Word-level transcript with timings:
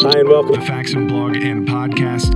Hi, 0.00 0.20
and 0.20 0.28
welcome 0.28 0.54
to 0.54 0.60
Faxon 0.60 1.08
Blog 1.08 1.34
and 1.34 1.66
Podcast. 1.66 2.32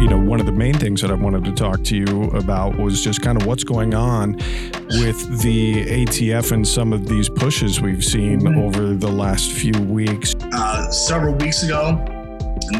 You 0.00 0.08
know, 0.08 0.18
one 0.18 0.40
of 0.40 0.46
the 0.46 0.52
main 0.52 0.72
things 0.72 1.02
that 1.02 1.10
I 1.10 1.14
wanted 1.14 1.44
to 1.44 1.52
talk 1.52 1.84
to 1.84 1.94
you 1.94 2.30
about 2.30 2.78
was 2.78 3.04
just 3.04 3.20
kind 3.20 3.38
of 3.38 3.46
what's 3.46 3.64
going 3.64 3.92
on 3.92 4.32
with 4.32 5.42
the 5.42 5.84
ATF 6.06 6.52
and 6.52 6.66
some 6.66 6.94
of 6.94 7.06
these 7.06 7.28
pushes 7.28 7.82
we've 7.82 8.02
seen 8.02 8.40
mm-hmm. 8.40 8.58
over 8.60 8.94
the 8.94 9.10
last 9.10 9.52
few 9.52 9.78
weeks. 9.82 10.34
Uh, 10.54 10.90
several 10.90 11.34
weeks 11.34 11.64
ago, 11.64 12.02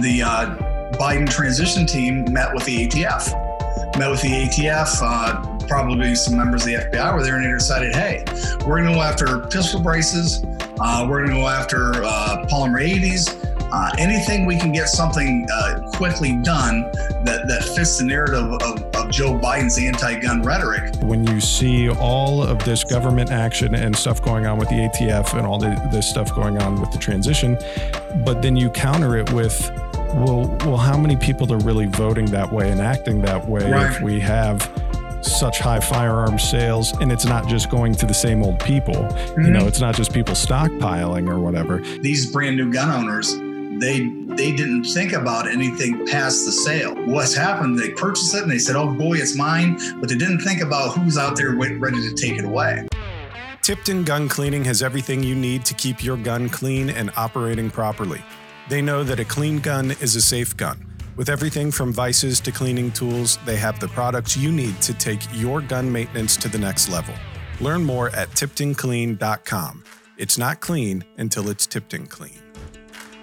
the 0.00 0.23
uh, 0.25 0.57
Biden 0.93 1.29
transition 1.29 1.87
team 1.87 2.25
met 2.32 2.55
with 2.55 2.64
the 2.64 2.89
ATF. 2.89 3.98
Met 3.98 4.11
with 4.11 4.23
the 4.23 4.30
ATF. 4.30 4.98
Uh, 5.03 5.59
probably 5.69 6.14
some 6.14 6.39
members 6.39 6.62
of 6.62 6.69
the 6.69 6.75
FBI 6.75 7.14
were 7.14 7.23
there 7.23 7.37
and 7.37 7.45
they 7.45 7.50
decided, 7.50 7.95
hey, 7.95 8.25
we're 8.66 8.79
going 8.79 8.87
to 8.87 8.95
go 8.95 9.03
after 9.03 9.41
pistol 9.48 9.82
braces. 9.82 10.43
Uh, 10.80 11.07
we're 11.07 11.19
going 11.19 11.37
to 11.37 11.43
go 11.43 11.48
after 11.48 11.93
uh, 12.03 12.46
polymer 12.48 12.80
80s. 12.80 13.47
Uh, 13.71 13.90
anything 13.99 14.46
we 14.46 14.58
can 14.58 14.72
get 14.72 14.89
something 14.89 15.46
uh, 15.53 15.81
quickly 15.95 16.36
done 16.43 16.82
that, 17.25 17.46
that 17.49 17.63
fits 17.76 17.99
the 17.99 18.04
narrative 18.04 18.50
of, 18.63 18.82
of 18.95 19.11
Joe 19.11 19.39
Biden's 19.39 19.79
anti 19.79 20.18
gun 20.21 20.43
rhetoric. 20.43 20.95
When 21.03 21.26
you 21.26 21.40
see 21.40 21.90
all 21.90 22.43
of 22.43 22.64
this 22.64 22.82
government 22.85 23.31
action 23.31 23.75
and 23.75 23.95
stuff 23.95 24.23
going 24.23 24.46
on 24.46 24.59
with 24.59 24.68
the 24.68 24.76
ATF 24.76 25.36
and 25.36 25.46
all 25.46 25.59
the, 25.59 25.81
this 25.93 26.09
stuff 26.09 26.35
going 26.35 26.59
on 26.59 26.81
with 26.81 26.90
the 26.93 26.99
transition, 26.99 27.59
but 28.25 28.40
then 28.40 28.57
you 28.57 28.71
counter 28.71 29.17
it 29.17 29.31
with, 29.32 29.71
well, 30.14 30.46
well, 30.64 30.76
how 30.79 30.96
many 30.96 31.17
people 31.17 31.53
are 31.53 31.59
really 31.59 31.87
voting 31.87 32.27
that 32.27 32.50
way 32.50 32.70
and 32.70 32.81
acting 32.81 33.20
that 33.23 33.47
way 33.47 33.70
right. 33.70 33.92
if 33.92 34.00
we 34.00 34.19
have 34.20 34.73
such 35.20 35.59
high 35.59 35.81
firearm 35.81 36.39
sales 36.39 36.92
and 37.00 37.11
it's 37.11 37.25
not 37.25 37.47
just 37.48 37.70
going 37.70 37.92
to 37.92 38.06
the 38.06 38.14
same 38.14 38.42
old 38.42 38.59
people 38.61 38.95
mm-hmm. 38.95 39.45
you 39.45 39.50
know 39.50 39.67
it's 39.67 39.81
not 39.81 39.95
just 39.95 40.12
people 40.12 40.33
stockpiling 40.33 41.28
or 41.28 41.41
whatever 41.41 41.81
these 42.00 42.31
brand 42.31 42.56
new 42.56 42.73
gun 42.73 42.89
owners 42.89 43.34
they 43.81 44.09
they 44.37 44.53
didn't 44.53 44.84
think 44.84 45.12
about 45.12 45.48
anything 45.48 46.07
past 46.07 46.45
the 46.45 46.53
sale 46.53 46.95
what's 47.07 47.34
happened 47.34 47.79
they 47.79 47.91
purchased 47.91 48.35
it 48.35 48.43
and 48.43 48.51
they 48.51 48.59
said 48.59 48.77
oh 48.77 48.93
boy 48.93 49.15
it's 49.15 49.37
mine 49.37 49.79
but 50.01 50.09
they 50.09 50.17
didn't 50.17 50.41
think 50.41 50.61
about 50.61 50.97
who's 50.97 51.17
out 51.17 51.37
there 51.37 51.53
ready 51.53 52.01
to 52.01 52.15
take 52.15 52.39
it 52.39 52.45
away 52.45 52.87
tipton 53.62 54.05
gun 54.05 54.29
cleaning 54.29 54.65
has 54.65 54.83
everything 54.83 55.23
you 55.23 55.35
need 55.35 55.65
to 55.65 55.75
keep 55.75 56.03
your 56.03 56.17
gun 56.17 56.48
clean 56.48 56.91
and 56.91 57.11
operating 57.17 57.70
properly 57.70 58.23
they 58.69 58.83
know 58.83 59.03
that 59.03 59.20
a 59.20 59.25
clean 59.25 59.59
gun 59.59 59.91
is 60.01 60.17
a 60.17 60.20
safe 60.20 60.57
gun 60.57 60.85
with 61.19 61.29
everything 61.29 61.73
from 61.73 61.92
vices 61.92 62.39
to 62.42 62.53
cleaning 62.53 62.92
tools, 62.92 63.41
they 63.45 63.57
have 63.57 63.81
the 63.81 63.89
products 63.89 64.37
you 64.37 64.53
need 64.53 64.81
to 64.83 64.95
take 64.95 65.20
your 65.33 65.61
gun 65.61 65.91
maintenance 65.91 66.37
to 66.37 66.48
the 66.48 66.59
next 66.59 66.89
level. 66.89 67.13
Learn 67.61 67.85
more 67.85 68.11
at 68.11 68.31
tiptonclean.com. 68.31 69.83
It's 70.17 70.39
not 70.39 70.61
clean 70.61 71.05
until 71.17 71.48
it's 71.48 71.67
Tipton 71.67 72.07
clean. 72.07 72.48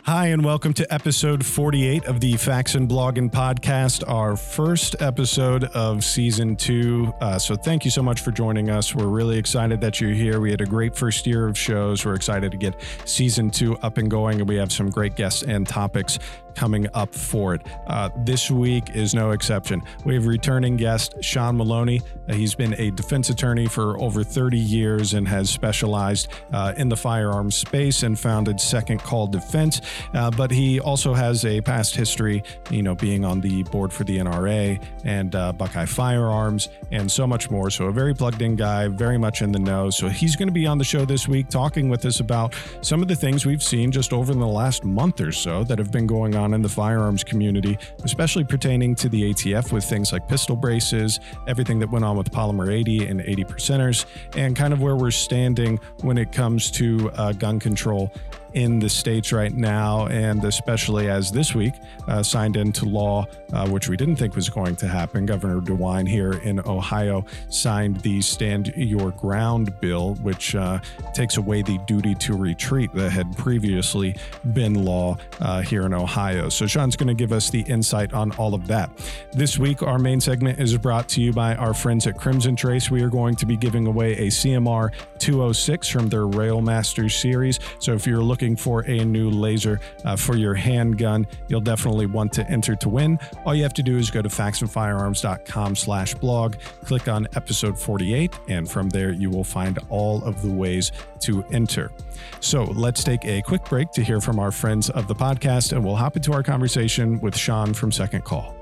Hi, 0.06 0.28
and 0.28 0.46
welcome 0.46 0.72
to 0.76 0.94
episode 0.94 1.44
48 1.44 2.06
of 2.06 2.20
the 2.20 2.38
Faxon 2.38 2.88
Blogging 2.88 3.32
podcast, 3.32 4.08
our 4.08 4.38
first 4.38 5.02
episode 5.02 5.64
of 5.64 6.04
season 6.04 6.56
two. 6.56 7.12
Uh, 7.22 7.40
so, 7.40 7.56
thank 7.56 7.86
you 7.86 7.90
so 7.90 8.04
much 8.04 8.22
for 8.22 8.30
joining 8.30 8.70
us. 8.70 8.94
We're 8.94 9.08
really 9.08 9.40
excited 9.40 9.82
that 9.82 10.00
you're 10.00 10.12
here. 10.12 10.40
We 10.40 10.52
had 10.52 10.62
a 10.62 10.66
great 10.68 10.96
first 10.96 11.26
year 11.26 11.48
of 11.48 11.58
shows. 11.58 12.06
We're 12.06 12.14
excited 12.14 12.52
to 12.52 12.58
get 12.58 12.76
season 13.06 13.50
two 13.50 13.78
up 13.78 13.98
and 13.98 14.08
going, 14.08 14.42
and 14.42 14.48
we 14.48 14.58
have 14.58 14.72
some 14.72 14.92
great 14.92 15.16
guests 15.16 15.42
and 15.42 15.68
topics 15.68 16.20
coming 16.56 16.88
up 16.94 17.14
for 17.14 17.54
it. 17.54 17.62
Uh, 17.88 18.10
this 18.24 18.50
week 18.50 18.96
is 18.96 19.14
no 19.14 19.32
exception. 19.32 19.82
We 20.06 20.16
have 20.16 20.26
returning 20.26 20.78
guest 20.78 21.16
Sean 21.22 21.58
Maloney. 21.58 22.02
Uh, 22.28 22.34
he's 22.34 22.56
been 22.56 22.74
a 22.80 22.92
defense 22.92 23.30
attorney 23.30 23.68
for 23.68 24.00
over 24.02 24.24
30 24.24 24.58
years 24.58 25.14
and 25.14 25.28
has 25.28 25.50
specialized 25.50 26.30
uh, 26.54 26.74
in 26.78 26.90
the 26.90 26.96
firearms 26.98 27.56
space 27.56 28.04
and 28.04 28.18
founded 28.18 28.60
Second 28.60 29.02
Call 29.02 29.28
Defense. 29.28 29.82
Uh, 30.14 30.32
but 30.32 30.52
he 30.52 30.80
also 30.80 31.14
has 31.14 31.46
a 31.46 31.62
past 31.62 31.96
history, 31.96 32.44
you 32.70 32.82
know, 32.82 32.96
being 32.96 33.26
on 33.26 33.42
the 33.42 33.64
board 33.64 33.92
for 33.92 34.04
the 34.04 34.18
NRA 34.18 34.82
and 35.04 35.36
uh, 35.36 35.52
Buckeye 35.54 35.86
Firearms 35.86 36.70
and 36.92 37.12
so 37.12 37.28
much 37.28 37.50
more. 37.50 37.70
So 37.70 37.86
a 37.86 37.92
very 37.92 38.14
plugged 38.14 38.42
in 38.42 38.56
guy, 38.56 38.88
very 38.88 39.18
much 39.18 39.42
in 39.42 39.52
the 39.52 39.60
know. 39.60 39.90
So 39.90 40.08
he's 40.08 40.36
going 40.36 40.48
to 40.48 40.54
be 40.54 40.68
on 40.68 40.78
the 40.78 40.84
show 40.84 41.06
this 41.06 41.28
week 41.28 41.50
talking 41.50 41.90
with 41.90 42.06
us 42.06 42.20
about 42.20 42.56
some 42.82 43.02
of 43.02 43.08
the 43.08 43.16
things 43.16 43.46
we've 43.46 43.64
seen 43.64 43.92
just 43.92 44.14
over 44.14 44.34
the 44.34 44.46
last 44.46 44.84
month 44.84 45.22
or 45.22 45.32
so 45.32 45.64
that 45.66 45.78
have 45.78 45.92
been 45.92 46.08
going 46.08 46.36
on 46.36 46.45
on 46.46 46.54
in 46.54 46.62
the 46.62 46.70
firearms 46.70 47.24
community, 47.24 47.78
especially 48.04 48.44
pertaining 48.44 48.96
to 48.96 49.10
the 49.10 49.34
ATF 49.34 49.72
with 49.72 49.84
things 49.84 50.14
like 50.14 50.28
pistol 50.28 50.56
braces, 50.56 51.20
everything 51.48 51.80
that 51.80 51.90
went 51.90 52.06
on 52.06 52.16
with 52.16 52.32
Polymer 52.32 52.72
80 52.72 53.08
and 53.08 53.22
80 53.22 53.44
percenters, 53.44 54.06
and 54.36 54.56
kind 54.56 54.72
of 54.72 54.80
where 54.80 54.96
we're 54.96 55.12
standing 55.12 55.80
when 56.02 56.18
it 56.18 56.32
comes 56.32 56.72
to 56.72 57.10
uh, 57.16 57.32
gun 57.34 57.60
control 57.60 58.12
in 58.56 58.80
the 58.80 58.90
states 58.90 59.34
right 59.34 59.54
now, 59.54 60.08
and 60.08 60.44
especially 60.46 61.10
as 61.10 61.30
this 61.30 61.54
week 61.54 61.74
uh, 62.08 62.24
signed 62.24 62.56
into 62.56 62.86
law, 62.86 63.26
uh, 63.52 63.68
which 63.68 63.90
we 63.90 63.98
didn't 63.98 64.16
think 64.16 64.34
was 64.34 64.50
going 64.50 64.76
to 64.78 64.88
happen. 64.88 65.26
Governor 65.26 65.60
DeWine 65.60 66.08
here 66.08 66.34
in 66.34 66.62
Ohio 66.62 67.26
signed 67.50 68.00
the 68.02 68.22
Stand 68.22 68.74
Your 68.78 69.12
Ground 69.12 69.78
bill, 69.82 70.16
which 70.16 70.56
uh, 70.56 70.80
takes 71.14 71.36
away 71.36 71.64
the 71.64 71.78
duty 71.80 72.16
to 72.16 72.38
retreat 72.38 72.94
that 72.94 73.12
had 73.12 73.36
previously 73.38 74.16
been 74.54 74.86
law 74.86 75.18
uh, 75.42 75.62
here 75.62 75.86
in 75.86 75.94
Ohio. 75.94 76.48
So, 76.48 76.66
Sean's 76.66 76.96
going 76.96 77.10
to 77.10 77.14
give 77.14 77.34
us 77.34 77.50
the 77.50 77.62
insight 77.62 78.14
on 78.14 78.32
all 78.34 78.54
of 78.54 78.68
that. 78.68 78.90
This 79.34 79.58
week, 79.58 79.84
our 79.84 80.00
main 80.00 80.22
segment 80.22 80.60
is 80.60 80.78
brought 80.78 81.10
to 81.10 81.22
you 81.22 81.34
by 81.34 81.56
our 81.56 81.74
friends 81.74 82.08
at 82.08 82.18
Crimson 82.18 82.56
Trace. 82.56 82.90
We 82.90 83.04
are 83.04 83.10
going 83.10 83.36
to 83.36 83.46
be 83.46 83.58
giving 83.58 83.86
away 83.86 84.14
a 84.14 84.28
CMR 84.28 84.92
206 85.20 85.90
from 85.90 86.08
their 86.08 86.22
Railmaster 86.22 87.12
series. 87.12 87.60
So, 87.80 87.94
if 87.94 88.08
you're 88.08 88.24
looking 88.24 88.45
looking 88.46 88.56
for 88.56 88.82
a 88.82 89.04
new 89.04 89.32
laser 89.32 89.80
uh, 90.04 90.16
for 90.16 90.38
your 90.38 90.54
handgun, 90.54 91.26
you'll 91.48 91.60
definitely 91.60 92.06
want 92.06 92.32
to 92.32 92.48
enter 92.48 92.76
to 92.76 92.90
win. 92.90 93.18
All 93.44 93.56
you 93.56 93.64
have 93.64 93.74
to 93.74 93.82
do 93.82 93.98
is 93.98 94.12
go 94.12 94.22
to 94.22 94.30
faxonfirearms.com 94.30 95.76
slash 95.76 96.14
blog, 96.14 96.58
click 96.84 97.08
on 97.08 97.28
episode 97.36 97.80
48, 97.80 98.38
and 98.48 98.70
from 98.70 98.90
there 98.90 99.12
you 99.12 99.32
will 99.32 99.44
find 99.44 99.80
all 99.90 100.24
of 100.24 100.44
the 100.44 100.52
ways 100.52 100.92
to 101.22 101.44
enter. 101.52 101.92
So 102.40 102.66
let's 102.66 103.04
take 103.04 103.26
a 103.26 103.42
quick 103.42 103.66
break 103.66 103.90
to 103.94 104.04
hear 104.04 104.22
from 104.22 104.38
our 104.38 104.52
friends 104.52 104.92
of 104.92 105.08
the 105.08 105.16
podcast, 105.16 105.72
and 105.72 105.84
we'll 105.84 105.96
hop 105.96 106.16
into 106.16 106.32
our 106.32 106.44
conversation 106.44 107.20
with 107.22 107.36
Sean 107.36 107.74
from 107.74 107.92
Second 107.92 108.26
Call. 108.26 108.56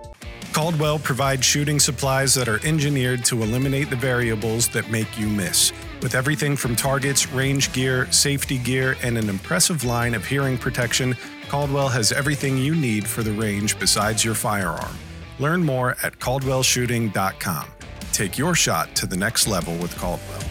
Caldwell 0.53 0.99
provides 0.99 1.43
shooting 1.43 1.79
supplies 1.79 2.35
that 2.35 2.47
are 2.47 2.63
engineered 2.63 3.25
to 3.25 3.41
eliminate 3.41 3.89
the 3.89 3.95
variables 3.95 4.67
that 4.67 4.87
make 4.91 5.17
you 5.17 5.27
miss. 5.27 5.73
With 5.99 6.13
everything 6.13 6.55
from 6.55 6.75
targets, 6.75 7.27
range 7.31 7.73
gear, 7.73 8.09
safety 8.11 8.59
gear, 8.59 8.95
and 9.01 9.17
an 9.17 9.29
impressive 9.29 9.83
line 9.83 10.13
of 10.13 10.23
hearing 10.23 10.59
protection, 10.59 11.17
Caldwell 11.49 11.89
has 11.89 12.11
everything 12.11 12.55
you 12.55 12.75
need 12.75 13.07
for 13.07 13.23
the 13.23 13.31
range 13.31 13.79
besides 13.79 14.23
your 14.23 14.35
firearm. 14.35 14.95
Learn 15.39 15.63
more 15.63 15.97
at 16.03 16.19
caldwellshooting.com. 16.19 17.65
Take 18.11 18.37
your 18.37 18.53
shot 18.53 18.95
to 18.95 19.07
the 19.07 19.17
next 19.17 19.47
level 19.47 19.75
with 19.77 19.97
Caldwell. 19.97 20.43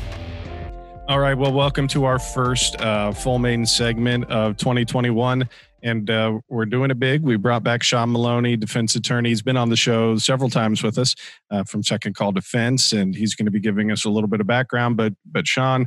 All 1.08 1.20
right. 1.20 1.34
Well, 1.34 1.52
welcome 1.52 1.86
to 1.88 2.06
our 2.06 2.18
first 2.18 2.80
uh, 2.80 3.12
full 3.12 3.38
main 3.38 3.64
segment 3.66 4.24
of 4.24 4.56
2021 4.56 5.48
and 5.82 6.08
uh, 6.08 6.38
we're 6.48 6.66
doing 6.66 6.90
it 6.90 6.98
big. 6.98 7.22
We 7.22 7.36
brought 7.36 7.62
back 7.62 7.82
Sean 7.82 8.12
Maloney, 8.12 8.56
defense 8.56 8.94
attorney. 8.94 9.30
He's 9.30 9.42
been 9.42 9.56
on 9.56 9.68
the 9.68 9.76
show 9.76 10.16
several 10.16 10.50
times 10.50 10.82
with 10.82 10.98
us 10.98 11.14
uh, 11.50 11.64
from 11.64 11.82
Second 11.82 12.14
Call 12.14 12.32
Defense, 12.32 12.92
and 12.92 13.14
he's 13.14 13.34
going 13.34 13.46
to 13.46 13.52
be 13.52 13.60
giving 13.60 13.90
us 13.90 14.04
a 14.04 14.10
little 14.10 14.28
bit 14.28 14.40
of 14.40 14.46
background. 14.46 14.96
But 14.96 15.14
but 15.24 15.46
Sean, 15.46 15.86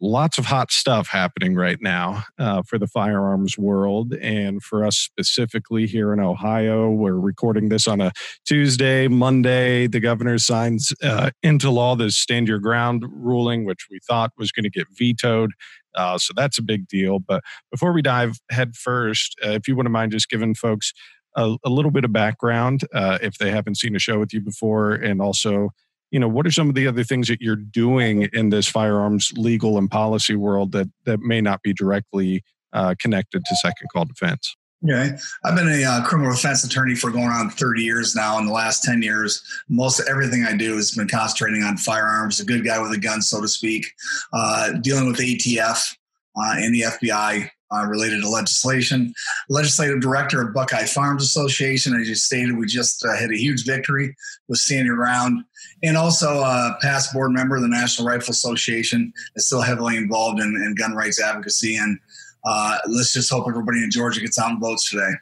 lots 0.00 0.38
of 0.38 0.46
hot 0.46 0.70
stuff 0.72 1.08
happening 1.08 1.54
right 1.54 1.78
now 1.80 2.24
uh, 2.38 2.62
for 2.62 2.78
the 2.78 2.86
firearms 2.86 3.58
world, 3.58 4.14
and 4.14 4.62
for 4.62 4.84
us 4.84 4.96
specifically 4.96 5.86
here 5.86 6.12
in 6.12 6.20
Ohio. 6.20 6.90
We're 6.90 7.18
recording 7.18 7.68
this 7.68 7.86
on 7.86 8.00
a 8.00 8.12
Tuesday, 8.46 9.08
Monday. 9.08 9.86
The 9.86 10.00
governor 10.00 10.38
signs 10.38 10.92
uh, 11.02 11.30
into 11.42 11.70
law 11.70 11.94
the 11.96 12.10
Stand 12.10 12.48
Your 12.48 12.58
Ground 12.58 13.04
ruling, 13.08 13.64
which 13.64 13.86
we 13.90 14.00
thought 14.06 14.32
was 14.36 14.50
going 14.50 14.64
to 14.64 14.70
get 14.70 14.86
vetoed. 14.90 15.52
Uh, 15.94 16.18
so 16.18 16.32
that's 16.36 16.58
a 16.58 16.62
big 16.62 16.86
deal. 16.88 17.18
But 17.18 17.42
before 17.70 17.92
we 17.92 18.02
dive 18.02 18.38
head 18.50 18.74
first, 18.74 19.36
uh, 19.44 19.50
if 19.50 19.68
you 19.68 19.76
wouldn't 19.76 19.92
mind 19.92 20.12
just 20.12 20.28
giving 20.28 20.54
folks 20.54 20.92
a, 21.36 21.56
a 21.64 21.70
little 21.70 21.90
bit 21.90 22.04
of 22.04 22.12
background 22.12 22.82
uh, 22.94 23.18
if 23.22 23.38
they 23.38 23.50
haven't 23.50 23.76
seen 23.76 23.94
a 23.96 23.98
show 23.98 24.18
with 24.18 24.32
you 24.32 24.40
before, 24.40 24.92
and 24.92 25.20
also, 25.20 25.70
you 26.10 26.18
know, 26.18 26.28
what 26.28 26.46
are 26.46 26.50
some 26.50 26.68
of 26.68 26.74
the 26.74 26.86
other 26.86 27.04
things 27.04 27.28
that 27.28 27.40
you're 27.40 27.56
doing 27.56 28.28
in 28.32 28.50
this 28.50 28.66
firearms 28.66 29.32
legal 29.36 29.78
and 29.78 29.90
policy 29.90 30.34
world 30.34 30.72
that 30.72 30.88
that 31.04 31.20
may 31.20 31.40
not 31.40 31.62
be 31.62 31.72
directly 31.72 32.42
uh, 32.72 32.94
connected 32.98 33.44
to 33.44 33.56
second 33.56 33.88
call 33.92 34.04
defense? 34.04 34.56
Okay. 34.82 35.10
I've 35.44 35.54
been 35.54 35.68
a 35.68 35.84
uh, 35.84 36.04
criminal 36.04 36.32
defense 36.32 36.64
attorney 36.64 36.94
for 36.94 37.10
going 37.10 37.28
on 37.28 37.50
30 37.50 37.82
years 37.82 38.14
now. 38.14 38.38
In 38.38 38.46
the 38.46 38.52
last 38.52 38.82
10 38.82 39.02
years, 39.02 39.42
most 39.68 40.00
everything 40.08 40.44
I 40.44 40.56
do 40.56 40.76
has 40.76 40.92
been 40.92 41.08
concentrating 41.08 41.62
on 41.62 41.76
firearms, 41.76 42.40
a 42.40 42.46
good 42.46 42.64
guy 42.64 42.80
with 42.80 42.92
a 42.92 42.98
gun, 42.98 43.20
so 43.20 43.42
to 43.42 43.48
speak, 43.48 43.84
uh, 44.32 44.72
dealing 44.80 45.06
with 45.06 45.18
ATF 45.18 45.96
uh, 46.34 46.54
and 46.56 46.74
the 46.74 46.82
FBI 46.82 47.50
uh, 47.72 47.86
related 47.86 48.22
to 48.22 48.28
legislation. 48.28 49.12
Legislative 49.48 50.00
director 50.00 50.40
of 50.40 50.54
Buckeye 50.54 50.86
Firearms 50.86 51.22
Association. 51.22 51.94
As 51.94 52.08
you 52.08 52.14
stated, 52.14 52.56
we 52.56 52.66
just 52.66 53.04
uh, 53.04 53.14
had 53.16 53.30
a 53.30 53.36
huge 53.36 53.64
victory 53.64 54.16
with 54.48 54.58
Stand 54.58 54.86
Your 54.86 54.96
Ground. 54.96 55.44
And 55.82 55.96
also 55.96 56.40
a 56.40 56.76
past 56.82 57.12
board 57.12 57.32
member 57.32 57.56
of 57.56 57.62
the 57.62 57.68
National 57.68 58.08
Rifle 58.08 58.32
Association 58.32 59.12
is 59.36 59.46
still 59.46 59.60
heavily 59.60 59.96
involved 59.96 60.40
in, 60.40 60.48
in 60.48 60.74
gun 60.74 60.94
rights 60.94 61.20
advocacy 61.20 61.76
and 61.76 61.98
uh, 62.44 62.78
let's 62.88 63.12
just 63.12 63.30
hope 63.30 63.46
everybody 63.48 63.82
in 63.82 63.90
Georgia 63.90 64.20
gets 64.20 64.38
out 64.38 64.50
and 64.50 64.60
votes 64.60 64.90
today. 64.90 65.12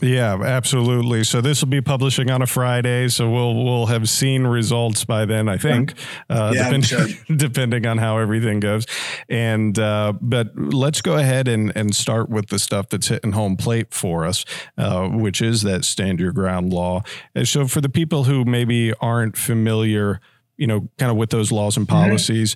Yeah, 0.00 0.40
absolutely. 0.40 1.24
So 1.24 1.40
this 1.40 1.60
will 1.60 1.70
be 1.70 1.80
publishing 1.80 2.30
on 2.30 2.40
a 2.40 2.46
Friday, 2.46 3.08
so 3.08 3.28
we'll 3.28 3.64
we'll 3.64 3.86
have 3.86 4.08
seen 4.08 4.46
results 4.46 5.04
by 5.04 5.24
then. 5.24 5.48
I 5.48 5.56
think, 5.56 5.94
uh, 6.30 6.52
yeah, 6.54 6.64
depending, 6.64 6.82
sure. 6.82 7.08
depending 7.36 7.86
on 7.86 7.98
how 7.98 8.18
everything 8.18 8.60
goes. 8.60 8.86
And 9.28 9.76
uh, 9.76 10.12
but 10.20 10.52
let's 10.56 11.02
go 11.02 11.16
ahead 11.16 11.48
and 11.48 11.72
and 11.76 11.96
start 11.96 12.30
with 12.30 12.48
the 12.48 12.60
stuff 12.60 12.88
that's 12.90 13.08
hitting 13.08 13.32
home 13.32 13.56
plate 13.56 13.92
for 13.92 14.24
us, 14.24 14.44
uh, 14.76 15.08
which 15.08 15.42
is 15.42 15.62
that 15.62 15.84
stand 15.84 16.20
your 16.20 16.32
ground 16.32 16.72
law. 16.72 17.02
And 17.34 17.48
so 17.48 17.66
for 17.66 17.80
the 17.80 17.88
people 17.88 18.24
who 18.24 18.44
maybe 18.44 18.92
aren't 19.00 19.36
familiar, 19.36 20.20
you 20.56 20.68
know, 20.68 20.88
kind 20.98 21.10
of 21.10 21.16
with 21.16 21.30
those 21.30 21.50
laws 21.50 21.76
and 21.76 21.88
mm-hmm. 21.88 22.04
policies. 22.04 22.54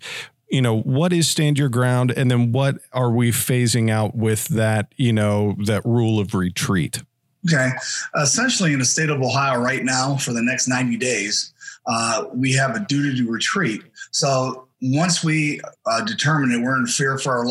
You 0.52 0.62
know 0.62 0.81
what 0.81 1.12
is 1.12 1.28
stand 1.28 1.58
your 1.58 1.70
ground 1.70 2.12
and 2.12 2.31
then 2.31 2.52
what 2.52 2.76
are 2.93 3.10
we 3.10 3.31
phasing 3.31 3.90
out 3.90 4.14
with 4.14 4.46
that 4.49 4.93
you 4.96 5.12
know 5.12 5.56
that 5.64 5.84
rule 5.84 6.20
of 6.20 6.34
retreat 6.34 7.02
Okay. 7.46 7.70
Essentially, 8.20 8.72
in 8.72 8.78
the 8.78 8.84
state 8.84 9.10
of 9.10 9.20
Ohio 9.20 9.58
right 9.58 9.84
now, 9.84 10.16
for 10.16 10.32
the 10.32 10.43
next 10.43 10.69
90 10.69 10.96
days, 10.96 11.52
uh, 11.87 12.25
we 12.34 12.52
have 12.52 12.76
a 12.76 12.81
duty 12.81 13.16
to 13.19 13.31
retreat. 13.31 13.82
So 14.12 14.69
once 14.81 15.25
we 15.25 15.60
uh, 15.87 16.02
determine 16.04 16.50
that 16.50 16.60
we're 16.60 16.76
in 16.76 16.87
fear 16.87 17.19
for 17.19 17.37
our 17.37 17.46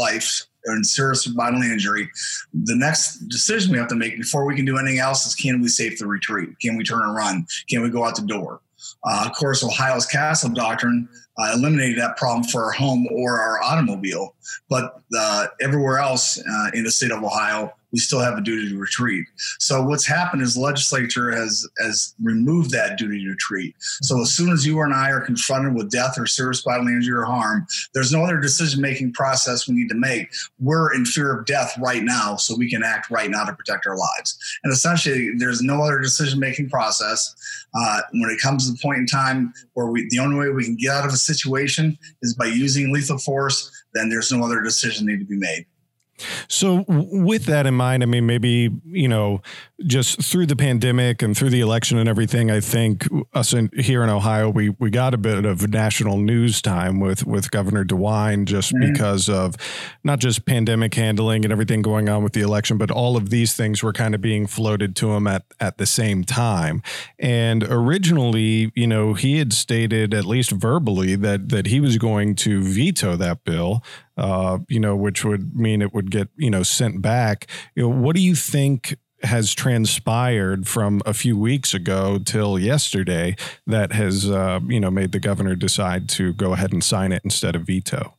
or 0.68 0.76
in 0.76 0.84
serious 0.84 1.28
bodily 1.28 1.68
injury, 1.68 2.10
the 2.54 2.76
next 2.76 3.28
decision 3.28 3.72
we 3.72 3.80
have 3.80 3.88
to 3.90 3.96
make 3.96 4.18
before 4.18 4.46
we 4.46 4.56
can 4.56 4.64
do 4.64 4.78
anything 4.78 5.00
else 5.00 5.26
is 5.26 5.36
can 5.36 5.60
we 5.62 5.68
safely 5.68 6.08
retreat? 6.08 6.50
Can 6.62 6.78
we 6.78 6.84
turn 6.84 7.02
and 7.02 7.16
run? 7.16 7.46
Can 7.68 7.82
we 7.82 7.90
go 7.90 8.06
out 8.06 8.16
the 8.16 8.22
door? 8.22 8.62
Uh, 9.04 9.26
of 9.28 9.34
course, 9.34 9.64
Ohio's 9.64 10.06
castle 10.06 10.50
doctrine 10.50 11.08
uh, 11.38 11.52
eliminated 11.54 11.98
that 11.98 12.18
problem 12.18 12.44
for 12.44 12.66
our 12.66 12.72
home 12.72 13.08
or 13.12 13.40
our 13.40 13.62
automobile, 13.64 14.36
but 14.70 15.02
uh, 15.18 15.48
everywhere 15.62 15.98
else 15.98 16.40
uh, 16.40 16.72
in 16.74 16.84
the 16.84 16.92
state 16.92 17.12
of 17.12 17.24
Ohio, 17.24 17.74
we 17.92 18.00
still 18.00 18.20
have 18.20 18.38
a 18.38 18.42
duty 18.42 18.70
to 18.70 18.78
retreat. 18.78 19.26
So 19.60 19.84
what's 19.84 20.06
happened 20.06 20.42
is 20.42 20.58
legislature 20.58 21.32
has 21.32 21.68
has 21.80 22.14
removed 22.22 22.72
that 22.72 22.98
duty 22.98 23.24
to 23.24 23.32
retreat. 23.32 23.76
So 24.02 24.22
as 24.22 24.34
soon 24.34 24.52
as 24.52 24.66
you 24.66 24.82
and 24.82 24.94
I 24.94 25.10
are 25.12 25.22
confronted 25.22 25.76
with 25.76 25.92
death 25.92 26.18
or 26.18 26.26
serious 26.26 26.62
bodily 26.62 26.94
injury 26.94 27.16
or 27.16 27.26
harm, 27.26 27.66
there's 27.94 28.12
no 28.12 28.24
other 28.24 28.40
decision 28.40 28.82
making 28.82 29.14
process 29.14 29.68
we 29.68 29.76
need 29.76 29.90
to 29.90 29.96
make. 29.96 30.28
We're 30.60 30.94
in 30.94 31.06
fear 31.06 31.38
of 31.38 31.46
death 31.46 31.74
right 31.80 32.04
now, 32.04 32.36
so 32.36 32.56
we 32.56 32.70
can 32.70 32.84
act 32.84 33.10
right 33.10 33.30
now 33.30 33.46
to 33.46 33.54
protect 33.54 33.86
our 33.88 33.98
lives. 33.98 34.38
And 34.64 34.74
essentially, 34.74 35.32
there's 35.38 35.62
no 35.62 35.84
other 35.84 36.00
decision 36.00 36.40
making 36.40 36.70
process 36.70 37.36
uh, 37.74 38.02
when 38.14 38.30
it 38.30 38.40
comes 38.40 38.68
to 38.68 38.74
the 38.74 38.80
point 38.82 39.00
in 39.00 39.06
time 39.06 39.54
where 39.74 39.88
we 39.88 40.08
the 40.10 40.20
only 40.20 40.38
way 40.38 40.50
we 40.50 40.66
can 40.66 40.76
get 40.76 40.92
out 40.92 41.06
of 41.06 41.14
a 41.14 41.18
situation 41.18 41.98
is 42.22 42.34
by 42.34 42.46
using 42.46 42.94
lethal 42.94 43.18
force. 43.18 43.72
Then 43.94 44.10
there's 44.10 44.32
no 44.32 44.44
other 44.44 44.62
decision 44.62 45.08
need 45.08 45.20
to 45.20 45.26
be 45.26 45.38
made. 45.38 45.66
So, 46.48 46.86
with 46.88 47.46
that 47.46 47.66
in 47.66 47.74
mind, 47.74 48.04
I 48.04 48.06
mean, 48.06 48.26
maybe, 48.26 48.70
you 48.86 49.08
know, 49.08 49.42
just 49.86 50.24
through 50.24 50.46
the 50.46 50.56
pandemic 50.56 51.22
and 51.22 51.36
through 51.36 51.50
the 51.50 51.62
election 51.62 51.98
and 51.98 52.08
everything, 52.08 52.52
I 52.52 52.60
think 52.60 53.08
us 53.34 53.54
in, 53.54 53.70
here 53.78 54.04
in 54.04 54.10
Ohio, 54.10 54.50
we, 54.50 54.70
we 54.70 54.90
got 54.90 55.14
a 55.14 55.18
bit 55.18 55.46
of 55.46 55.70
national 55.70 56.18
news 56.18 56.62
time 56.62 57.00
with, 57.00 57.26
with 57.26 57.52
Governor 57.52 57.84
DeWine 57.84 58.46
just 58.46 58.74
mm-hmm. 58.74 58.92
because 58.92 59.30
of 59.30 59.56
not 60.04 60.20
just 60.20 60.46
pandemic 60.46 60.94
handling 60.94 61.44
and 61.44 61.52
everything 61.52 61.82
going 61.82 62.10
on 62.10 62.24
with 62.24 62.34
the 62.34 62.42
election, 62.42 62.78
but 62.78 62.92
all 62.92 63.18
of 63.18 63.30
these 63.30 63.56
things 63.56 63.84
were 63.84 63.94
kind 63.94 64.16
of 64.16 64.22
being 64.22 64.48
floated 64.48 64.96
to 64.98 65.12
him 65.12 65.28
at, 65.28 65.44
at 65.60 65.78
the 65.78 65.86
same 65.86 66.24
time. 66.24 66.82
And 67.20 67.64
originally, 67.64 68.72
you 68.76 68.88
know, 68.88 69.14
he 69.14 69.38
had 69.38 69.54
stated, 69.54 70.14
at 70.14 70.26
least 70.26 70.52
verbally, 70.52 71.16
that, 71.16 71.50
that 71.50 71.68
he 71.68 71.80
was 71.80 71.98
going 71.98 72.36
to 72.36 72.62
veto 72.62 73.16
that 73.16 73.44
bill 73.44 73.84
uh, 74.18 74.60
you 74.68 74.80
know, 74.80 74.96
which 74.96 75.26
would 75.26 75.56
mean 75.56 75.82
it 75.82 75.94
would 75.94 76.12
get, 76.12 76.30
you 76.36 76.50
know, 76.50 76.62
sent 76.62 77.02
back. 77.02 77.48
You 77.76 77.84
know, 77.84 77.90
what 77.90 78.16
do 78.16 78.22
you 78.22 78.36
think 78.36 78.98
has 79.24 79.54
transpired 79.54 80.68
from 80.68 81.02
a 81.06 81.14
few 81.14 81.38
weeks 81.38 81.74
ago 81.74 82.20
till 82.24 82.58
yesterday 82.58 83.36
that 83.68 83.92
has, 83.92 84.30
uh, 84.30 84.60
you 84.68 84.80
know, 84.80 84.92
made 84.92 85.12
the 85.12 85.20
governor 85.20 85.56
decide 85.56 86.10
to 86.10 86.34
go 86.34 86.54
ahead 86.54 86.74
and 86.74 86.84
sign 86.84 87.12
it 87.12 87.22
instead 87.24 87.56
of 87.56 87.64
veto? 87.64 88.14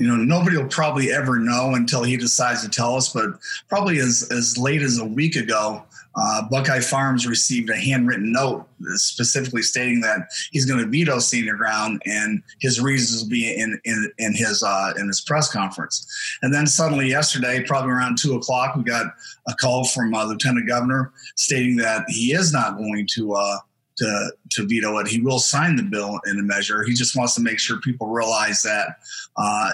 You 0.00 0.08
know 0.08 0.16
nobody 0.16 0.56
will 0.56 0.68
probably 0.68 1.12
ever 1.12 1.38
know 1.38 1.74
until 1.74 2.02
he 2.02 2.16
decides 2.16 2.62
to 2.62 2.70
tell 2.70 2.96
us 2.96 3.12
but 3.12 3.38
probably 3.68 3.98
as 3.98 4.26
as 4.32 4.56
late 4.56 4.82
as 4.82 4.98
a 4.98 5.04
week 5.04 5.36
ago 5.36 5.84
uh, 6.16 6.42
Buckeye 6.48 6.80
Firearms 6.80 7.26
received 7.26 7.70
a 7.70 7.76
handwritten 7.76 8.32
note 8.32 8.66
specifically 8.94 9.62
stating 9.62 10.00
that 10.00 10.28
he's 10.50 10.64
going 10.64 10.80
to 10.80 10.86
veto 10.86 11.18
stand 11.20 11.44
your 11.44 11.56
ground, 11.56 12.02
and 12.04 12.42
his 12.60 12.80
reasons 12.80 13.22
will 13.22 13.30
be 13.30 13.54
in 13.54 13.80
in, 13.84 14.10
in 14.18 14.34
his 14.34 14.62
uh, 14.62 14.92
in 14.98 15.06
his 15.06 15.20
press 15.20 15.50
conference. 15.50 16.06
And 16.42 16.52
then 16.52 16.66
suddenly 16.66 17.08
yesterday, 17.08 17.62
probably 17.64 17.92
around 17.92 18.18
two 18.18 18.34
o'clock, 18.34 18.74
we 18.74 18.82
got 18.82 19.06
a 19.48 19.54
call 19.54 19.84
from 19.84 20.12
uh, 20.14 20.24
Lieutenant 20.24 20.66
Governor 20.66 21.12
stating 21.36 21.76
that 21.76 22.04
he 22.08 22.32
is 22.32 22.52
not 22.52 22.76
going 22.76 23.06
to. 23.14 23.34
Uh, 23.34 23.58
to, 23.96 24.32
to 24.52 24.66
veto 24.66 24.96
it. 24.96 25.08
He 25.08 25.20
will 25.20 25.38
sign 25.38 25.76
the 25.76 25.82
bill 25.82 26.20
in 26.24 26.38
a 26.38 26.42
measure. 26.42 26.84
He 26.84 26.94
just 26.94 27.14
wants 27.14 27.34
to 27.34 27.42
make 27.42 27.58
sure 27.58 27.78
people 27.80 28.06
realize 28.06 28.62
that 28.62 28.96
uh, 29.36 29.72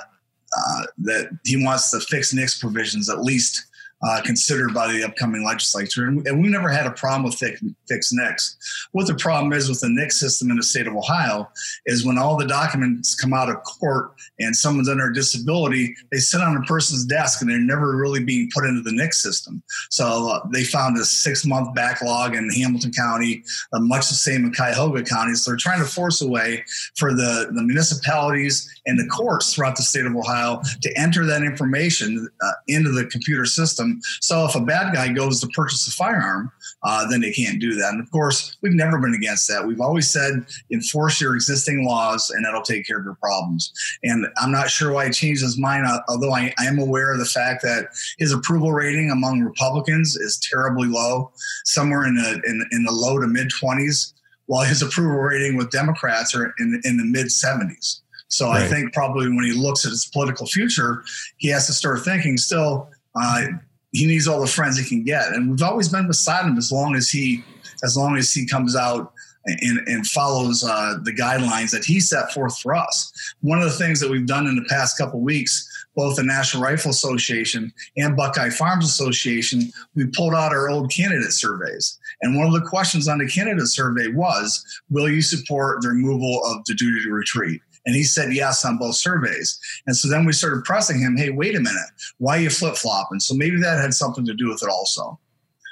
uh, 0.56 0.82
that 0.98 1.30
he 1.44 1.62
wants 1.62 1.90
to 1.90 2.00
fix 2.00 2.32
NICS 2.32 2.58
provisions 2.58 3.08
at 3.10 3.22
least 3.22 3.66
uh, 4.02 4.20
considered 4.22 4.74
by 4.74 4.92
the 4.92 5.02
upcoming 5.02 5.44
legislature. 5.44 6.06
And, 6.06 6.26
and 6.26 6.42
we 6.42 6.48
never 6.48 6.68
had 6.68 6.86
a 6.86 6.90
problem 6.90 7.24
with 7.24 7.34
fix, 7.34 7.62
fix 7.88 8.12
NICS. 8.12 8.56
What 8.92 9.06
the 9.06 9.14
problem 9.14 9.52
is 9.52 9.68
with 9.68 9.80
the 9.80 9.88
NICS 9.88 10.20
system 10.20 10.50
in 10.50 10.56
the 10.56 10.62
state 10.62 10.86
of 10.86 10.94
Ohio 10.94 11.48
is 11.86 12.04
when 12.04 12.18
all 12.18 12.36
the 12.36 12.46
documents 12.46 13.14
come 13.14 13.32
out 13.32 13.48
of 13.48 13.62
court 13.64 14.12
and 14.38 14.54
someone's 14.54 14.88
under 14.88 15.10
a 15.10 15.14
disability, 15.14 15.94
they 16.12 16.18
sit 16.18 16.42
on 16.42 16.56
a 16.56 16.62
person's 16.62 17.04
desk 17.06 17.40
and 17.40 17.50
they're 17.50 17.58
never 17.58 17.96
really 17.96 18.22
being 18.22 18.50
put 18.52 18.64
into 18.64 18.82
the 18.82 18.92
NICS 18.92 19.22
system. 19.22 19.62
So 19.90 20.30
uh, 20.30 20.46
they 20.52 20.64
found 20.64 20.98
a 20.98 21.04
six 21.04 21.46
month 21.46 21.74
backlog 21.74 22.34
in 22.34 22.50
Hamilton 22.50 22.92
County, 22.92 23.44
uh, 23.72 23.80
much 23.80 24.08
the 24.08 24.14
same 24.14 24.44
in 24.44 24.52
Cuyahoga 24.52 25.04
County. 25.04 25.34
So 25.34 25.50
they're 25.50 25.58
trying 25.58 25.80
to 25.80 25.86
force 25.86 26.20
a 26.20 26.28
way 26.28 26.64
for 26.96 27.14
the, 27.14 27.50
the 27.54 27.62
municipalities 27.62 28.70
and 28.86 28.98
the 28.98 29.06
courts 29.06 29.54
throughout 29.54 29.76
the 29.76 29.82
state 29.82 30.06
of 30.06 30.14
Ohio 30.14 30.60
to 30.82 30.98
enter 30.98 31.26
that 31.26 31.42
information 31.42 32.28
uh, 32.40 32.52
into 32.68 32.90
the 32.90 33.06
computer 33.06 33.44
system. 33.44 34.00
So 34.20 34.46
if 34.46 34.54
a 34.54 34.60
bad 34.60 34.94
guy 34.94 35.12
goes 35.12 35.40
to 35.40 35.48
purchase 35.48 35.86
a 35.86 35.92
firearm, 35.92 36.50
uh, 36.82 37.08
then 37.08 37.20
they 37.20 37.32
can't 37.32 37.60
do 37.60 37.74
that. 37.74 37.92
And 37.92 38.00
of 38.00 38.10
course, 38.10 38.56
we've 38.62 38.72
never 38.72 38.98
been 38.98 39.14
against 39.14 39.48
that. 39.48 39.66
We've 39.66 39.80
always 39.80 40.10
said 40.10 40.46
enforce 40.72 41.20
your 41.20 41.34
existing 41.34 41.84
laws 41.84 42.30
and 42.30 42.44
that'll 42.44 42.62
take 42.62 42.86
care 42.86 42.98
of 42.98 43.04
your 43.04 43.16
problems. 43.16 43.72
And 44.02 44.26
I'm 44.38 44.52
not 44.52 44.70
sure 44.70 44.92
why 44.92 45.06
he 45.06 45.12
changed 45.12 45.42
his 45.42 45.58
mind, 45.58 45.86
uh, 45.86 46.00
although 46.08 46.32
I, 46.32 46.52
I 46.58 46.66
am 46.66 46.78
aware 46.78 47.12
of 47.12 47.18
the 47.18 47.24
fact 47.24 47.62
that 47.62 47.88
his 48.18 48.32
approval 48.32 48.72
rating 48.72 49.10
among 49.10 49.42
Republicans 49.42 50.16
is 50.16 50.38
terribly 50.38 50.88
low, 50.88 51.32
somewhere 51.64 52.06
in 52.06 52.14
the 52.14 52.40
in, 52.46 52.64
in 52.72 52.84
the 52.84 52.92
low 52.92 53.18
to 53.18 53.26
mid 53.26 53.48
20s, 53.50 54.12
while 54.46 54.64
his 54.64 54.82
approval 54.82 55.16
rating 55.16 55.56
with 55.56 55.70
Democrats 55.70 56.34
are 56.34 56.54
in, 56.58 56.80
in 56.84 56.96
the 56.96 57.04
mid 57.04 57.26
70s. 57.26 58.00
So 58.28 58.48
right. 58.48 58.62
I 58.62 58.68
think 58.68 58.92
probably 58.92 59.28
when 59.28 59.44
he 59.44 59.52
looks 59.52 59.84
at 59.84 59.90
his 59.90 60.06
political 60.06 60.46
future, 60.46 61.04
he 61.36 61.48
has 61.48 61.66
to 61.66 61.72
start 61.72 62.04
thinking 62.04 62.36
still, 62.36 62.90
uh, 63.14 63.46
he 63.92 64.06
needs 64.06 64.26
all 64.26 64.40
the 64.40 64.46
friends 64.46 64.78
he 64.78 64.88
can 64.88 65.04
get. 65.04 65.28
And 65.28 65.50
we've 65.50 65.62
always 65.62 65.88
been 65.88 66.06
beside 66.06 66.44
him 66.44 66.58
as 66.58 66.72
long 66.72 66.96
as 66.96 67.08
he, 67.08 67.44
as 67.84 67.96
long 67.96 68.16
as 68.16 68.32
he 68.32 68.46
comes 68.46 68.76
out 68.76 69.12
and, 69.46 69.78
and 69.86 70.06
follows 70.06 70.64
uh, 70.64 70.98
the 71.02 71.12
guidelines 71.12 71.70
that 71.70 71.84
he 71.84 72.00
set 72.00 72.32
forth 72.32 72.58
for 72.58 72.74
us. 72.74 73.12
One 73.42 73.58
of 73.58 73.64
the 73.64 73.78
things 73.78 74.00
that 74.00 74.10
we've 74.10 74.26
done 74.26 74.46
in 74.46 74.56
the 74.56 74.66
past 74.68 74.98
couple 74.98 75.20
weeks, 75.20 75.86
both 75.94 76.16
the 76.16 76.24
National 76.24 76.62
Rifle 76.62 76.90
Association 76.90 77.72
and 77.96 78.16
Buckeye 78.16 78.50
Firearms 78.50 78.86
Association, 78.86 79.72
we 79.94 80.06
pulled 80.08 80.34
out 80.34 80.52
our 80.52 80.68
old 80.68 80.90
candidate 80.90 81.32
surveys. 81.32 81.98
And 82.22 82.36
one 82.36 82.46
of 82.46 82.52
the 82.52 82.68
questions 82.68 83.08
on 83.08 83.18
the 83.18 83.28
candidate 83.28 83.68
survey 83.68 84.08
was, 84.08 84.64
will 84.90 85.08
you 85.08 85.22
support 85.22 85.80
the 85.80 85.88
removal 85.88 86.42
of 86.46 86.64
the 86.64 86.74
duty 86.74 87.04
to 87.04 87.12
retreat? 87.12 87.62
And 87.86 87.94
he 87.94 88.04
said 88.04 88.34
yes 88.34 88.64
on 88.64 88.78
both 88.78 88.96
surveys. 88.96 89.58
And 89.86 89.96
so 89.96 90.08
then 90.08 90.24
we 90.24 90.32
started 90.32 90.64
pressing 90.64 91.00
him, 91.00 91.16
hey, 91.16 91.30
wait 91.30 91.56
a 91.56 91.60
minute, 91.60 91.90
why 92.18 92.36
you 92.36 92.50
flip 92.50 92.76
flopping? 92.76 93.20
So 93.20 93.34
maybe 93.34 93.60
that 93.60 93.80
had 93.80 93.94
something 93.94 94.26
to 94.26 94.34
do 94.34 94.48
with 94.48 94.62
it 94.62 94.68
also. 94.68 95.18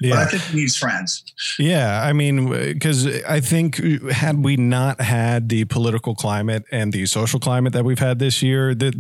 Yeah. 0.05 0.17
But 0.17 0.19
I 0.19 0.27
think 0.27 0.43
he 0.43 0.57
needs 0.59 0.77
friends. 0.77 1.25
Yeah. 1.59 2.03
I 2.03 2.13
mean, 2.13 2.51
because 2.51 3.07
I 3.25 3.41
think 3.41 3.77
had 4.11 4.45
we 4.45 4.57
not 4.57 5.01
had 5.01 5.49
the 5.49 5.65
political 5.65 6.15
climate 6.15 6.65
and 6.71 6.93
the 6.93 7.07
social 7.07 7.41
climate 7.41 7.73
that 7.73 7.85
we've 7.85 7.99
had 7.99 8.19
this 8.19 8.43
year, 8.43 8.75
that 8.75 8.95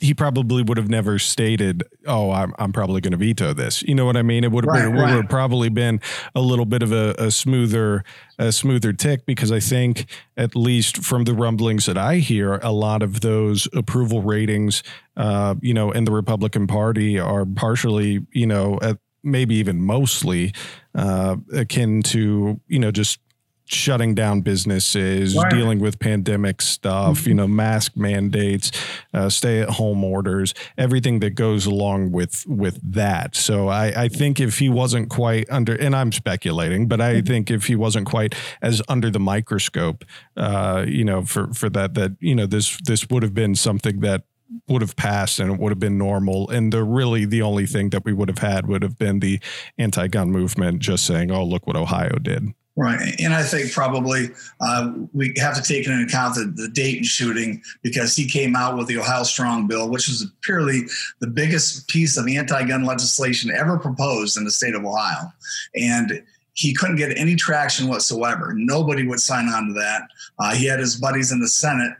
he 0.00 0.14
probably 0.14 0.62
would 0.62 0.78
have 0.78 0.88
never 0.88 1.18
stated, 1.18 1.82
"Oh, 2.06 2.30
I'm, 2.30 2.54
I'm 2.58 2.72
probably 2.72 3.00
going 3.00 3.12
to 3.12 3.18
veto 3.18 3.52
this." 3.52 3.82
You 3.82 3.94
know 3.94 4.06
what 4.06 4.16
I 4.16 4.22
mean? 4.22 4.42
It 4.42 4.50
would 4.50 4.64
have, 4.64 4.74
right, 4.74 4.84
been, 4.84 4.94
right. 4.94 5.14
would 5.14 5.22
have 5.22 5.30
probably 5.30 5.68
been 5.68 6.00
a 6.34 6.40
little 6.40 6.64
bit 6.64 6.82
of 6.82 6.92
a, 6.92 7.14
a 7.18 7.30
smoother, 7.30 8.04
a 8.38 8.52
smoother 8.52 8.92
tick 8.92 9.26
because 9.26 9.52
I 9.52 9.60
think, 9.60 10.06
at 10.36 10.56
least 10.56 11.04
from 11.04 11.24
the 11.24 11.34
rumblings 11.34 11.86
that 11.86 11.98
I 11.98 12.16
hear, 12.16 12.54
a 12.62 12.72
lot 12.72 13.02
of 13.02 13.20
those 13.20 13.68
approval 13.74 14.22
ratings, 14.22 14.82
uh, 15.16 15.54
you 15.60 15.74
know, 15.74 15.90
in 15.90 16.04
the 16.04 16.12
Republican 16.12 16.66
Party 16.66 17.18
are 17.18 17.44
partially, 17.44 18.26
you 18.32 18.46
know, 18.46 18.78
at 18.82 18.98
maybe 19.22 19.54
even 19.56 19.80
mostly 19.80 20.52
uh, 20.94 21.36
akin 21.52 22.02
to 22.02 22.60
you 22.68 22.78
know 22.78 22.90
just 22.90 23.18
shutting 23.64 24.14
down 24.14 24.42
businesses, 24.42 25.34
Right. 25.34 25.50
dealing 25.50 25.78
with 25.78 25.98
pandemic 25.98 26.60
stuff, 26.60 27.26
you 27.26 27.32
know, 27.32 27.46
mask 27.48 27.92
mandates, 27.96 28.70
uh, 29.14 29.30
stay 29.30 29.60
at 29.60 29.70
home 29.70 30.04
orders, 30.04 30.52
everything 30.76 31.20
that 31.20 31.30
goes 31.36 31.64
along 31.64 32.12
with 32.12 32.44
with 32.46 32.78
that. 32.92 33.34
So 33.34 33.68
I, 33.68 33.86
I 34.04 34.08
think 34.08 34.40
if 34.40 34.58
he 34.58 34.68
wasn't 34.68 35.08
quite 35.08 35.48
under, 35.48 35.74
and 35.74 35.96
I'm 35.96 36.12
speculating, 36.12 36.86
but 36.86 37.00
I 37.00 37.22
think 37.22 37.50
if 37.50 37.66
he 37.66 37.76
wasn't 37.76 38.06
quite 38.06 38.34
as 38.60 38.82
under 38.88 39.10
the 39.10 39.20
microscope, 39.20 40.04
uh, 40.36 40.84
you 40.86 41.04
know, 41.04 41.22
for 41.22 41.54
for 41.54 41.70
that 41.70 41.94
that 41.94 42.12
you 42.20 42.34
know 42.34 42.46
this 42.46 42.76
this 42.84 43.08
would 43.08 43.22
have 43.22 43.32
been 43.32 43.54
something 43.54 44.00
that 44.00 44.24
would 44.68 44.82
have 44.82 44.96
passed 44.96 45.38
and 45.38 45.52
it 45.52 45.58
would 45.58 45.70
have 45.70 45.78
been 45.78 45.98
normal. 45.98 46.48
And 46.50 46.72
the 46.72 46.84
really 46.84 47.24
the 47.24 47.42
only 47.42 47.66
thing 47.66 47.90
that 47.90 48.04
we 48.04 48.12
would 48.12 48.28
have 48.28 48.38
had 48.38 48.66
would 48.66 48.82
have 48.82 48.98
been 48.98 49.20
the 49.20 49.40
anti-gun 49.78 50.30
movement 50.30 50.80
just 50.80 51.06
saying, 51.06 51.30
"Oh, 51.30 51.44
look 51.44 51.66
what 51.66 51.76
Ohio 51.76 52.18
did." 52.18 52.52
Right. 52.74 53.14
And 53.20 53.34
I 53.34 53.42
think 53.42 53.70
probably 53.70 54.30
uh, 54.60 54.92
we 55.12 55.34
have 55.36 55.54
to 55.56 55.62
take 55.62 55.86
into 55.86 56.04
account 56.04 56.36
the, 56.36 56.44
the 56.56 56.68
Dayton 56.68 57.04
shooting 57.04 57.62
because 57.82 58.16
he 58.16 58.26
came 58.26 58.56
out 58.56 58.78
with 58.78 58.86
the 58.86 58.96
Ohio 58.96 59.24
Strong 59.24 59.66
Bill, 59.66 59.90
which 59.90 60.08
was 60.08 60.26
purely 60.40 60.82
the 61.20 61.26
biggest 61.26 61.86
piece 61.88 62.16
of 62.16 62.26
anti 62.26 62.64
gun 62.64 62.84
legislation 62.84 63.50
ever 63.50 63.78
proposed 63.78 64.38
in 64.38 64.44
the 64.44 64.50
state 64.50 64.74
of 64.74 64.86
Ohio. 64.86 65.30
And 65.74 66.22
he 66.54 66.74
couldn't 66.74 66.96
get 66.96 67.16
any 67.16 67.34
traction 67.34 67.88
whatsoever. 67.88 68.54
Nobody 68.54 69.06
would 69.06 69.20
sign 69.20 69.48
on 69.48 69.68
to 69.68 69.72
that. 69.74 70.02
Uh, 70.38 70.54
he 70.54 70.66
had 70.66 70.80
his 70.80 70.96
buddies 70.96 71.30
in 71.30 71.40
the 71.40 71.48
Senate, 71.48 71.92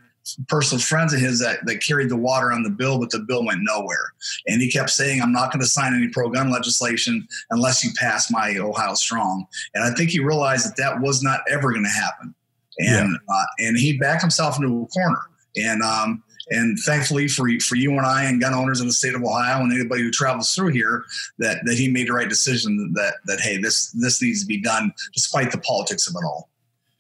personal 0.49 0.81
friends 0.81 1.13
of 1.13 1.21
his 1.21 1.41
that, 1.41 1.65
that 1.67 1.83
carried 1.83 2.09
the 2.09 2.17
water 2.17 2.53
on 2.53 2.63
the 2.63 2.71
bill, 2.71 2.99
but 2.99 3.11
the 3.11 3.21
bill 3.21 3.45
went 3.45 3.61
nowhere. 3.63 4.13
And 4.47 4.61
he 4.61 4.71
kept 4.71 4.91
saying, 4.91 5.21
I'm 5.21 5.33
not 5.33 5.53
going 5.53 5.61
to 5.61 5.67
sign 5.67 5.95
any 5.95 6.09
pro 6.09 6.31
gun 6.31 6.51
legislation 6.51 7.27
unless 7.51 7.85
you 7.85 7.91
pass 7.99 8.31
my 8.31 8.57
Ohio 8.59 8.95
Strong. 8.95 9.47
And 9.75 9.85
I 9.85 9.95
think 9.95 10.11
he 10.11 10.21
realized 10.21 10.67
that 10.67 10.77
that 10.77 11.01
was 11.01 11.23
not 11.23 11.41
ever 11.51 11.73
going 11.73 11.85
to 11.85 11.91
happen. 11.91 12.35
And 12.79 13.17
uh, 13.29 13.45
and 13.59 13.77
he 13.77 13.99
backed 13.99 14.23
himself 14.23 14.57
into 14.57 14.83
a 14.83 14.87
corner. 14.87 15.21
And 15.57 15.83
um, 15.83 16.23
and 16.51 16.79
thankfully 16.81 17.29
for 17.29 17.49
for 17.61 17.77
you 17.77 17.91
and 17.93 18.07
I 18.07 18.25
and 18.25 18.41
gun 18.41 18.55
owners 18.55 18.81
in 18.81 18.87
the 18.87 18.93
state 18.93 19.15
of 19.15 19.23
Ohio 19.23 19.63
and 19.63 19.73
anybody 19.73 20.03
who 20.03 20.11
travels 20.11 20.55
through 20.55 20.69
here, 20.69 21.05
that 21.39 21.59
that 21.65 21.77
he 21.77 21.89
made 21.89 22.09
the 22.09 22.13
right 22.13 22.29
decision 22.29 22.93
that 22.95 23.15
that 23.27 23.41
hey 23.41 23.59
this 23.59 23.91
this 23.93 24.23
needs 24.23 24.41
to 24.41 24.47
be 24.47 24.61
done 24.61 24.93
despite 25.13 25.51
the 25.53 25.59
politics 25.59 26.09
of 26.09 26.15
it 26.15 26.25
all. 26.25 26.49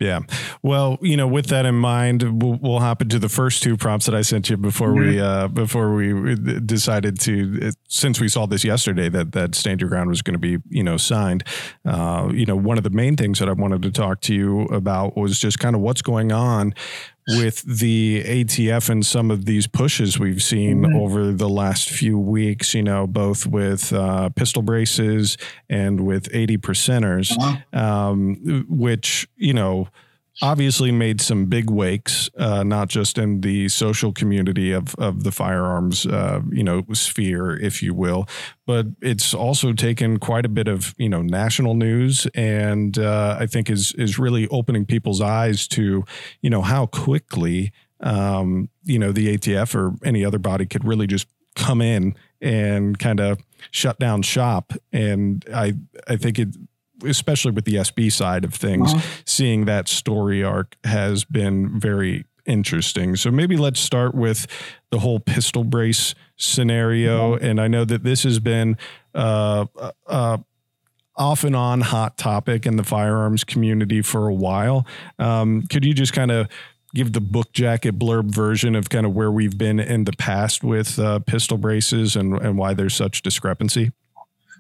Yeah. 0.03 0.21
Well, 0.63 0.99
you 1.01 1.17
know, 1.17 1.29
with 1.29 1.47
that 1.47 1.65
in 1.65 1.77
mind, 1.77 2.43
we'll, 2.43 2.59
we'll 2.61 2.81
hop 2.81 3.03
into 3.03 3.21
the 3.21 3.29
first 3.29 3.63
two 3.63 3.77
prompts 3.77 4.07
that 4.07 4.17
I 4.17 4.23
sent 4.23 4.51
you 4.51 4.57
before 4.57 4.93
we 4.93 5.21
uh, 5.21 5.47
before 5.47 5.95
we 5.95 6.35
decided 6.35 7.21
to, 7.21 7.71
since 7.87 8.21
we 8.21 8.29
saw 8.29 8.47
this 8.47 8.65
yesterday 8.65 9.09
that 9.11 9.31
that 9.31 9.55
Stand 9.55 9.81
Your 9.81 9.89
Ground 9.89 10.09
was 10.09 10.21
going 10.21 10.35
to 10.35 10.41
be, 10.41 10.59
you 10.69 10.83
know, 10.83 10.97
signed. 10.97 11.45
Uh, 11.85 12.31
you 12.35 12.45
know, 12.47 12.57
one 12.57 12.79
of 12.79 12.85
the 12.85 12.91
main 12.91 13.15
things 13.15 13.39
that 13.39 13.49
I 13.49 13.53
wanted 13.53 13.83
to 13.83 13.93
talk 13.93 14.21
to 14.23 14.35
you 14.35 14.63
about 14.63 15.17
was 15.17 15.39
just 15.39 15.61
kind 15.61 15.77
of 15.77 15.83
what's 15.83 16.03
going 16.03 16.33
on 16.33 16.75
with 17.29 17.63
the 17.63 18.23
ATF 18.27 18.89
and 18.89 19.07
some 19.07 19.31
of 19.31 19.45
these 19.45 19.67
pushes 19.67 20.19
we've 20.19 20.43
seen 20.43 20.83
Mhm. 20.83 21.01
over 21.01 21.33
the 21.33 21.49
last 21.49 21.89
few 21.91 22.19
weeks, 22.19 22.75
you 22.75 22.83
know, 22.83 23.07
both 23.07 23.47
with 23.47 23.93
uh, 23.93 24.29
pistol 24.31 24.63
braces 24.63 25.37
and 25.71 26.01
with 26.01 26.29
80 26.33 26.59
percenters, 26.59 27.31
Uh-huh. 27.39 27.79
um, 27.81 28.65
which, 28.69 29.29
you 29.37 29.53
know, 29.55 29.89
obviously 30.41 30.91
made 30.91 31.21
some 31.21 31.47
big 31.47 31.69
wakes, 31.69 32.31
uh, 32.39 32.63
not 32.63 32.89
just 32.89 33.19
in 33.19 33.43
the 33.43 33.69
social 33.69 34.13
community 34.13 34.73
of, 34.73 34.95
of 34.95 35.25
the 35.25 35.33
firearms, 35.33 36.07
uh, 36.07 36.41
you 36.51 36.65
know, 36.65 36.85
sphere, 36.93 37.57
if 37.57 37.83
you 37.83 37.93
will, 37.93 38.27
but 38.67 38.87
it's 39.03 39.35
also 39.35 39.73
taken 39.73 40.19
quite 40.19 40.47
a 40.47 40.49
bit 40.49 40.69
of, 40.69 40.95
you 40.97 41.09
know, 41.09 41.21
national 41.21 41.75
news 41.75 42.27
and 42.35 42.99
uh, 42.99 43.37
I 43.39 43.47
think 43.47 43.69
is, 43.69 43.93
is 43.93 44.19
really 44.19 44.49
opening 44.49 44.87
people's 44.87 45.21
eyes 45.21 45.69
to, 45.69 46.05
you 46.41 46.51
know, 46.51 46.63
how 46.63 46.87
quickly, 46.87 47.73
um, 48.01 48.71
you 48.85 48.99
know, 48.99 49.13
the 49.13 49.37
ATF 49.37 49.75
or 49.75 49.95
any 50.05 50.25
other 50.25 50.39
body 50.39 50.65
could 50.67 50.85
really 50.85 51.07
just 51.07 51.27
come 51.55 51.83
in 51.83 52.15
and 52.41 52.99
kind 52.99 53.21
of 53.21 53.39
shut 53.71 53.99
down 53.99 54.23
shop. 54.23 54.73
And 54.93 55.45
I, 55.55 55.75
I 56.09 56.17
think 56.17 56.39
it, 56.39 56.49
especially 57.07 57.51
with 57.53 57.65
the 57.65 57.75
SB 57.77 58.11
side 58.13 58.45
of 58.45 58.55
things, 58.55 58.93
Uh-huh. 58.93 59.03
seeing 59.25 59.65
that 59.67 59.89
story 59.89 60.43
arc 60.43 60.77
has 60.85 61.25
been 61.25 61.79
very 61.79 62.25
interesting. 62.45 63.15
So 63.17 63.31
maybe 63.31 63.57
let's 63.57 63.79
start 63.81 64.15
with 64.15 64.47
the 64.91 64.99
whole 64.99 65.21
pistol 65.21 65.63
brace 65.65 66.15
scenario. 66.37 67.37
And 67.37 67.61
I 67.61 67.69
know 67.69 67.85
that 67.85 68.03
this 68.03 68.25
has 68.25 68.39
been 68.41 68.77
uh, 69.15 69.67
uh, 70.07 70.39
off 71.17 71.45
and 71.45 71.55
on 71.55 71.83
hot 71.83 72.17
topic 72.17 72.67
in 72.67 72.77
the 72.77 72.83
firearms 72.83 73.45
community 73.45 74.03
for 74.03 74.27
a 74.29 74.35
while. 74.35 74.87
Um, 75.19 75.63
could 75.69 75.85
you 75.85 75.95
just 75.95 76.13
kind 76.13 76.31
of 76.31 76.49
give 76.95 77.13
the 77.13 77.21
book 77.21 77.53
jacket 77.53 77.99
blurb 77.99 78.35
version 78.35 78.75
of 78.75 78.91
kind 78.91 79.07
of 79.07 79.13
where 79.15 79.31
we've 79.31 79.57
been 79.57 79.79
in 79.79 80.05
the 80.05 80.13
past 80.13 80.63
with 80.65 80.99
uh, 80.99 81.21
pistol 81.21 81.57
braces 81.59 82.17
and, 82.17 82.35
and 82.41 82.59
why 82.59 82.75
there's 82.75 82.95
such 82.95 83.23
discrepancy? 83.23 83.93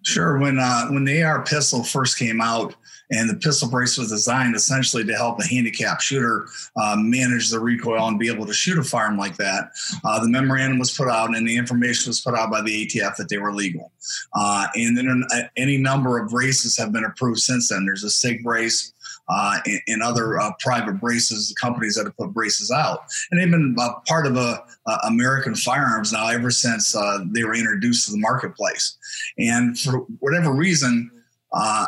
Sure. 0.02 0.38
When 0.38 0.58
uh, 0.58 0.88
when 0.88 1.04
the 1.04 1.22
AR 1.22 1.44
pistol 1.44 1.84
first 1.84 2.18
came 2.18 2.40
out, 2.40 2.74
and 3.12 3.28
the 3.28 3.34
pistol 3.34 3.68
brace 3.68 3.98
was 3.98 4.08
designed 4.08 4.56
essentially 4.56 5.04
to 5.04 5.14
help 5.14 5.38
a 5.38 5.46
handicapped 5.46 6.02
shooter 6.02 6.48
uh, 6.76 6.96
manage 6.98 7.50
the 7.50 7.60
recoil 7.60 8.08
and 8.08 8.18
be 8.18 8.28
able 8.28 8.46
to 8.46 8.54
shoot 8.54 8.78
a 8.78 8.82
firearm 8.82 9.18
like 9.18 9.36
that, 9.36 9.70
uh, 10.04 10.18
the 10.20 10.28
memorandum 10.28 10.78
was 10.78 10.90
put 10.90 11.08
out 11.08 11.36
and 11.36 11.46
the 11.46 11.56
information 11.56 12.08
was 12.08 12.20
put 12.20 12.34
out 12.34 12.50
by 12.50 12.62
the 12.62 12.86
ATF 12.86 13.16
that 13.16 13.28
they 13.28 13.38
were 13.38 13.52
legal. 13.52 13.92
Uh, 14.34 14.66
and 14.74 14.96
then 14.96 15.24
uh, 15.34 15.42
any 15.56 15.76
number 15.76 16.18
of 16.18 16.30
braces 16.30 16.76
have 16.76 16.92
been 16.92 17.04
approved 17.04 17.40
since 17.40 17.68
then. 17.68 17.84
There's 17.84 18.04
a 18.04 18.10
SIG 18.10 18.42
brace. 18.42 18.91
Uh, 19.28 19.58
and 19.86 20.02
other 20.02 20.38
uh, 20.40 20.50
private 20.58 21.00
braces, 21.00 21.54
companies 21.58 21.94
that 21.94 22.04
have 22.04 22.16
put 22.16 22.34
braces 22.34 22.70
out, 22.70 23.04
and 23.30 23.40
they've 23.40 23.50
been 23.50 23.74
part 24.06 24.26
of 24.26 24.36
uh, 24.36 24.58
American 25.06 25.54
firearms 25.54 26.12
now 26.12 26.28
ever 26.28 26.50
since 26.50 26.94
uh, 26.94 27.20
they 27.26 27.44
were 27.44 27.54
introduced 27.54 28.04
to 28.06 28.12
the 28.12 28.18
marketplace. 28.18 28.98
And 29.38 29.78
for 29.78 29.98
whatever 30.18 30.52
reason, 30.52 31.10
uh, 31.52 31.86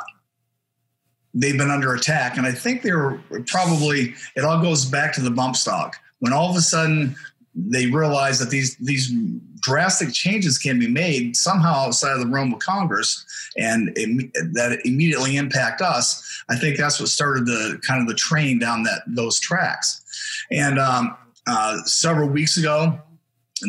they've 1.34 1.58
been 1.58 1.70
under 1.70 1.94
attack. 1.94 2.38
And 2.38 2.46
I 2.46 2.52
think 2.52 2.82
they 2.82 2.92
were 2.92 3.20
probably, 3.46 4.14
it 4.36 4.44
all 4.44 4.62
goes 4.62 4.84
back 4.84 5.12
to 5.14 5.20
the 5.20 5.30
bump 5.30 5.56
stock. 5.56 5.96
When 6.20 6.32
all 6.32 6.48
of 6.48 6.56
a 6.56 6.62
sudden 6.62 7.16
they 7.54 7.86
realize 7.86 8.38
that 8.38 8.50
these, 8.50 8.76
these 8.76 9.12
drastic 9.60 10.12
changes 10.12 10.58
can 10.58 10.78
be 10.78 10.88
made 10.88 11.36
somehow 11.36 11.86
outside 11.86 12.12
of 12.12 12.20
the 12.20 12.26
realm 12.26 12.52
of 12.52 12.58
Congress 12.58 13.24
and 13.56 13.92
it, 13.96 14.32
that 14.52 14.80
immediately 14.84 15.36
impact 15.36 15.80
us. 15.80 16.42
I 16.50 16.56
think 16.56 16.76
that's 16.76 17.00
what 17.00 17.08
started 17.08 17.46
the 17.46 17.80
kind 17.86 18.02
of 18.02 18.08
the 18.08 18.14
train 18.14 18.58
down 18.58 18.82
that 18.82 19.02
those 19.06 19.40
tracks. 19.40 20.02
And 20.50 20.78
um, 20.78 21.16
uh, 21.46 21.78
several 21.84 22.28
weeks 22.28 22.56
ago, 22.56 23.00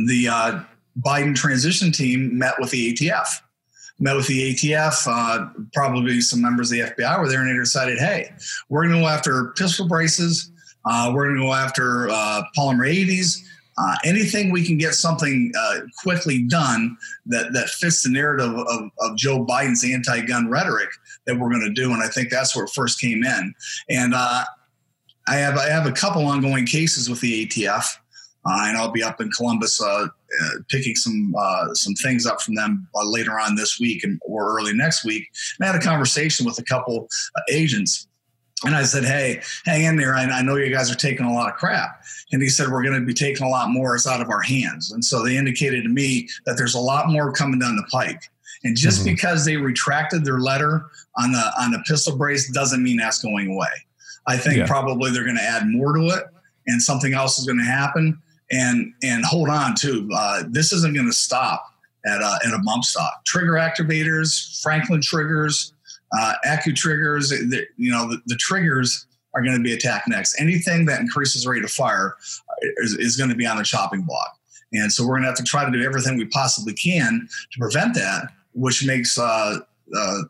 the 0.07 0.27
uh, 0.27 0.63
Biden 0.99 1.35
transition 1.35 1.91
team 1.91 2.37
met 2.37 2.55
with 2.59 2.71
the 2.71 2.93
ATF 2.93 3.27
met 3.99 4.15
with 4.15 4.27
the 4.27 4.53
ATF, 4.53 5.07
uh, 5.07 5.47
probably 5.73 6.19
some 6.21 6.41
members 6.41 6.71
of 6.71 6.77
the 6.77 6.83
FBI 6.83 7.19
were 7.19 7.29
there, 7.29 7.41
and 7.41 7.49
they 7.49 7.57
decided, 7.57 7.97
hey, 7.97 8.31
we're 8.69 8.83
going 8.83 8.95
to 8.95 9.01
go 9.01 9.07
after 9.07 9.53
pistol 9.55 9.87
braces. 9.87 10.51
Uh, 10.85 11.11
we're 11.13 11.25
going 11.25 11.37
to 11.37 11.43
go 11.43 11.53
after 11.53 12.09
uh, 12.09 12.43
polymer 12.57 12.87
80s. 12.87 13.41
Uh, 13.77 13.95
anything 14.05 14.51
we 14.51 14.65
can 14.65 14.77
get 14.77 14.93
something 14.93 15.51
uh, 15.59 15.79
quickly 16.01 16.43
done 16.43 16.97
that, 17.25 17.51
that 17.53 17.67
fits 17.69 18.03
the 18.03 18.09
narrative 18.09 18.53
of, 18.53 18.89
of 18.99 19.17
Joe 19.17 19.45
Biden's 19.45 19.83
anti-gun 19.83 20.49
rhetoric 20.49 20.89
that 21.25 21.37
we're 21.37 21.49
going 21.49 21.61
to 21.61 21.73
do, 21.73 21.91
and 21.91 22.01
I 22.01 22.07
think 22.07 22.29
that's 22.29 22.55
where 22.55 22.65
it 22.65 22.71
first 22.73 23.01
came 23.01 23.23
in. 23.23 23.53
And 23.89 24.13
uh, 24.13 24.43
I 25.27 25.35
have 25.35 25.57
I 25.57 25.69
have 25.69 25.87
a 25.87 25.91
couple 25.91 26.25
ongoing 26.25 26.65
cases 26.65 27.09
with 27.09 27.19
the 27.21 27.45
ATF. 27.45 27.85
Uh, 28.47 28.65
and 28.67 28.77
I'll 28.77 28.91
be 28.91 29.01
up 29.01 29.19
in 29.19 29.31
Columbus 29.31 29.81
uh, 29.81 30.05
uh, 30.05 30.49
picking 30.69 30.95
some 30.95 31.33
some 31.73 31.95
things 31.95 32.27
up 32.27 32.41
from 32.41 32.53
them 32.53 32.87
later 32.93 33.39
on 33.39 33.55
this 33.55 33.79
week 33.79 34.03
and 34.03 34.21
or 34.21 34.55
early 34.55 34.71
next 34.71 35.03
week. 35.03 35.27
And 35.57 35.67
I 35.67 35.71
had 35.71 35.81
a 35.81 35.83
conversation 35.83 36.45
with 36.45 36.59
a 36.59 36.63
couple 36.63 37.07
agents, 37.51 38.07
and 38.63 38.75
I 38.75 38.83
said, 38.83 39.03
"Hey, 39.03 39.41
hang 39.65 39.83
in 39.83 39.95
there. 39.97 40.15
I, 40.15 40.23
I 40.23 40.41
know 40.41 40.55
you 40.55 40.73
guys 40.73 40.91
are 40.91 40.95
taking 40.95 41.25
a 41.25 41.33
lot 41.33 41.49
of 41.49 41.55
crap." 41.57 42.01
And 42.31 42.41
he 42.41 42.49
said, 42.49 42.69
"We're 42.69 42.83
going 42.83 42.99
to 42.99 43.05
be 43.05 43.13
taking 43.13 43.45
a 43.45 43.49
lot 43.49 43.69
more. 43.69 43.95
It's 43.95 44.07
out 44.07 44.21
of 44.21 44.29
our 44.29 44.41
hands." 44.41 44.91
And 44.91 45.03
so 45.03 45.23
they 45.23 45.37
indicated 45.37 45.83
to 45.83 45.89
me 45.89 46.29
that 46.45 46.55
there's 46.57 46.75
a 46.75 46.79
lot 46.79 47.09
more 47.09 47.31
coming 47.31 47.59
down 47.59 47.75
the 47.75 47.87
pike. 47.91 48.29
And 48.63 48.75
just 48.75 49.01
Mhm. 49.01 49.05
because 49.15 49.45
they 49.45 49.57
retracted 49.57 50.25
their 50.25 50.39
letter 50.39 50.85
on 51.17 51.31
the 51.31 51.51
on 51.59 51.71
the 51.71 51.79
pistol 51.87 52.15
brace 52.17 52.49
doesn't 52.51 52.81
mean 52.81 52.97
that's 52.97 53.21
going 53.21 53.51
away. 53.51 53.67
I 54.27 54.37
think 54.37 54.57
Yeah. 54.57 54.65
probably 54.67 55.11
they're 55.11 55.25
going 55.25 55.37
to 55.37 55.43
add 55.43 55.67
more 55.67 55.93
to 55.95 56.05
it, 56.07 56.23
and 56.65 56.81
something 56.81 57.13
else 57.13 57.37
is 57.37 57.45
going 57.45 57.59
to 57.59 57.65
happen 57.65 58.17
and 58.51 58.93
and 59.03 59.23
hold 59.25 59.49
on 59.49 59.75
to 59.75 60.09
uh, 60.15 60.43
this 60.49 60.71
isn't 60.71 60.95
going 60.95 61.05
to 61.07 61.13
stop 61.13 61.65
at 62.07 62.21
a, 62.21 62.39
at 62.45 62.53
a 62.53 62.59
bump 62.63 62.83
stock. 62.85 63.23
Trigger 63.25 63.53
activators, 63.53 64.61
Franklin 64.61 65.01
triggers, 65.01 65.73
uh, 66.19 66.33
Accu 66.45 66.75
triggers. 66.75 67.29
the- 67.29 67.65
you 67.77 67.91
know 67.91 68.09
the, 68.09 68.21
the 68.27 68.35
triggers 68.35 69.07
are 69.33 69.41
going 69.43 69.57
to 69.57 69.61
be 69.63 69.73
attacked 69.73 70.07
next. 70.07 70.39
Anything 70.39 70.85
that 70.85 71.01
increases 71.01 71.45
rate 71.45 71.63
of 71.63 71.71
fire 71.71 72.15
is, 72.77 72.93
is 72.93 73.17
going 73.17 73.29
to 73.29 73.35
be 73.35 73.45
on 73.45 73.57
the 73.57 73.63
chopping 73.63 74.03
block. 74.03 74.39
And 74.71 74.91
so 74.91 75.03
we're 75.03 75.15
going 75.15 75.23
to 75.23 75.27
have 75.27 75.37
to 75.37 75.43
try 75.43 75.65
to 75.65 75.71
do 75.71 75.83
everything 75.83 76.17
we 76.17 76.25
possibly 76.25 76.73
can 76.73 77.27
to 77.51 77.59
prevent 77.59 77.93
that, 77.95 78.29
which 78.53 78.85
makes 78.85 79.17
uh, 79.17 79.57
uh, 79.95 80.21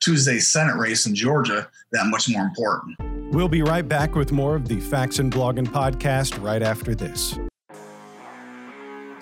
Tuesday's 0.00 0.50
Senate 0.50 0.76
race 0.76 1.06
in 1.06 1.14
Georgia 1.14 1.68
that 1.92 2.06
much 2.06 2.28
more 2.28 2.42
important. 2.42 2.96
We'll 3.32 3.48
be 3.48 3.62
right 3.62 3.86
back 3.86 4.14
with 4.14 4.32
more 4.32 4.56
of 4.56 4.68
the 4.68 4.80
Faxon 4.80 5.30
Blogging 5.30 5.66
podcast 5.66 6.42
right 6.42 6.62
after 6.62 6.94
this. 6.94 7.38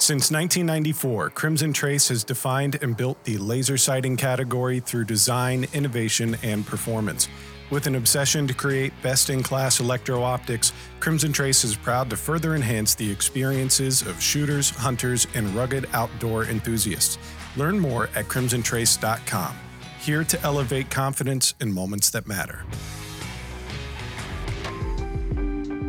Since 0.04 0.30
1994, 0.30 1.30
Crimson 1.30 1.72
Trace 1.72 2.08
has 2.08 2.24
defined 2.24 2.76
and 2.82 2.94
built 2.94 3.24
the 3.24 3.38
laser 3.38 3.78
sighting 3.78 4.18
category 4.18 4.78
through 4.78 5.06
design, 5.06 5.66
innovation, 5.72 6.36
and 6.42 6.66
performance. 6.66 7.26
With 7.70 7.86
an 7.86 7.94
obsession 7.94 8.46
to 8.48 8.52
create 8.52 8.92
best 9.02 9.30
in 9.30 9.42
class 9.42 9.80
electro 9.80 10.22
optics, 10.22 10.74
Crimson 11.00 11.32
Trace 11.32 11.64
is 11.64 11.74
proud 11.74 12.10
to 12.10 12.18
further 12.18 12.54
enhance 12.54 12.94
the 12.94 13.10
experiences 13.10 14.02
of 14.02 14.20
shooters, 14.20 14.68
hunters, 14.68 15.26
and 15.34 15.48
rugged 15.54 15.86
outdoor 15.94 16.44
enthusiasts. 16.44 17.16
Learn 17.56 17.78
more 17.78 18.10
at 18.14 18.26
crimsontrace.com. 18.26 19.56
Here 20.00 20.24
to 20.24 20.42
elevate 20.42 20.90
confidence 20.90 21.54
in 21.62 21.72
moments 21.72 22.10
that 22.10 22.26
matter. 22.26 22.66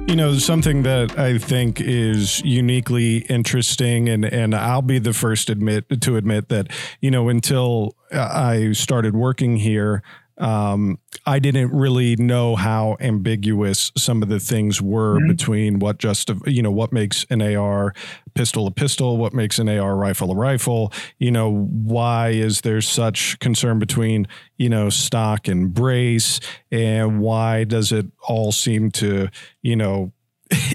You 0.07 0.15
know, 0.15 0.38
something 0.38 0.83
that 0.83 1.17
I 1.17 1.39
think 1.39 1.81
is 1.81 2.39
uniquely 2.41 3.17
interesting, 3.27 4.07
and, 4.07 4.24
and 4.24 4.53
I'll 4.53 4.83
be 4.83 5.00
the 5.00 5.13
first 5.13 5.50
admit 5.50 6.00
to 6.01 6.15
admit 6.15 6.47
that, 6.50 6.67
you 7.01 7.09
know, 7.09 7.27
until 7.27 7.95
uh, 8.13 8.29
I 8.31 8.71
started 8.74 9.15
working 9.15 9.57
here, 9.57 10.03
um, 10.38 11.00
I 11.25 11.39
didn't 11.39 11.72
really 11.72 12.15
know 12.18 12.56
how 12.56 12.98
ambiguous 13.00 13.92
some 13.98 14.22
of 14.22 14.27
the 14.27 14.39
things 14.39 14.82
were 14.82 15.18
mm-hmm. 15.18 15.30
between 15.30 15.80
what 15.80 15.98
just 15.98 16.30
you 16.46 16.62
know 16.62 16.72
what 16.72 16.92
makes 16.92 17.25
an 17.30 17.42
AR 17.42 17.94
pistol 18.34 18.68
a 18.68 18.72
pistol, 18.72 19.18
what 19.18 19.34
makes 19.34 19.60
an 19.60 19.70
AR 19.70 19.96
rifle 19.96 20.32
a 20.32 20.36
rifle. 20.36 20.92
You 21.20 21.32
know 21.32 21.65
why 21.68 22.30
is 22.30 22.62
there 22.62 22.82
such 22.82 23.39
concern 23.39 23.80
between 23.80 24.27
you 24.58 24.70
know 24.70 24.89
stock 24.89 25.48
and 25.48 25.74
brace, 25.74 26.39
and 26.70 27.20
why 27.20 27.63
does 27.63 27.92
it 27.92 28.08
all 28.27 28.51
seem 28.51 28.92
to 28.92 29.30
you 29.62 29.75
know 29.75 30.12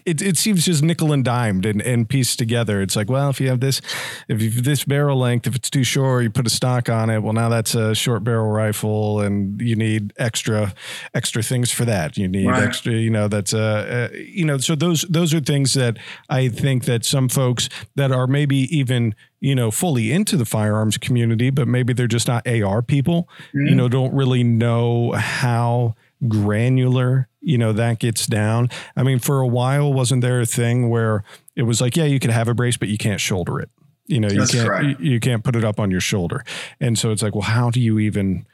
it, 0.04 0.20
it 0.20 0.36
seems 0.36 0.64
just 0.64 0.82
nickel 0.82 1.12
and 1.12 1.24
dimed 1.24 1.64
and, 1.64 1.80
and 1.82 2.08
pieced 2.08 2.38
together. 2.38 2.82
It's 2.82 2.96
like, 2.96 3.08
well, 3.08 3.30
if 3.30 3.40
you 3.40 3.48
have 3.48 3.60
this, 3.60 3.80
if 4.28 4.42
you 4.42 4.50
this 4.50 4.84
barrel 4.84 5.16
length, 5.16 5.46
if 5.46 5.54
it's 5.54 5.70
too 5.70 5.84
short, 5.84 6.24
you 6.24 6.30
put 6.30 6.46
a 6.46 6.50
stock 6.50 6.88
on 6.88 7.08
it. 7.08 7.20
Well, 7.20 7.32
now 7.32 7.48
that's 7.48 7.74
a 7.74 7.94
short 7.94 8.24
barrel 8.24 8.50
rifle, 8.50 9.20
and 9.20 9.60
you 9.60 9.76
need 9.76 10.12
extra 10.18 10.74
extra 11.14 11.42
things 11.42 11.70
for 11.70 11.84
that. 11.84 12.16
You 12.16 12.26
need 12.26 12.48
right. 12.48 12.64
extra, 12.64 12.92
you 12.94 13.10
know, 13.10 13.28
that's 13.28 13.52
a, 13.52 14.10
uh, 14.12 14.16
you 14.16 14.44
know, 14.44 14.58
so 14.58 14.74
those 14.74 15.02
those 15.02 15.32
are 15.32 15.40
things 15.40 15.74
that 15.74 15.98
I 16.28 16.48
think 16.48 16.84
that 16.86 17.04
some 17.04 17.28
folks 17.28 17.68
that 17.94 18.10
are 18.10 18.26
maybe 18.26 18.56
even 18.76 19.14
you 19.38 19.54
know 19.54 19.70
fully 19.70 20.10
into 20.10 20.36
the 20.36 20.44
firearms 20.44 20.98
community, 20.98 21.50
but 21.50 21.68
maybe 21.68 21.92
they're 21.92 22.08
just 22.08 22.26
not 22.26 22.46
AR 22.48 22.82
people, 22.82 23.28
mm-hmm. 23.48 23.68
you 23.68 23.74
know, 23.76 23.88
don't 23.88 24.12
really 24.14 24.42
know 24.42 25.12
how 25.12 25.94
granular 26.28 27.28
you 27.40 27.58
know 27.58 27.72
that 27.72 27.98
gets 27.98 28.26
down. 28.26 28.68
I 28.96 29.02
mean 29.02 29.18
for 29.18 29.40
a 29.40 29.46
while 29.46 29.92
wasn't 29.92 30.22
there 30.22 30.40
a 30.40 30.46
thing 30.46 30.90
where 30.90 31.24
it 31.56 31.62
was 31.62 31.80
like 31.80 31.96
yeah 31.96 32.04
you 32.04 32.20
could 32.20 32.30
have 32.30 32.48
a 32.48 32.54
brace 32.54 32.76
but 32.76 32.88
you 32.88 32.98
can't 32.98 33.20
shoulder 33.20 33.60
it? 33.60 33.70
You 34.06 34.20
know 34.20 34.28
you 34.28 34.40
That's 34.40 34.52
can't 34.52 35.00
you, 35.00 35.12
you, 35.12 35.20
can't 35.20 35.44
put 35.44 35.56
it 35.56 35.64
up 35.64 35.78
on 35.80 35.90
your 35.90 36.00
shoulder. 36.00 36.44
And 36.80 36.98
so 36.98 37.10
it's 37.10 37.22
like 37.22 37.34
well 37.34 37.42
how 37.42 37.70
do 37.70 37.80
you 37.80 37.98
even 37.98 38.46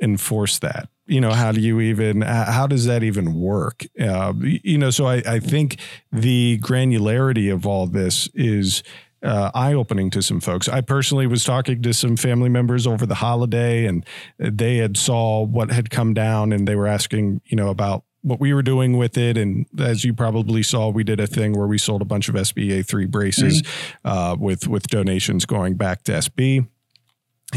enforce 0.00 0.58
that? 0.60 0.88
You 1.06 1.20
know 1.20 1.32
how 1.32 1.52
do 1.52 1.60
you 1.60 1.80
even 1.80 2.22
how 2.22 2.66
does 2.66 2.86
that 2.86 3.02
even 3.02 3.34
work? 3.34 3.84
Uh, 4.00 4.32
you 4.38 4.78
know 4.78 4.90
so 4.90 5.06
I, 5.06 5.16
I 5.26 5.40
think 5.40 5.78
the 6.12 6.58
granularity 6.62 7.52
of 7.52 7.66
all 7.66 7.86
this 7.86 8.28
is 8.34 8.82
uh, 9.24 9.50
eye 9.54 9.72
opening 9.72 10.10
to 10.10 10.22
some 10.22 10.40
folks. 10.40 10.68
I 10.68 10.80
personally 10.80 11.26
was 11.26 11.44
talking 11.44 11.82
to 11.82 11.92
some 11.92 12.16
family 12.16 12.48
members 12.48 12.86
over 12.86 13.06
the 13.06 13.16
holiday, 13.16 13.86
and 13.86 14.04
they 14.38 14.76
had 14.76 14.96
saw 14.96 15.42
what 15.42 15.70
had 15.70 15.90
come 15.90 16.14
down, 16.14 16.52
and 16.52 16.68
they 16.68 16.76
were 16.76 16.86
asking, 16.86 17.40
you 17.46 17.56
know, 17.56 17.68
about 17.68 18.04
what 18.24 18.40
we 18.40 18.54
were 18.54 18.62
doing 18.62 18.96
with 18.96 19.18
it. 19.18 19.36
And 19.36 19.66
as 19.78 20.04
you 20.04 20.14
probably 20.14 20.62
saw, 20.62 20.88
we 20.88 21.04
did 21.04 21.20
a 21.20 21.26
thing 21.26 21.52
where 21.52 21.66
we 21.66 21.78
sold 21.78 22.02
a 22.02 22.06
bunch 22.06 22.28
of 22.28 22.34
SBA 22.34 22.86
three 22.86 23.06
braces 23.06 23.62
mm-hmm. 23.62 24.08
uh, 24.08 24.36
with 24.36 24.66
with 24.66 24.86
donations 24.88 25.44
going 25.44 25.74
back 25.74 26.02
to 26.04 26.12
SB. 26.12 26.66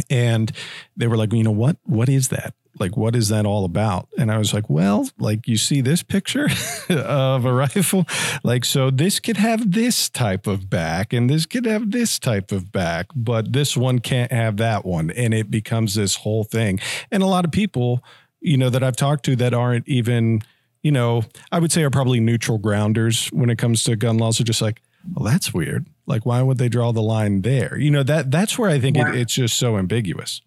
And 0.10 0.52
they 0.96 1.08
were 1.08 1.18
like, 1.18 1.34
you 1.34 1.44
know 1.44 1.52
what? 1.52 1.78
What 1.84 2.10
is 2.10 2.28
that? 2.28 2.54
Like 2.80 2.96
what 2.96 3.16
is 3.16 3.30
that 3.30 3.46
all 3.46 3.66
about? 3.66 4.08
And 4.18 4.32
i 4.32 4.38
was 4.38 4.54
like 4.54 4.70
well 4.70 5.10
like 5.18 5.48
you 5.48 5.58
see 5.58 5.82
this 5.82 6.04
picture 6.04 6.48
of 6.90 7.46
a 7.46 7.54
rifle? 7.54 8.06
Like 8.44 8.66
so 8.66 8.90
this 8.90 9.20
could 9.20 9.38
have 9.38 9.72
this 9.72 10.10
type 10.10 10.48
of 10.48 10.70
back 10.70 11.14
and 11.14 11.30
this 11.30 11.46
could 11.46 11.66
have 11.66 11.92
this 11.92 12.20
type 12.20 12.52
of 12.52 12.72
back 12.72 13.08
but 13.16 13.54
this 13.54 13.76
one 13.76 14.00
can't 14.00 14.32
have 14.32 14.58
that 14.58 14.86
one. 14.86 15.12
And 15.12 15.34
it 15.34 15.50
becomes 15.52 15.96
this 15.96 16.16
whole 16.16 16.44
thing. 16.44 16.80
And 17.12 17.24
a 17.24 17.28
lot 17.28 17.46
of 17.46 17.52
people 17.52 18.04
you 18.40 18.58
know 18.58 18.70
that 18.70 18.84
i've 18.84 18.96
talked 18.96 19.26
to 19.26 19.36
that 19.36 19.54
aren't 19.54 19.88
even 19.88 20.44
you 20.84 20.92
know 20.92 21.24
i 21.52 21.58
would 21.58 21.72
say 21.72 21.84
are 21.84 21.90
probably 21.90 22.20
neutral 22.20 22.60
grounders 22.60 23.28
when 23.30 23.50
it 23.50 23.58
comes 23.58 23.84
to 23.84 23.96
gun 23.96 24.20
laws 24.20 24.40
are 24.40 24.44
just 24.44 24.62
like 24.62 24.82
well 25.14 25.26
that's 25.26 25.54
weird. 25.54 25.88
Like 26.06 26.26
why 26.26 26.42
would 26.42 26.58
they 26.58 26.70
draw 26.70 26.92
the 26.92 27.02
line 27.02 27.42
there? 27.42 27.78
You 27.78 27.92
know 27.92 28.04
that 28.04 28.32
that's 28.32 28.58
where 28.58 28.70
i 28.70 28.80
think 28.80 28.98
it, 28.98 29.16
it's 29.16 29.34
just 29.34 29.58
so 29.58 29.78
ambiguous. 29.78 30.42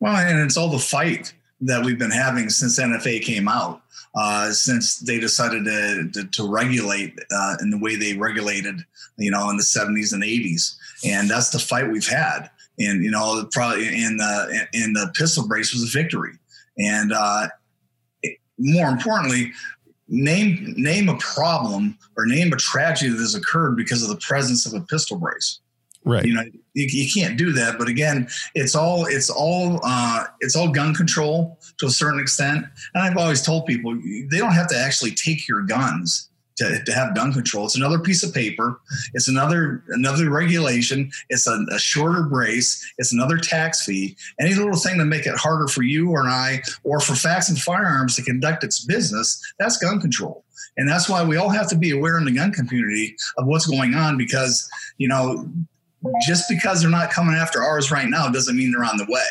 Well 0.00 0.16
and 0.16 0.38
it's 0.40 0.56
all 0.56 0.68
the 0.68 0.78
fight 0.78 1.34
that 1.60 1.84
we've 1.84 1.98
been 1.98 2.10
having 2.10 2.48
since 2.50 2.78
NFA 2.78 3.22
came 3.22 3.48
out, 3.48 3.82
uh, 4.14 4.50
since 4.52 4.98
they 4.98 5.18
decided 5.18 5.64
to, 5.64 6.10
to, 6.12 6.28
to 6.28 6.48
regulate 6.48 7.18
uh, 7.34 7.56
in 7.60 7.70
the 7.70 7.78
way 7.78 7.96
they 7.96 8.14
regulated, 8.14 8.80
you 9.16 9.30
know, 9.30 9.50
in 9.50 9.56
the 9.56 9.62
70s 9.62 10.12
and 10.12 10.22
80s. 10.22 10.76
And 11.04 11.28
that's 11.28 11.50
the 11.50 11.58
fight 11.58 11.90
we've 11.90 12.06
had. 12.06 12.50
And, 12.78 13.04
you 13.04 13.10
know, 13.10 13.48
probably 13.52 13.86
in 13.86 14.16
the, 14.16 14.66
in 14.72 14.92
the 14.92 15.12
pistol 15.14 15.46
brace 15.46 15.72
was 15.72 15.84
a 15.84 15.98
victory. 15.98 16.32
And 16.78 17.12
uh, 17.12 17.48
more 18.58 18.88
importantly, 18.88 19.52
name 20.08 20.74
name 20.76 21.08
a 21.08 21.16
problem 21.18 21.98
or 22.16 22.26
name 22.26 22.52
a 22.52 22.56
tragedy 22.56 23.10
that 23.10 23.18
has 23.18 23.34
occurred 23.34 23.76
because 23.76 24.02
of 24.02 24.08
the 24.08 24.16
presence 24.16 24.66
of 24.66 24.74
a 24.74 24.84
pistol 24.86 25.16
brace. 25.16 25.60
Right. 26.04 26.24
You 26.24 26.34
know, 26.34 26.42
you, 26.74 26.86
you 26.90 27.10
can't 27.12 27.38
do 27.38 27.52
that. 27.52 27.78
But 27.78 27.88
again, 27.88 28.28
it's 28.54 28.74
all 28.74 29.06
it's 29.06 29.30
all 29.30 29.80
uh, 29.82 30.24
it's 30.40 30.54
all 30.54 30.68
gun 30.68 30.94
control 30.94 31.58
to 31.78 31.86
a 31.86 31.90
certain 31.90 32.20
extent. 32.20 32.66
And 32.94 33.02
I've 33.02 33.16
always 33.16 33.42
told 33.42 33.66
people 33.66 33.94
they 34.30 34.38
don't 34.38 34.52
have 34.52 34.68
to 34.68 34.76
actually 34.76 35.12
take 35.12 35.48
your 35.48 35.62
guns 35.62 36.28
to, 36.56 36.82
to 36.84 36.92
have 36.92 37.14
gun 37.14 37.32
control. 37.32 37.66
It's 37.66 37.76
another 37.76 37.98
piece 37.98 38.22
of 38.22 38.32
paper. 38.32 38.80
It's 39.14 39.28
another 39.28 39.82
another 39.88 40.30
regulation. 40.30 41.10
It's 41.30 41.46
a, 41.46 41.64
a, 41.72 41.78
shorter 41.78 42.22
brace. 42.22 42.84
It's 42.98 43.12
another 43.12 43.38
tax 43.38 43.84
fee. 43.84 44.16
Any 44.38 44.54
little 44.54 44.76
thing 44.76 44.98
to 44.98 45.04
make 45.04 45.26
it 45.26 45.36
harder 45.36 45.68
for 45.68 45.82
you 45.82 46.10
or 46.10 46.28
I 46.28 46.62
or 46.84 47.00
for 47.00 47.14
Faxon 47.14 47.56
Firearms 47.56 48.16
to 48.16 48.22
conduct 48.22 48.62
its 48.62 48.84
business, 48.84 49.40
that's 49.58 49.78
gun 49.78 50.00
control. 50.00 50.44
And 50.76 50.88
that's 50.88 51.08
why 51.08 51.24
we 51.24 51.36
all 51.36 51.50
have 51.50 51.68
to 51.68 51.76
be 51.76 51.90
aware 51.90 52.18
in 52.18 52.24
the 52.24 52.32
gun 52.32 52.52
community 52.52 53.16
of 53.38 53.46
what's 53.46 53.66
going 53.66 53.94
on 53.94 54.16
because, 54.16 54.68
you 54.98 55.08
know, 55.08 55.48
just 56.26 56.48
because 56.48 56.80
they're 56.80 56.90
not 56.90 57.10
coming 57.10 57.34
after 57.34 57.62
ours 57.62 57.90
right 57.90 58.08
now 58.08 58.28
doesn't 58.28 58.56
mean 58.56 58.72
they're 58.72 58.84
on 58.84 58.96
the 58.96 59.06
way. 59.08 59.26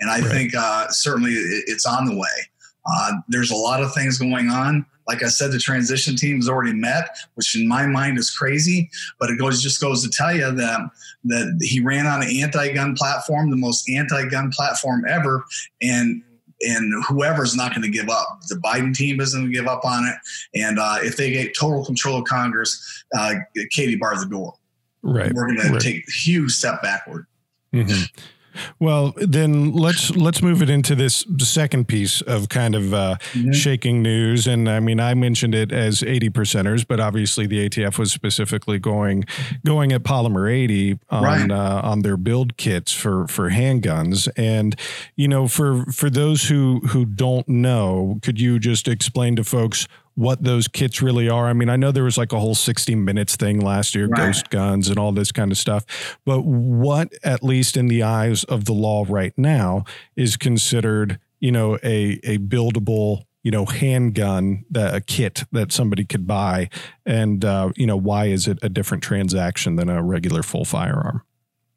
And 0.00 0.10
I 0.10 0.20
right. 0.20 0.30
think 0.30 0.54
uh, 0.54 0.88
certainly 0.88 1.32
it's 1.32 1.86
on 1.86 2.06
the 2.06 2.16
way. 2.16 2.48
Uh, 2.84 3.12
there's 3.28 3.50
a 3.50 3.56
lot 3.56 3.82
of 3.82 3.92
things 3.94 4.18
going 4.18 4.48
on. 4.48 4.86
Like 5.08 5.22
I 5.22 5.28
said, 5.28 5.52
the 5.52 5.58
transition 5.58 6.16
team 6.16 6.36
has 6.36 6.48
already 6.48 6.72
met, 6.72 7.08
which 7.34 7.56
in 7.56 7.68
my 7.68 7.86
mind 7.86 8.18
is 8.18 8.30
crazy. 8.30 8.90
But 9.20 9.30
it 9.30 9.38
goes 9.38 9.62
just 9.62 9.80
goes 9.80 10.02
to 10.02 10.10
tell 10.10 10.34
you 10.34 10.50
that 10.50 10.90
that 11.24 11.58
he 11.60 11.80
ran 11.80 12.06
on 12.06 12.22
an 12.22 12.28
anti-gun 12.28 12.96
platform, 12.96 13.50
the 13.50 13.56
most 13.56 13.88
anti-gun 13.88 14.50
platform 14.50 15.04
ever, 15.08 15.44
and 15.80 16.22
and 16.62 17.04
whoever's 17.04 17.54
not 17.54 17.70
going 17.70 17.82
to 17.82 17.90
give 17.90 18.08
up. 18.08 18.40
The 18.48 18.56
Biden 18.56 18.94
team 18.94 19.20
isn't 19.20 19.38
going 19.38 19.52
to 19.52 19.56
give 19.56 19.68
up 19.68 19.84
on 19.84 20.06
it. 20.06 20.16
And 20.58 20.78
uh, 20.78 20.96
if 21.00 21.16
they 21.16 21.30
get 21.30 21.56
total 21.56 21.84
control 21.84 22.18
of 22.18 22.24
Congress, 22.24 23.04
uh, 23.16 23.34
Katie 23.70 23.96
barred 23.96 24.20
the 24.20 24.26
door. 24.26 24.54
Right. 25.02 25.32
We're 25.32 25.54
going 25.54 25.72
right. 25.72 25.80
to 25.80 25.92
take 25.92 26.08
a 26.08 26.10
huge 26.10 26.52
step 26.52 26.82
backward. 26.82 27.26
Mm-hmm. 27.72 28.04
Well, 28.78 29.14
then 29.16 29.72
let's 29.72 30.14
let's 30.16 30.42
move 30.42 30.62
it 30.62 30.70
into 30.70 30.94
this 30.94 31.24
second 31.38 31.88
piece 31.88 32.20
of 32.22 32.48
kind 32.48 32.74
of 32.74 32.94
uh, 32.94 33.16
mm-hmm. 33.32 33.52
shaking 33.52 34.02
news. 34.02 34.46
And 34.46 34.68
I 34.68 34.80
mean, 34.80 35.00
I 35.00 35.14
mentioned 35.14 35.54
it 35.54 35.72
as 35.72 36.02
eighty 36.02 36.30
percenters, 36.30 36.86
but 36.86 37.00
obviously 37.00 37.46
the 37.46 37.68
ATF 37.68 37.98
was 37.98 38.12
specifically 38.12 38.78
going 38.78 39.24
going 39.64 39.92
at 39.92 40.02
polymer 40.02 40.50
eighty 40.50 40.98
on 41.10 41.22
right. 41.22 41.50
uh, 41.50 41.80
on 41.84 42.02
their 42.02 42.16
build 42.16 42.56
kits 42.56 42.92
for 42.92 43.26
for 43.28 43.50
handguns. 43.50 44.28
And 44.36 44.76
you 45.16 45.28
know, 45.28 45.48
for 45.48 45.84
for 45.86 46.10
those 46.10 46.48
who 46.48 46.80
who 46.88 47.04
don't 47.04 47.48
know, 47.48 48.18
could 48.22 48.40
you 48.40 48.58
just 48.58 48.88
explain 48.88 49.36
to 49.36 49.44
folks 49.44 49.86
what 50.16 50.42
those 50.42 50.66
kits 50.66 51.00
really 51.00 51.28
are. 51.28 51.46
I 51.46 51.52
mean, 51.52 51.68
I 51.68 51.76
know 51.76 51.92
there 51.92 52.02
was 52.02 52.18
like 52.18 52.32
a 52.32 52.40
whole 52.40 52.54
60 52.54 52.94
minutes 52.94 53.36
thing 53.36 53.60
last 53.60 53.94
year, 53.94 54.08
right. 54.08 54.26
ghost 54.26 54.50
guns 54.50 54.88
and 54.88 54.98
all 54.98 55.12
this 55.12 55.30
kind 55.30 55.52
of 55.52 55.58
stuff. 55.58 56.18
But 56.24 56.40
what, 56.40 57.12
at 57.22 57.44
least 57.44 57.76
in 57.76 57.86
the 57.88 58.02
eyes 58.02 58.42
of 58.44 58.64
the 58.64 58.72
law 58.72 59.04
right 59.06 59.34
now, 59.36 59.84
is 60.16 60.36
considered, 60.36 61.20
you 61.38 61.52
know, 61.52 61.76
a, 61.82 62.18
a 62.24 62.38
buildable, 62.38 63.24
you 63.42 63.50
know, 63.50 63.66
handgun 63.66 64.64
that 64.70 64.94
a 64.94 65.02
kit 65.02 65.44
that 65.52 65.70
somebody 65.70 66.04
could 66.04 66.26
buy. 66.26 66.70
And, 67.04 67.44
uh, 67.44 67.72
you 67.76 67.86
know, 67.86 67.98
why 67.98 68.26
is 68.26 68.48
it 68.48 68.58
a 68.62 68.70
different 68.70 69.04
transaction 69.04 69.76
than 69.76 69.90
a 69.90 70.02
regular 70.02 70.42
full 70.42 70.64
firearm? 70.64 71.22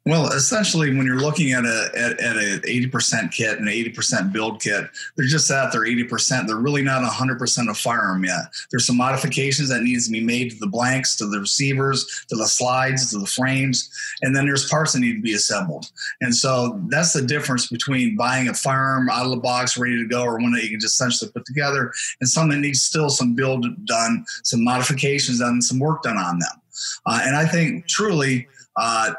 Well, 0.06 0.28
essentially, 0.32 0.96
when 0.96 1.04
you're 1.04 1.20
looking 1.20 1.52
at 1.52 1.66
a 1.66 1.90
at, 1.94 2.18
at 2.20 2.36
an 2.36 2.60
80% 2.60 3.32
kit 3.32 3.58
and 3.58 3.68
an 3.68 3.74
80% 3.74 4.32
build 4.32 4.62
kit, 4.62 4.88
they're 5.14 5.26
just 5.26 5.50
at 5.50 5.72
their 5.72 5.82
80%. 5.82 6.46
They're 6.46 6.56
really 6.56 6.80
not 6.80 7.02
100% 7.02 7.68
a 7.68 7.74
firearm 7.74 8.24
yet. 8.24 8.44
There's 8.70 8.86
some 8.86 8.96
modifications 8.96 9.68
that 9.68 9.82
needs 9.82 10.06
to 10.06 10.12
be 10.12 10.22
made 10.22 10.52
to 10.52 10.56
the 10.58 10.68
blanks, 10.68 11.16
to 11.16 11.26
the 11.26 11.40
receivers, 11.40 12.24
to 12.30 12.36
the 12.36 12.48
slides, 12.48 13.10
to 13.10 13.18
the 13.18 13.26
frames, 13.26 13.90
and 14.22 14.34
then 14.34 14.46
there's 14.46 14.70
parts 14.70 14.94
that 14.94 15.00
need 15.00 15.16
to 15.16 15.20
be 15.20 15.34
assembled. 15.34 15.90
And 16.22 16.34
so 16.34 16.80
that's 16.88 17.12
the 17.12 17.22
difference 17.22 17.66
between 17.66 18.16
buying 18.16 18.48
a 18.48 18.54
firearm 18.54 19.10
out 19.10 19.26
of 19.26 19.32
the 19.32 19.36
box, 19.36 19.76
ready 19.76 19.98
to 19.98 20.08
go, 20.08 20.22
or 20.22 20.38
one 20.38 20.52
that 20.52 20.62
you 20.62 20.70
can 20.70 20.80
just 20.80 20.94
essentially 20.94 21.30
put 21.30 21.44
together, 21.44 21.92
and 22.22 22.28
something 22.28 22.56
that 22.56 22.66
needs 22.66 22.80
still 22.80 23.10
some 23.10 23.34
build 23.34 23.66
done, 23.84 24.24
some 24.44 24.64
modifications 24.64 25.40
done, 25.40 25.60
some 25.60 25.78
work 25.78 26.02
done 26.02 26.16
on 26.16 26.38
them. 26.38 26.60
Uh, 27.04 27.20
and 27.22 27.36
I 27.36 27.44
think 27.44 27.86
truly. 27.86 28.48
Uh, 28.76 29.12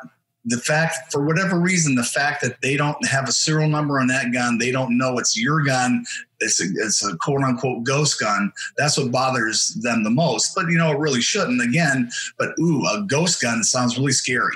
the 0.45 0.57
fact 0.57 1.11
for 1.11 1.23
whatever 1.25 1.59
reason 1.59 1.95
the 1.95 2.03
fact 2.03 2.41
that 2.41 2.61
they 2.61 2.75
don't 2.75 3.05
have 3.05 3.29
a 3.29 3.31
serial 3.31 3.69
number 3.69 3.99
on 3.99 4.07
that 4.07 4.33
gun 4.33 4.57
they 4.57 4.71
don't 4.71 4.97
know 4.97 5.17
it's 5.19 5.39
your 5.39 5.63
gun 5.63 6.03
it's 6.39 6.59
a, 6.59 6.65
it's 6.83 7.05
a 7.05 7.15
quote 7.17 7.43
unquote 7.43 7.83
ghost 7.83 8.19
gun 8.19 8.51
that's 8.77 8.97
what 8.97 9.11
bothers 9.11 9.75
them 9.81 10.03
the 10.03 10.09
most 10.09 10.55
but 10.55 10.67
you 10.67 10.77
know 10.77 10.91
it 10.91 10.97
really 10.97 11.21
shouldn't 11.21 11.61
again 11.61 12.09
but 12.39 12.49
ooh 12.59 12.83
a 12.87 13.05
ghost 13.07 13.41
gun 13.41 13.63
sounds 13.63 13.97
really 13.97 14.11
scary 14.11 14.55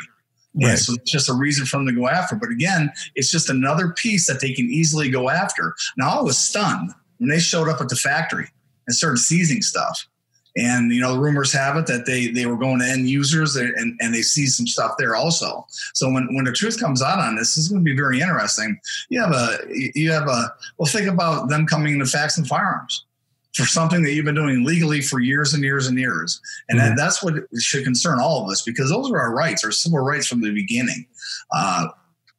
Right. 0.55 0.69
Yeah, 0.69 0.75
so 0.75 0.93
it's 0.93 1.11
just 1.11 1.27
a 1.27 1.33
reason 1.33 1.65
for 1.65 1.77
them 1.77 1.87
to 1.87 1.91
go 1.91 2.07
after. 2.07 2.33
But 2.33 2.49
again, 2.49 2.89
it's 3.15 3.29
just 3.29 3.49
another 3.49 3.89
piece 3.89 4.25
that 4.27 4.39
they 4.39 4.53
can 4.53 4.65
easily 4.67 5.09
go 5.09 5.29
after. 5.29 5.75
Now 5.97 6.19
I 6.19 6.21
was 6.21 6.37
stunned 6.37 6.93
when 7.17 7.29
they 7.29 7.39
showed 7.39 7.67
up 7.67 7.81
at 7.81 7.89
the 7.89 7.95
factory 7.97 8.47
and 8.87 8.95
started 8.95 9.17
seizing 9.17 9.61
stuff. 9.61 10.07
And 10.57 10.91
you 10.93 11.01
know, 11.01 11.13
the 11.13 11.19
rumors 11.19 11.51
have 11.51 11.75
it 11.75 11.85
that 11.87 12.05
they 12.05 12.27
they 12.27 12.45
were 12.45 12.57
going 12.57 12.79
to 12.79 12.85
end 12.85 13.09
users 13.09 13.55
and, 13.57 13.97
and 13.99 14.13
they 14.13 14.21
see 14.21 14.45
some 14.45 14.65
stuff 14.65 14.93
there 14.97 15.15
also. 15.15 15.65
So 15.93 16.09
when, 16.09 16.33
when 16.33 16.45
the 16.45 16.53
truth 16.53 16.79
comes 16.79 17.01
out 17.01 17.19
on 17.19 17.35
this, 17.35 17.55
this 17.55 17.65
is 17.65 17.69
going 17.69 17.83
to 17.83 17.89
be 17.89 17.95
very 17.95 18.21
interesting. 18.21 18.79
You 19.09 19.21
have 19.21 19.31
a 19.31 19.57
you 19.69 20.11
have 20.11 20.27
a 20.27 20.53
well, 20.77 20.87
think 20.87 21.07
about 21.07 21.49
them 21.49 21.65
coming 21.65 21.93
into 21.93 22.05
Faxon 22.05 22.45
Firearms 22.45 23.05
for 23.55 23.65
something 23.65 24.03
that 24.03 24.11
you've 24.11 24.25
been 24.25 24.35
doing 24.35 24.65
legally 24.65 25.01
for 25.01 25.19
years 25.19 25.53
and 25.53 25.63
years 25.63 25.87
and 25.87 25.97
years. 25.97 26.41
And 26.67 26.79
mm-hmm. 26.79 26.89
that, 26.89 26.97
that's 26.97 27.23
what 27.23 27.35
should 27.57 27.85
concern 27.85 28.19
all 28.19 28.43
of 28.43 28.49
us 28.49 28.61
because 28.61 28.89
those 28.89 29.09
are 29.09 29.17
our 29.17 29.33
rights, 29.33 29.63
our 29.63 29.71
civil 29.71 29.99
rights 29.99 30.27
from 30.27 30.41
the 30.41 30.53
beginning. 30.53 31.05
Uh, 31.51 31.87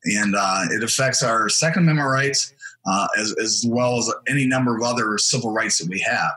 and 0.04 0.34
uh, 0.36 0.64
it 0.70 0.82
affects 0.82 1.22
our 1.22 1.48
Second 1.48 1.84
Amendment 1.84 2.10
rights 2.10 2.52
uh, 2.86 3.08
as, 3.18 3.34
as 3.42 3.64
well 3.66 3.98
as 3.98 4.12
any 4.28 4.46
number 4.46 4.76
of 4.76 4.82
other 4.82 5.16
civil 5.18 5.52
rights 5.52 5.78
that 5.78 5.88
we 5.88 5.98
have. 6.00 6.30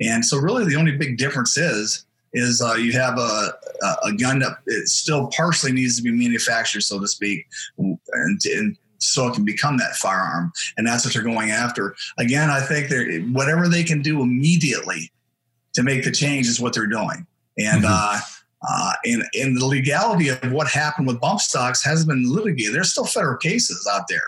And 0.00 0.24
so, 0.24 0.38
really, 0.38 0.64
the 0.64 0.76
only 0.76 0.96
big 0.96 1.18
difference 1.18 1.56
is 1.56 2.04
is 2.32 2.62
uh, 2.62 2.74
you 2.74 2.92
have 2.92 3.18
a, 3.18 3.52
a 4.04 4.12
gun 4.12 4.38
that 4.38 4.58
it 4.66 4.88
still 4.88 5.28
partially 5.36 5.72
needs 5.72 5.96
to 5.96 6.02
be 6.02 6.12
manufactured, 6.12 6.82
so 6.82 7.00
to 7.00 7.08
speak, 7.08 7.46
and, 7.76 7.98
and 8.44 8.76
so 8.98 9.26
it 9.26 9.34
can 9.34 9.44
become 9.44 9.78
that 9.78 9.96
firearm. 9.96 10.52
And 10.76 10.86
that's 10.86 11.04
what 11.04 11.14
they're 11.14 11.22
going 11.22 11.50
after. 11.50 11.96
Again, 12.18 12.50
I 12.50 12.60
think 12.60 12.88
they're 12.88 13.20
whatever 13.22 13.68
they 13.68 13.82
can 13.82 14.02
do 14.02 14.22
immediately 14.22 15.10
to 15.72 15.82
make 15.82 16.04
the 16.04 16.12
change 16.12 16.46
is 16.46 16.60
what 16.60 16.74
they're 16.74 16.86
doing. 16.86 17.26
And 17.58 17.84
mm-hmm. 17.84 17.86
uh, 17.88 18.20
uh, 18.68 18.92
and, 19.04 19.24
and 19.34 19.56
the 19.56 19.64
legality 19.64 20.28
of 20.28 20.52
what 20.52 20.68
happened 20.68 21.06
with 21.06 21.20
bump 21.20 21.40
stocks 21.40 21.82
hasn't 21.82 22.08
been 22.08 22.30
litigated. 22.30 22.74
There's 22.74 22.92
still 22.92 23.06
federal 23.06 23.38
cases 23.38 23.88
out 23.90 24.06
there. 24.08 24.22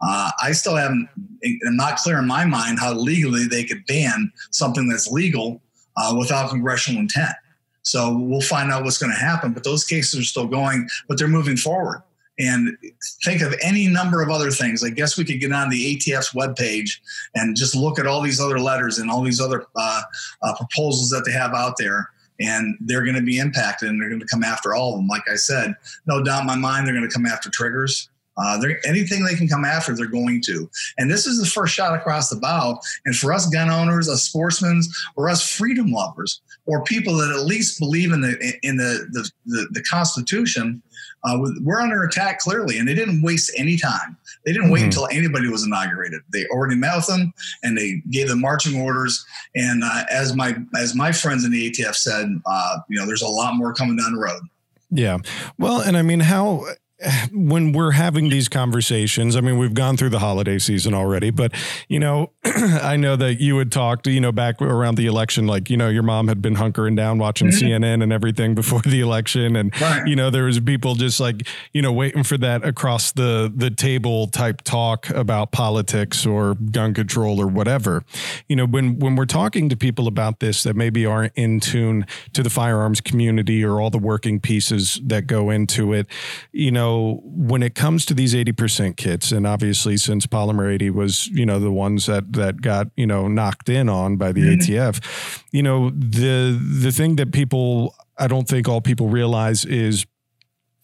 Uh, 0.00 0.30
I 0.42 0.52
still 0.52 0.76
haven't, 0.76 1.08
I'm 1.44 1.76
not 1.76 1.96
clear 1.96 2.18
in 2.18 2.26
my 2.26 2.44
mind 2.44 2.78
how 2.78 2.92
legally 2.92 3.46
they 3.46 3.64
could 3.64 3.84
ban 3.86 4.32
something 4.50 4.88
that's 4.88 5.10
legal 5.10 5.62
uh, 5.96 6.14
without 6.18 6.50
congressional 6.50 7.00
intent. 7.00 7.34
So 7.82 8.16
we'll 8.16 8.40
find 8.40 8.70
out 8.70 8.84
what's 8.84 8.98
going 8.98 9.12
to 9.12 9.18
happen. 9.18 9.52
But 9.52 9.64
those 9.64 9.84
cases 9.84 10.20
are 10.20 10.24
still 10.24 10.46
going, 10.46 10.88
but 11.08 11.18
they're 11.18 11.28
moving 11.28 11.56
forward. 11.56 12.02
And 12.38 12.76
think 13.24 13.40
of 13.40 13.54
any 13.62 13.88
number 13.88 14.20
of 14.20 14.28
other 14.28 14.50
things. 14.50 14.84
I 14.84 14.90
guess 14.90 15.16
we 15.16 15.24
could 15.24 15.40
get 15.40 15.52
on 15.52 15.70
the 15.70 15.96
ATF's 15.96 16.32
webpage 16.32 16.98
and 17.34 17.56
just 17.56 17.74
look 17.74 17.98
at 17.98 18.06
all 18.06 18.20
these 18.20 18.40
other 18.40 18.60
letters 18.60 18.98
and 18.98 19.10
all 19.10 19.22
these 19.22 19.40
other 19.40 19.66
uh, 19.74 20.02
uh, 20.42 20.54
proposals 20.56 21.08
that 21.10 21.24
they 21.24 21.32
have 21.32 21.54
out 21.54 21.76
there 21.78 22.10
and 22.40 22.76
they're 22.80 23.04
going 23.04 23.16
to 23.16 23.22
be 23.22 23.38
impacted 23.38 23.88
and 23.88 24.00
they're 24.00 24.10
going 24.10 24.20
to 24.20 24.26
come 24.26 24.44
after 24.44 24.74
all 24.74 24.92
of 24.92 24.98
them. 24.98 25.08
Like 25.08 25.22
I 25.30 25.36
said, 25.36 25.74
no 26.06 26.22
doubt 26.22 26.42
in 26.42 26.46
my 26.46 26.56
mind, 26.56 26.86
they're 26.86 26.94
going 26.94 27.08
to 27.08 27.12
come 27.12 27.24
after 27.24 27.48
triggers. 27.48 28.10
Uh, 28.36 28.60
anything 28.84 29.24
they 29.24 29.34
can 29.34 29.48
come 29.48 29.64
after, 29.64 29.94
they're 29.94 30.06
going 30.06 30.42
to. 30.42 30.68
And 30.98 31.10
this 31.10 31.26
is 31.26 31.38
the 31.40 31.46
first 31.46 31.74
shot 31.74 31.94
across 31.94 32.28
the 32.28 32.36
bow. 32.36 32.78
And 33.04 33.16
for 33.16 33.32
us 33.32 33.46
gun 33.46 33.70
owners, 33.70 34.08
us 34.08 34.24
sportsmen, 34.24 34.82
or 35.16 35.28
us 35.30 35.48
freedom 35.48 35.90
lovers, 35.90 36.40
or 36.66 36.84
people 36.84 37.16
that 37.16 37.30
at 37.30 37.46
least 37.46 37.78
believe 37.78 38.12
in 38.12 38.20
the 38.20 38.58
in 38.62 38.76
the 38.76 39.06
the, 39.12 39.30
the, 39.46 39.68
the 39.72 39.82
Constitution, 39.82 40.82
uh, 41.24 41.38
we're 41.62 41.80
under 41.80 42.04
attack 42.04 42.38
clearly. 42.40 42.78
And 42.78 42.86
they 42.86 42.94
didn't 42.94 43.22
waste 43.22 43.52
any 43.56 43.76
time. 43.76 44.16
They 44.44 44.52
didn't 44.52 44.66
mm-hmm. 44.66 44.74
wait 44.74 44.84
until 44.84 45.08
anybody 45.08 45.48
was 45.48 45.64
inaugurated. 45.64 46.20
They 46.32 46.46
already 46.46 46.76
met 46.76 46.96
with 46.96 47.06
them, 47.06 47.32
and 47.62 47.76
they 47.76 48.02
gave 48.10 48.28
them 48.28 48.40
marching 48.40 48.80
orders. 48.80 49.24
And 49.54 49.82
uh, 49.82 50.04
as 50.10 50.36
my 50.36 50.56
as 50.76 50.94
my 50.94 51.12
friends 51.12 51.44
in 51.44 51.50
the 51.50 51.70
ATF 51.70 51.94
said, 51.94 52.26
uh, 52.44 52.78
you 52.88 52.98
know, 52.98 53.06
there's 53.06 53.22
a 53.22 53.28
lot 53.28 53.56
more 53.56 53.72
coming 53.72 53.96
down 53.96 54.14
the 54.14 54.20
road. 54.20 54.42
Yeah. 54.90 55.18
Well, 55.58 55.80
and 55.80 55.96
I 55.96 56.02
mean, 56.02 56.20
how 56.20 56.66
when 57.32 57.72
we're 57.72 57.92
having 57.92 58.28
these 58.28 58.48
conversations, 58.48 59.36
I 59.36 59.40
mean, 59.40 59.58
we've 59.58 59.74
gone 59.74 59.96
through 59.96 60.10
the 60.10 60.18
holiday 60.18 60.58
season 60.58 60.94
already, 60.94 61.30
but 61.30 61.52
you 61.88 61.98
know, 61.98 62.32
I 62.44 62.96
know 62.96 63.16
that 63.16 63.40
you 63.40 63.58
had 63.58 63.70
talked, 63.70 64.06
you 64.06 64.20
know, 64.20 64.32
back 64.32 64.60
around 64.62 64.96
the 64.96 65.06
election, 65.06 65.46
like, 65.46 65.68
you 65.68 65.76
know, 65.76 65.88
your 65.88 66.02
mom 66.02 66.28
had 66.28 66.40
been 66.40 66.56
hunkering 66.56 66.96
down 66.96 67.18
watching 67.18 67.48
mm-hmm. 67.48 67.66
CNN 67.66 68.02
and 68.02 68.12
everything 68.12 68.54
before 68.54 68.80
the 68.80 69.00
election. 69.00 69.56
And, 69.56 69.78
right. 69.80 70.06
you 70.06 70.16
know, 70.16 70.30
there 70.30 70.44
was 70.44 70.58
people 70.60 70.94
just 70.94 71.20
like, 71.20 71.46
you 71.72 71.82
know, 71.82 71.92
waiting 71.92 72.22
for 72.22 72.38
that 72.38 72.64
across 72.64 73.12
the, 73.12 73.52
the 73.54 73.70
table 73.70 74.28
type 74.28 74.62
talk 74.62 75.10
about 75.10 75.52
politics 75.52 76.24
or 76.24 76.54
gun 76.54 76.94
control 76.94 77.40
or 77.40 77.46
whatever. 77.46 78.04
You 78.48 78.56
know, 78.56 78.66
when, 78.66 78.98
when 78.98 79.16
we're 79.16 79.26
talking 79.26 79.68
to 79.68 79.76
people 79.76 80.08
about 80.08 80.40
this 80.40 80.62
that 80.62 80.76
maybe 80.76 81.04
aren't 81.04 81.32
in 81.34 81.60
tune 81.60 82.06
to 82.32 82.42
the 82.42 82.50
firearms 82.50 83.00
community 83.00 83.64
or 83.64 83.80
all 83.80 83.90
the 83.90 83.98
working 83.98 84.40
pieces 84.40 85.00
that 85.04 85.26
go 85.26 85.50
into 85.50 85.92
it, 85.92 86.06
you 86.52 86.70
know, 86.70 86.85
know, 86.86 87.20
when 87.24 87.62
it 87.62 87.74
comes 87.74 88.04
to 88.06 88.14
these 88.14 88.34
80% 88.34 88.96
kits, 88.96 89.32
and 89.32 89.46
obviously 89.46 89.96
since 89.96 90.26
Polymer 90.26 90.72
80 90.72 90.90
was, 90.90 91.26
you 91.28 91.46
know, 91.46 91.58
the 91.58 91.70
ones 91.70 92.06
that 92.06 92.32
that 92.32 92.60
got, 92.60 92.88
you 92.96 93.06
know, 93.06 93.28
knocked 93.28 93.68
in 93.68 93.88
on 93.88 94.16
by 94.16 94.32
the 94.32 94.42
mm-hmm. 94.42 94.72
ATF, 94.72 95.42
you 95.52 95.62
know, 95.62 95.90
the 95.90 96.58
the 96.80 96.92
thing 96.92 97.16
that 97.16 97.32
people 97.32 97.94
I 98.18 98.28
don't 98.28 98.48
think 98.48 98.68
all 98.68 98.80
people 98.80 99.08
realize 99.08 99.64
is 99.64 100.06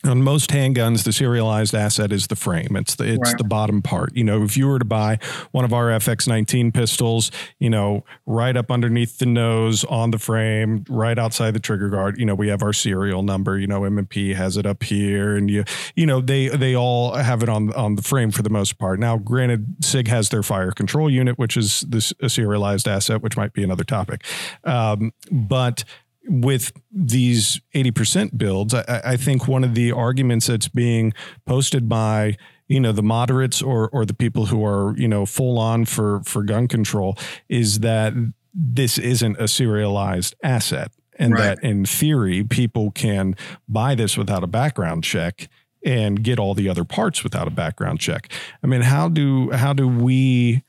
on 0.05 0.23
most 0.23 0.51
handguns, 0.51 1.05
the 1.05 1.13
serialized 1.13 1.75
asset 1.75 2.11
is 2.11 2.27
the 2.27 2.35
frame. 2.35 2.77
It's 2.77 2.97
the 2.97 3.05
it's 3.05 3.31
right. 3.31 3.39
the 3.39 3.45
bottom 3.45 3.83
part. 3.83 4.15
You 4.17 4.25
know, 4.25 4.43
if 4.43 4.57
you 4.57 4.67
were 4.67 4.79
to 4.79 4.85
buy 4.85 5.19
one 5.53 5.65
of 5.65 5.73
our 5.73 5.89
FX19 5.89 6.75
pistols, 6.75 7.31
you 7.61 7.71
know, 7.71 8.05
right 8.27 8.57
up 8.57 8.71
underneath 8.71 9.19
the 9.19 9.27
nose 9.27 9.85
on 9.85 10.11
the 10.11 10.19
frame, 10.19 10.85
right 10.89 11.19
outside 11.19 11.53
the 11.53 11.61
trigger 11.61 11.89
guard, 11.89 12.19
you 12.19 12.27
know, 12.27 12.35
we 12.35 12.49
have 12.49 12.63
our 12.63 12.73
serial 12.73 13.23
number. 13.23 13.59
You 13.59 13.69
know, 13.69 13.85
M&P 13.85 14.35
has 14.35 14.57
it 14.57 14.67
up 14.67 14.83
here, 14.83 15.37
and 15.37 15.49
you 15.49 15.65
you 15.95 16.07
know 16.07 16.21
they 16.21 16.49
they 16.49 16.75
all 16.75 17.15
have 17.15 17.43
it 17.43 17.49
on 17.49 17.73
on 17.75 17.95
the 17.95 18.03
frame 18.03 18.33
for 18.33 18.43
the 18.43 18.51
most 18.51 18.79
part. 18.79 18.99
Now, 18.99 19.19
granted, 19.19 19.85
Sig 19.85 20.09
has 20.09 20.31
their 20.31 20.43
fire 20.43 20.73
control 20.73 21.09
unit, 21.09 21.39
which 21.39 21.57
is 21.57 21.83
this 21.83 22.13
a 22.21 22.29
serialized 22.29 22.89
asset, 22.89 23.23
which 23.23 23.37
might 23.37 23.53
be 23.53 23.63
another 23.63 23.85
topic, 23.85 24.25
um, 24.65 25.13
but 25.31 25.85
with 26.29 26.73
these 26.91 27.61
80% 27.75 28.37
builds, 28.39 28.75
I, 28.75 29.03
I, 29.05 29.17
think 29.17 29.49
one 29.49 29.65
of 29.65 29.75
the 29.75 29.93
arguments 29.93 30.47
that's 30.47 30.69
being 30.69 31.13
posted 31.47 31.89
by 31.89 32.37
you 32.69 32.81
know 32.81 32.93
the 32.93 33.03
moderates 33.03 33.61
or 33.61 33.91
or 33.91 34.07
the 34.07 34.15
people 34.15 34.47
who 34.47 34.65
are 34.65 34.97
you 34.97 35.09
know 35.09 35.27
full 35.27 35.59
on 35.59 35.85
for 35.85 36.23
for 36.25 36.43
gun 36.43 36.69
control 36.69 37.19
is 37.49 37.81
that 37.81 38.15
this 38.55 38.99
isn't 38.99 39.37
a 39.39 39.49
serialized 39.49 40.35
asset 40.43 40.91
and 41.19 41.35
right. 41.35 41.41
that 41.43 41.63
in 41.63 41.85
theory 41.85 42.45
people 42.45 42.91
can 42.91 43.37
buy 43.69 43.95
this 43.95 44.17
without 44.17 44.43
a 44.43 44.47
background 44.47 45.05
check 45.05 45.49
and 45.85 46.23
get 46.23 46.39
all 46.39 46.55
the 46.55 46.69
other 46.69 46.85
parts 46.85 47.25
without 47.25 47.49
a 47.49 47.51
background 47.51 48.01
check. 48.01 48.33
I 48.63 48.67
mean, 48.67 48.83
how 48.83 49.09
do 49.09 49.51
how 49.51 49.73
do 49.73 49.89
we 49.89 50.63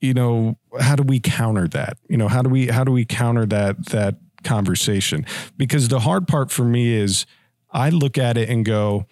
you 0.00 0.14
know 0.14 0.58
how 0.80 0.96
do 0.96 1.02
we 1.02 1.20
counter 1.20 1.68
that? 1.68 1.96
You 2.08 2.16
know, 2.16 2.28
how 2.28 2.42
do 2.42 2.50
we 2.50 2.66
how 2.66 2.84
do 2.84 2.92
we 2.92 3.04
counter 3.04 3.46
that 3.46 3.86
that 3.86 4.16
conversation 4.44 5.26
because 5.56 5.88
the 5.88 6.00
hard 6.00 6.26
part 6.28 6.50
for 6.50 6.64
me 6.64 6.94
is 6.94 7.26
I 7.70 7.90
look 7.90 8.18
at 8.18 8.36
it 8.36 8.48
and 8.48 8.64
go, 8.64 9.06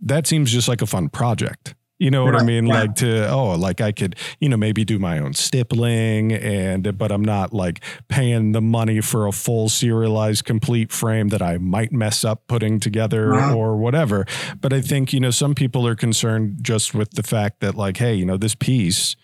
that 0.00 0.26
seems 0.26 0.52
just 0.52 0.68
like 0.68 0.82
a 0.82 0.86
fun 0.86 1.08
project. 1.08 1.74
You 1.98 2.10
know 2.10 2.24
what 2.24 2.34
right, 2.34 2.42
I 2.42 2.44
mean? 2.44 2.66
Like 2.66 2.96
to 2.96 3.30
oh, 3.30 3.54
like 3.54 3.80
I 3.80 3.90
could, 3.90 4.16
you 4.38 4.50
know, 4.50 4.58
maybe 4.58 4.84
do 4.84 4.98
my 4.98 5.18
own 5.18 5.32
stippling 5.32 6.30
and 6.30 6.98
but 6.98 7.10
I'm 7.10 7.24
not 7.24 7.54
like 7.54 7.82
paying 8.08 8.52
the 8.52 8.60
money 8.60 9.00
for 9.00 9.26
a 9.26 9.32
full 9.32 9.70
serialized 9.70 10.44
complete 10.44 10.92
frame 10.92 11.28
that 11.28 11.40
I 11.40 11.56
might 11.56 11.92
mess 11.92 12.22
up 12.22 12.46
putting 12.48 12.80
together 12.80 13.34
uh-huh. 13.34 13.56
or 13.56 13.76
whatever. 13.78 14.26
But 14.60 14.74
I 14.74 14.82
think, 14.82 15.14
you 15.14 15.20
know, 15.20 15.30
some 15.30 15.54
people 15.54 15.86
are 15.86 15.96
concerned 15.96 16.58
just 16.60 16.92
with 16.92 17.12
the 17.12 17.22
fact 17.22 17.60
that 17.60 17.74
like, 17.74 17.96
hey, 17.96 18.12
you 18.12 18.26
know, 18.26 18.36
this 18.36 18.54
piece 18.54 19.16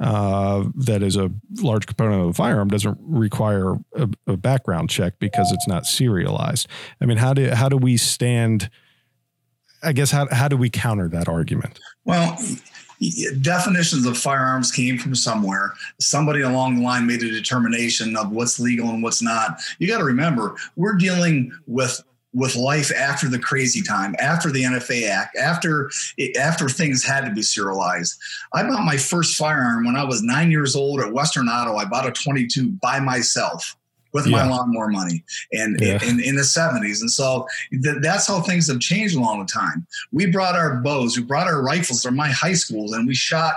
uh, 0.00 0.64
that 0.74 1.02
is 1.02 1.16
a 1.16 1.30
large 1.60 1.86
component 1.86 2.22
of 2.22 2.28
the 2.28 2.34
firearm 2.34 2.68
doesn't 2.68 2.98
require 3.02 3.74
a, 3.94 4.08
a, 4.26 4.36
background 4.36 4.88
check 4.88 5.18
because 5.18 5.52
it's 5.52 5.68
not 5.68 5.84
serialized. 5.84 6.66
I 7.02 7.04
mean, 7.04 7.18
how 7.18 7.34
do 7.34 7.50
how 7.50 7.68
do 7.68 7.76
we 7.76 7.98
stand? 7.98 8.70
I 9.82 9.92
guess 9.92 10.10
how 10.10 10.26
how 10.30 10.48
do 10.48 10.56
we 10.56 10.70
counter 10.70 11.06
that 11.10 11.28
argument? 11.28 11.78
Well, 12.06 12.38
definitions 13.42 14.06
of 14.06 14.16
firearms 14.16 14.72
came 14.72 14.96
from 14.96 15.14
somewhere. 15.14 15.74
Somebody 16.00 16.40
along 16.40 16.76
the 16.76 16.82
line 16.82 17.06
made 17.06 17.22
a 17.22 17.30
determination 17.30 18.16
of 18.16 18.30
what's 18.30 18.58
legal 18.58 18.88
and 18.88 19.02
what's 19.02 19.20
not. 19.20 19.60
You 19.78 19.86
got 19.86 19.98
to 19.98 20.04
remember, 20.04 20.56
we're 20.76 20.96
dealing 20.96 21.52
with 21.66 22.02
with 22.32 22.54
life 22.54 22.92
after 22.94 23.28
the 23.28 23.38
crazy 23.38 23.82
time, 23.82 24.14
after 24.18 24.50
the 24.50 24.62
NFA 24.62 25.08
Act, 25.08 25.36
after 25.36 25.90
after 26.38 26.68
things 26.68 27.04
had 27.04 27.24
to 27.24 27.32
be 27.32 27.42
serialized. 27.42 28.16
I 28.52 28.62
bought 28.62 28.84
my 28.84 28.96
first 28.96 29.36
firearm 29.36 29.84
when 29.84 29.96
I 29.96 30.04
was 30.04 30.22
nine 30.22 30.50
years 30.50 30.76
old 30.76 31.00
at 31.00 31.12
Western 31.12 31.48
Auto. 31.48 31.76
I 31.76 31.84
bought 31.84 32.06
a 32.06 32.12
22 32.12 32.70
by 32.82 33.00
myself 33.00 33.76
with 34.12 34.26
yeah. 34.26 34.38
my 34.38 34.48
lawnmower 34.48 34.88
money 34.88 35.22
and 35.52 35.78
yeah. 35.80 35.98
in, 36.02 36.20
in, 36.20 36.34
the 36.34 36.42
70s. 36.42 37.00
And 37.00 37.10
so 37.10 37.46
th- 37.70 37.98
that's 38.02 38.26
how 38.26 38.40
things 38.40 38.66
have 38.68 38.80
changed 38.80 39.14
along 39.14 39.38
the 39.38 39.46
time. 39.46 39.86
We 40.12 40.26
brought 40.26 40.56
our 40.56 40.76
bows, 40.76 41.16
we 41.16 41.22
brought 41.22 41.46
our 41.46 41.62
rifles 41.62 42.02
from 42.02 42.16
my 42.16 42.28
high 42.28 42.54
schools 42.54 42.92
and 42.92 43.06
we 43.06 43.14
shot 43.14 43.54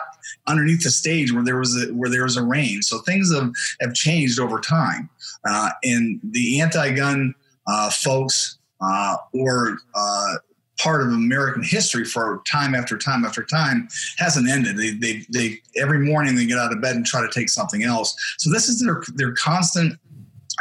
underneath 0.47 0.83
the 0.83 0.91
stage 0.91 1.33
where 1.33 1.43
there 1.43 1.57
was 1.57 1.75
a, 1.81 1.91
where 1.93 2.09
there 2.09 2.23
was 2.23 2.37
a 2.37 2.43
range. 2.43 2.85
So 2.85 2.99
things 2.99 3.33
have, 3.33 3.51
have 3.81 3.93
changed 3.93 4.39
over 4.39 4.59
time. 4.59 5.09
Uh, 5.47 5.69
and 5.83 6.19
the 6.23 6.61
anti-gun 6.61 7.33
uh, 7.65 7.89
folks 7.89 8.59
uh, 8.83 9.17
or 9.33 9.77
uh, 9.95 10.35
part 10.79 11.01
of 11.01 11.07
American 11.09 11.63
history 11.63 12.03
for 12.03 12.41
time 12.51 12.75
after 12.75 12.97
time 12.97 13.23
after 13.25 13.43
time 13.43 13.87
hasn't 14.17 14.49
ended. 14.49 14.77
They, 14.77 14.91
they, 14.91 15.25
they, 15.29 15.61
every 15.77 15.99
morning 15.99 16.35
they 16.35 16.45
get 16.45 16.57
out 16.57 16.73
of 16.73 16.81
bed 16.81 16.95
and 16.95 17.05
try 17.05 17.21
to 17.21 17.31
take 17.31 17.49
something 17.49 17.83
else. 17.83 18.15
So 18.37 18.51
this 18.51 18.67
is 18.67 18.81
their, 18.81 19.03
their 19.15 19.33
constant 19.33 19.97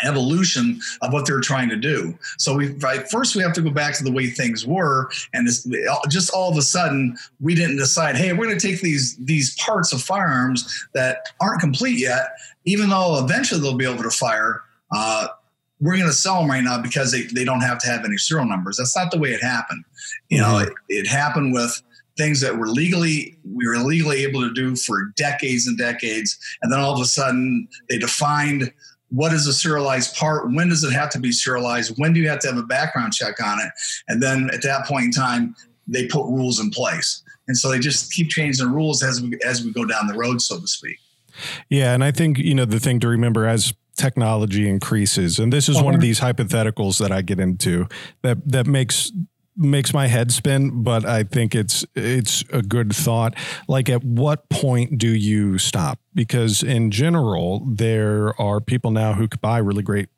evolution 0.05 0.81
of 1.03 1.13
what 1.13 1.27
they're 1.27 1.41
trying 1.41 1.69
to 1.69 1.77
do. 1.77 2.17
So 2.39 2.55
we 2.55 2.69
right, 2.75 3.09
first 3.11 3.37
we 3.37 3.43
have 3.43 3.53
to 3.55 3.63
go 3.63 3.71
back 3.71 3.95
to 3.97 4.05
the 4.05 4.13
way 4.13 4.31
things 4.31 4.67
were, 4.67 5.11
and 5.33 5.47
this, 5.47 5.69
just 6.09 6.33
all 6.33 6.51
of 6.51 6.57
a 6.57 6.63
sudden 6.63 7.17
we 7.41 7.55
didn't 7.55 7.77
decide, 7.77 8.17
hey, 8.17 8.33
we're 8.33 8.47
going 8.47 8.59
to 8.59 8.67
take 8.67 8.81
these 8.81 9.17
these 9.19 9.55
parts 9.57 9.93
of 9.93 10.03
firearms 10.03 10.87
that 10.95 11.27
aren't 11.41 11.61
complete 11.61 11.99
yet, 11.99 12.29
even 12.65 12.89
though 12.89 13.23
eventually 13.23 13.61
they'll 13.61 13.77
be 13.77 13.85
able 13.85 14.03
to 14.03 14.11
fire. 14.11 14.63
Uh, 14.95 15.29
we're 15.83 15.97
going 15.97 16.07
to 16.07 16.13
sell 16.13 16.41
them 16.41 16.49
right 16.49 16.63
now 16.63 16.81
because 16.81 17.11
they, 17.11 17.23
they 17.35 17.45
don't 17.45 17.61
have 17.61 17.79
to 17.81 17.89
have 17.89 18.05
any 18.05 18.17
serial 18.17 18.47
numbers. 18.47 18.77
That's 18.77 18.97
not 18.97 19.11
the 19.11 19.19
way 19.19 19.31
it 19.31 19.43
happened. 19.43 19.85
You 20.29 20.39
know, 20.39 20.59
it, 20.59 20.73
it 20.89 21.09
happened 21.09 21.53
with 21.53 21.83
things 22.17 22.41
that 22.41 22.57
were 22.57 22.69
legally 22.69 23.37
we 23.45 23.67
were 23.67 23.79
legally 23.79 24.23
able 24.23 24.43
to 24.43 24.53
do 24.53 24.77
for 24.77 25.13
decades 25.17 25.67
and 25.67 25.79
decades 25.79 26.39
and 26.61 26.71
then 26.71 26.79
all 26.79 26.93
of 26.93 27.01
a 27.01 27.07
sudden 27.07 27.67
they 27.89 27.97
defined 27.97 28.71
what 29.09 29.33
is 29.33 29.47
a 29.47 29.53
serialized 29.53 30.15
part 30.15 30.53
when 30.53 30.69
does 30.69 30.85
it 30.85 30.93
have 30.93 31.09
to 31.09 31.19
be 31.19 31.33
serialized 31.33 31.95
when 31.97 32.13
do 32.13 32.21
you 32.21 32.29
have 32.29 32.39
to 32.39 32.49
have 32.49 32.59
a 32.59 32.63
background 32.65 33.15
check 33.15 33.43
on 33.43 33.59
it 33.61 33.73
and 34.09 34.23
then 34.23 34.51
at 34.53 34.63
that 34.63 34.85
point 34.87 35.07
in 35.07 35.11
time 35.11 35.57
they 35.89 36.07
put 36.07 36.27
rules 36.27 36.61
in 36.61 36.69
place 36.69 37.23
and 37.49 37.57
so 37.57 37.71
they 37.71 37.79
just 37.79 38.13
keep 38.13 38.29
changing 38.29 38.63
the 38.63 38.71
rules 38.71 39.03
as 39.03 39.23
we 39.23 39.39
as 39.43 39.65
we 39.65 39.73
go 39.73 39.87
down 39.87 40.07
the 40.07 40.15
road 40.15 40.39
so 40.43 40.61
to 40.61 40.67
speak 40.67 40.99
yeah 41.71 41.95
and 41.95 42.05
i 42.05 42.11
think 42.11 42.37
you 42.37 42.55
know 42.55 42.67
the 42.67 42.79
thing 42.79 43.01
to 43.01 43.09
remember 43.09 43.47
as 43.47 43.73
technology 43.97 44.69
increases. 44.69 45.39
And 45.39 45.53
this 45.53 45.69
is 45.69 45.77
one 45.77 45.95
of 45.95 45.99
uh-huh. 45.99 46.03
these 46.03 46.21
hypotheticals 46.21 46.99
that 46.99 47.13
I 47.13 47.23
get 47.23 47.39
into 47.39 47.87
that 48.23 48.47
that 48.49 48.67
makes 48.67 49.13
makes 49.55 49.93
my 49.93 50.07
head 50.07 50.33
spin 50.33 50.83
but 50.83 51.05
I 51.05 51.25
think 51.25 51.55
it's 51.55 51.85
it's 51.95 52.43
a 52.53 52.63
good 52.63 52.95
thought. 52.95 53.35
Like 53.69 53.89
at 53.89 54.03
what 54.03 54.49
point 54.49 54.99
do 54.99 55.09
you 55.09 55.59
stop? 55.59 55.99
Because 56.15 56.63
in 56.63 56.91
general 56.91 57.67
there 57.67 58.41
are 58.41 58.61
people 58.61 58.91
now 58.91 59.13
who 59.13 59.29
could 59.29 59.41
buy 59.41 59.59
really 59.59 59.83
great 59.83 60.09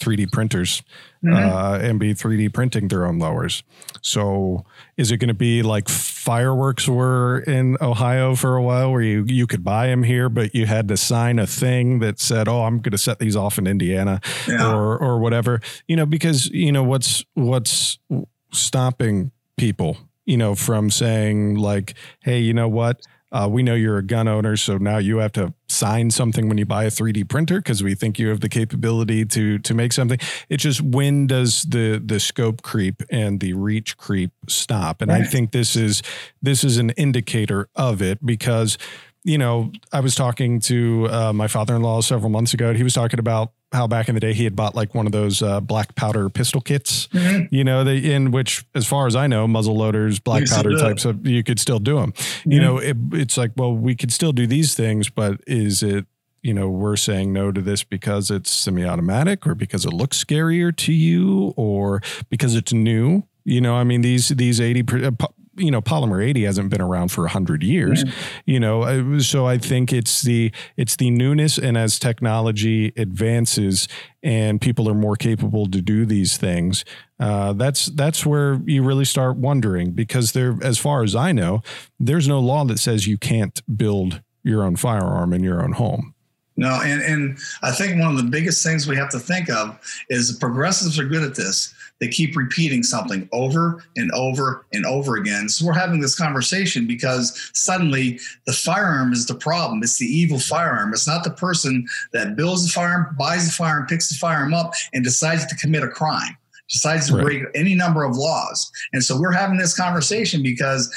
3D 0.00 0.32
printers 0.32 0.82
mm-hmm. 1.22 1.34
uh, 1.34 1.78
and 1.78 1.98
be 1.98 2.14
3D 2.14 2.52
printing 2.52 2.88
their 2.88 3.06
own 3.06 3.18
lowers. 3.18 3.62
So 4.02 4.64
is 4.96 5.10
it 5.10 5.18
going 5.18 5.28
to 5.28 5.34
be 5.34 5.62
like 5.62 5.88
fireworks 5.88 6.88
were 6.88 7.40
in 7.40 7.76
Ohio 7.80 8.34
for 8.34 8.56
a 8.56 8.62
while 8.62 8.92
where 8.92 9.02
you, 9.02 9.24
you 9.26 9.46
could 9.46 9.64
buy 9.64 9.86
them 9.86 10.02
here, 10.02 10.28
but 10.28 10.54
you 10.54 10.66
had 10.66 10.88
to 10.88 10.96
sign 10.96 11.38
a 11.38 11.46
thing 11.46 12.00
that 12.00 12.18
said, 12.18 12.48
oh, 12.48 12.64
I'm 12.64 12.78
going 12.78 12.92
to 12.92 12.98
set 12.98 13.18
these 13.18 13.36
off 13.36 13.58
in 13.58 13.66
Indiana 13.66 14.20
yeah. 14.48 14.72
or, 14.72 14.98
or 14.98 15.18
whatever, 15.18 15.60
you 15.86 15.96
know, 15.96 16.06
because, 16.06 16.48
you 16.48 16.72
know, 16.72 16.82
what's, 16.82 17.24
what's 17.34 17.98
stopping 18.52 19.30
people, 19.56 19.96
you 20.24 20.36
know, 20.36 20.54
from 20.54 20.90
saying 20.90 21.56
like, 21.56 21.94
Hey, 22.20 22.40
you 22.40 22.54
know 22.54 22.68
what? 22.68 23.00
Uh, 23.34 23.48
we 23.48 23.64
know 23.64 23.74
you're 23.74 23.98
a 23.98 24.02
gun 24.02 24.28
owner, 24.28 24.56
so 24.56 24.78
now 24.78 24.98
you 24.98 25.18
have 25.18 25.32
to 25.32 25.52
sign 25.68 26.08
something 26.08 26.48
when 26.48 26.56
you 26.56 26.64
buy 26.64 26.84
a 26.84 26.88
3D 26.88 27.28
printer 27.28 27.58
because 27.58 27.82
we 27.82 27.96
think 27.96 28.16
you 28.16 28.28
have 28.28 28.38
the 28.38 28.48
capability 28.48 29.24
to 29.24 29.58
to 29.58 29.74
make 29.74 29.92
something. 29.92 30.18
It's 30.48 30.62
just 30.62 30.80
when 30.80 31.26
does 31.26 31.62
the 31.62 32.00
the 32.04 32.20
scope 32.20 32.62
creep 32.62 33.02
and 33.10 33.40
the 33.40 33.52
reach 33.54 33.96
creep 33.96 34.30
stop? 34.48 35.02
And 35.02 35.10
right. 35.10 35.22
I 35.22 35.24
think 35.24 35.50
this 35.50 35.74
is 35.74 36.00
this 36.40 36.62
is 36.62 36.78
an 36.78 36.90
indicator 36.90 37.68
of 37.74 38.00
it 38.00 38.24
because 38.24 38.78
you 39.24 39.38
know, 39.38 39.72
I 39.90 40.00
was 40.00 40.14
talking 40.14 40.60
to 40.60 41.08
uh, 41.10 41.32
my 41.32 41.48
father 41.48 41.74
in 41.74 41.82
law 41.82 42.02
several 42.02 42.30
months 42.30 42.52
ago, 42.52 42.68
and 42.68 42.76
he 42.76 42.82
was 42.84 42.92
talking 42.92 43.18
about 43.18 43.52
how 43.74 43.86
back 43.86 44.08
in 44.08 44.14
the 44.14 44.20
day 44.20 44.32
he 44.32 44.44
had 44.44 44.56
bought 44.56 44.74
like 44.74 44.94
one 44.94 45.06
of 45.06 45.12
those 45.12 45.42
uh, 45.42 45.60
black 45.60 45.94
powder 45.94 46.28
pistol 46.30 46.60
kits, 46.60 47.08
mm-hmm. 47.08 47.52
you 47.54 47.64
know, 47.64 47.84
they, 47.84 47.98
in 47.98 48.30
which, 48.30 48.64
as 48.74 48.86
far 48.86 49.06
as 49.06 49.16
I 49.16 49.26
know, 49.26 49.46
muzzle 49.46 49.76
loaders, 49.76 50.20
black 50.20 50.46
powder 50.46 50.78
types 50.78 51.04
of, 51.04 51.26
you 51.26 51.42
could 51.42 51.58
still 51.58 51.78
do 51.78 51.96
them. 51.96 52.12
Mm-hmm. 52.12 52.52
You 52.52 52.60
know, 52.60 52.78
it, 52.78 52.96
it's 53.12 53.36
like, 53.36 53.50
well, 53.56 53.74
we 53.74 53.94
could 53.94 54.12
still 54.12 54.32
do 54.32 54.46
these 54.46 54.74
things, 54.74 55.10
but 55.10 55.40
is 55.46 55.82
it, 55.82 56.06
you 56.42 56.54
know, 56.54 56.68
we're 56.68 56.96
saying 56.96 57.32
no 57.32 57.50
to 57.50 57.60
this 57.60 57.84
because 57.84 58.30
it's 58.30 58.50
semi 58.50 58.84
automatic 58.84 59.46
or 59.46 59.54
because 59.54 59.84
it 59.84 59.92
looks 59.92 60.22
scarier 60.22 60.74
to 60.76 60.92
you 60.92 61.54
or 61.56 62.02
because 62.28 62.54
it's 62.54 62.72
new? 62.72 63.24
You 63.44 63.60
know, 63.60 63.74
I 63.74 63.84
mean, 63.84 64.02
these, 64.02 64.28
these 64.28 64.60
80, 64.60 64.82
you 65.56 65.70
know 65.70 65.80
polymer 65.80 66.24
80 66.24 66.44
hasn't 66.44 66.70
been 66.70 66.80
around 66.80 67.08
for 67.08 67.22
100 67.22 67.62
years 67.62 68.04
you 68.46 68.58
know 68.58 68.82
uh, 68.82 69.20
so 69.20 69.46
i 69.46 69.58
think 69.58 69.92
it's 69.92 70.22
the 70.22 70.52
it's 70.76 70.96
the 70.96 71.10
newness 71.10 71.58
and 71.58 71.76
as 71.76 71.98
technology 71.98 72.92
advances 72.96 73.88
and 74.22 74.60
people 74.60 74.88
are 74.88 74.94
more 74.94 75.16
capable 75.16 75.66
to 75.66 75.80
do 75.80 76.04
these 76.04 76.36
things 76.36 76.84
uh, 77.20 77.52
that's 77.52 77.86
that's 77.86 78.26
where 78.26 78.60
you 78.64 78.82
really 78.82 79.04
start 79.04 79.36
wondering 79.36 79.92
because 79.92 80.32
there 80.32 80.56
as 80.62 80.78
far 80.78 81.02
as 81.02 81.14
i 81.14 81.32
know 81.32 81.62
there's 82.00 82.28
no 82.28 82.40
law 82.40 82.64
that 82.64 82.78
says 82.78 83.06
you 83.06 83.18
can't 83.18 83.62
build 83.76 84.22
your 84.42 84.62
own 84.62 84.76
firearm 84.76 85.32
in 85.32 85.42
your 85.42 85.62
own 85.62 85.72
home 85.72 86.14
no, 86.56 86.80
and, 86.82 87.02
and 87.02 87.38
I 87.62 87.72
think 87.72 88.00
one 88.00 88.12
of 88.12 88.16
the 88.16 88.30
biggest 88.30 88.64
things 88.64 88.86
we 88.86 88.96
have 88.96 89.10
to 89.10 89.18
think 89.18 89.50
of 89.50 89.78
is 90.08 90.32
the 90.32 90.38
progressives 90.38 90.98
are 90.98 91.04
good 91.04 91.22
at 91.22 91.34
this. 91.34 91.74
They 92.00 92.08
keep 92.08 92.36
repeating 92.36 92.82
something 92.82 93.28
over 93.32 93.84
and 93.96 94.10
over 94.12 94.66
and 94.72 94.84
over 94.84 95.16
again. 95.16 95.48
So 95.48 95.66
we're 95.66 95.72
having 95.72 96.00
this 96.00 96.16
conversation 96.16 96.86
because 96.86 97.50
suddenly 97.54 98.18
the 98.46 98.52
firearm 98.52 99.12
is 99.12 99.26
the 99.26 99.34
problem. 99.34 99.82
It's 99.82 99.98
the 99.98 100.06
evil 100.06 100.38
firearm. 100.38 100.92
It's 100.92 101.06
not 101.06 101.24
the 101.24 101.30
person 101.30 101.86
that 102.12 102.36
builds 102.36 102.66
the 102.66 102.72
firearm, 102.72 103.14
buys 103.18 103.46
the 103.46 103.52
firearm, 103.52 103.86
picks 103.86 104.08
the 104.08 104.16
firearm 104.16 104.54
up, 104.54 104.72
and 104.92 105.04
decides 105.04 105.46
to 105.46 105.56
commit 105.56 105.82
a 105.82 105.88
crime 105.88 106.36
decides 106.70 107.08
to 107.08 107.14
right. 107.14 107.24
break 107.24 107.42
any 107.54 107.74
number 107.74 108.04
of 108.04 108.16
laws. 108.16 108.72
And 108.94 109.04
so 109.04 109.20
we're 109.20 109.32
having 109.32 109.58
this 109.58 109.76
conversation 109.76 110.42
because 110.42 110.90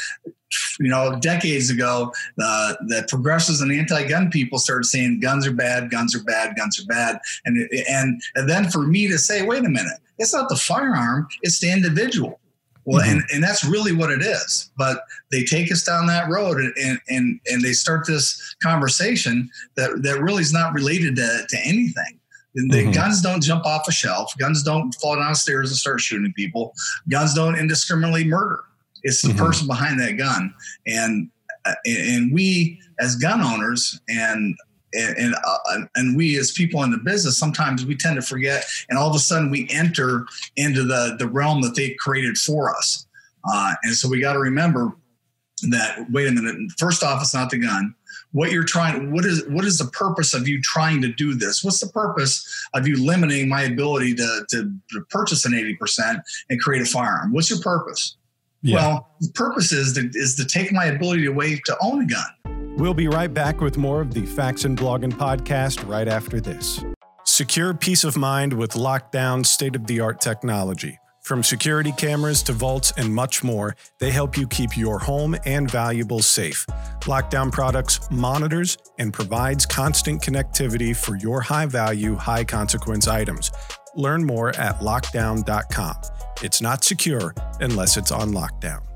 you 0.80 0.90
know, 0.90 1.18
decades 1.20 1.70
ago, 1.70 2.14
uh, 2.42 2.74
the 2.88 3.06
progressives 3.10 3.62
and 3.62 3.72
anti-gun 3.72 4.30
people 4.32 4.60
started 4.60 4.86
saying 4.86 5.20
guns 5.20 5.46
are 5.46 5.54
bad, 5.54 5.90
guns 5.90 6.16
are 6.16 6.24
bad, 6.24 6.56
guns 6.56 6.80
are 6.80 6.86
bad, 6.86 7.20
and 7.46 7.58
and 7.90 8.22
and 8.36 8.50
then 8.50 8.70
for 8.70 8.84
me 8.84 9.08
to 9.08 9.18
say, 9.18 9.46
wait 9.46 9.66
a 9.66 9.70
minute, 9.70 10.00
it's 10.18 10.34
not 10.34 10.50
the 10.50 10.56
firearm, 10.56 11.28
it's 11.42 11.60
the 11.60 11.72
individual. 11.72 12.40
Well, 12.86 13.02
mm-hmm. 13.02 13.18
and, 13.18 13.24
and 13.34 13.44
that's 13.44 13.66
really 13.66 13.92
what 13.92 14.12
it 14.12 14.22
is. 14.22 14.72
But 14.78 15.04
they 15.30 15.44
take 15.44 15.72
us 15.72 15.84
down 15.84 16.08
that 16.08 16.30
road 16.30 16.58
and, 16.58 17.00
and, 17.10 17.40
and 17.46 17.62
they 17.62 17.74
start 17.74 18.08
this 18.08 18.56
conversation 18.64 19.50
that, 19.76 20.04
that 20.04 20.22
really 20.22 20.42
is 20.42 20.54
not 20.54 20.74
related 20.74 21.18
to, 21.18 21.46
to 21.50 21.58
anything. 21.66 22.20
The 22.56 22.62
mm-hmm. 22.64 22.92
guns 22.92 23.22
don't 23.22 23.44
jump 23.44 23.66
off 23.66 23.88
a 23.88 23.92
shelf. 23.92 24.34
Guns 24.40 24.64
don't 24.64 24.92
fall 24.96 25.16
downstairs 25.16 25.70
and 25.70 25.78
start 25.78 26.02
shooting 26.02 26.34
people. 26.34 26.74
Guns 27.08 27.36
don't 27.36 27.56
indiscriminately 27.56 28.24
murder. 28.24 28.64
It's 29.04 29.22
the 29.22 29.30
mm-hmm. 29.30 29.46
person 29.46 29.68
behind 29.68 30.00
that 30.00 30.14
gun, 30.14 30.54
and 30.88 31.30
uh, 31.66 31.76
and 31.86 32.34
we 32.34 32.80
as 33.00 33.16
gun 33.16 33.42
owners 33.42 34.02
and 34.10 34.58
and 34.94 35.36
uh, 35.36 35.80
and 35.96 36.16
we 36.16 36.38
as 36.38 36.52
people 36.52 36.84
in 36.84 36.92
the 36.92 36.98
business 36.98 37.38
sometimes 37.38 37.86
we 37.86 37.96
tend 37.96 38.16
to 38.16 38.22
forget, 38.22 38.66
and 38.90 38.98
all 38.98 39.10
of 39.10 39.16
a 39.16 39.20
sudden 39.20 39.50
we 39.50 39.68
enter 39.70 40.26
into 40.56 40.84
the 40.84 41.16
the 41.20 41.28
realm 41.28 41.62
that 41.62 41.76
they 41.76 41.96
created 42.00 42.38
for 42.38 42.76
us, 42.76 43.06
uh, 43.52 43.74
and 43.84 43.94
so 43.94 44.08
we 44.08 44.20
got 44.20 44.34
to 44.34 44.40
remember 44.40 44.96
that. 45.70 46.06
Wait 46.12 46.28
a 46.28 46.32
minute. 46.32 46.56
First 46.78 47.04
off, 47.04 47.22
it's 47.22 47.34
not 47.34 47.50
the 47.50 47.58
gun 47.58 47.94
what 48.34 48.52
you're 48.52 48.66
trying 48.66 49.12
what 49.14 49.24
is 49.26 49.48
what 49.48 49.64
is 49.64 49.78
the 49.78 49.86
purpose 49.86 50.34
of 50.34 50.50
you 50.50 50.62
trying 50.62 51.02
to 51.02 51.08
do 51.14 51.34
this 51.34 51.64
what's 51.64 51.80
the 51.80 51.88
purpose 51.88 52.68
of 52.74 52.86
you 52.86 53.02
limiting 53.04 53.48
my 53.48 53.62
ability 53.62 54.14
to, 54.14 54.46
to, 54.50 54.70
to 54.92 55.02
purchase 55.10 55.46
an 55.46 55.54
80% 55.54 56.22
and 56.50 56.60
create 56.60 56.82
a 56.82 56.86
firearm 56.86 57.32
what's 57.32 57.50
your 57.50 57.62
purpose 57.62 58.18
yeah. 58.62 58.76
Well, 58.76 59.08
the 59.22 59.30
purpose 59.30 59.72
is 59.72 59.94
to, 59.94 60.10
is 60.14 60.36
to 60.36 60.46
take 60.46 60.72
my 60.72 60.86
ability 60.86 61.26
away 61.26 61.62
to 61.66 61.78
own 61.82 62.02
a 62.02 62.06
gun. 62.06 62.57
We'll 62.78 62.94
be 62.94 63.08
right 63.08 63.34
back 63.34 63.60
with 63.60 63.76
more 63.76 64.02
of 64.02 64.14
the 64.14 64.24
Faxon 64.24 64.76
Blogging 64.76 65.12
podcast 65.12 65.90
right 65.90 66.08
after 66.08 66.40
this. 66.40 66.84
Secure 67.24 67.74
peace 67.74 68.04
of 68.04 68.16
mind 68.16 68.54
with 68.54 68.74
lockdown, 68.74 69.44
state 69.44 69.76
of 69.76 69.88
the 69.88 70.00
art 70.00 70.22
technology. 70.22 71.00
From 71.24 71.42
security 71.42 71.92
cameras 71.92 72.44
to 72.44 72.54
vaults 72.54 72.94
and 72.96 73.12
much 73.14 73.44
more, 73.44 73.76
they 74.00 74.12
help 74.12 74.38
you 74.38 74.48
keep 74.48 74.78
your 74.78 75.00
home 75.00 75.36
and 75.44 75.70
valuables 75.70 76.28
safe. 76.28 76.68
Lockdown 77.02 77.52
Products 77.52 78.00
monitors 78.12 78.78
and 79.00 79.12
provides 79.12 79.66
constant 79.66 80.22
connectivity 80.22 80.96
for 80.96 81.18
your 81.18 81.42
high 81.42 81.66
value, 81.66 82.16
high 82.16 82.44
consequence 82.44 83.08
items. 83.08 83.52
Learn 83.96 84.24
more 84.24 84.50
at 84.50 84.82
lockdown.com. 84.82 85.96
It's 86.44 86.62
not 86.62 86.84
secure 86.84 87.34
unless 87.60 87.98
it's 87.98 88.12
on 88.12 88.34
lockdown. 88.34 88.87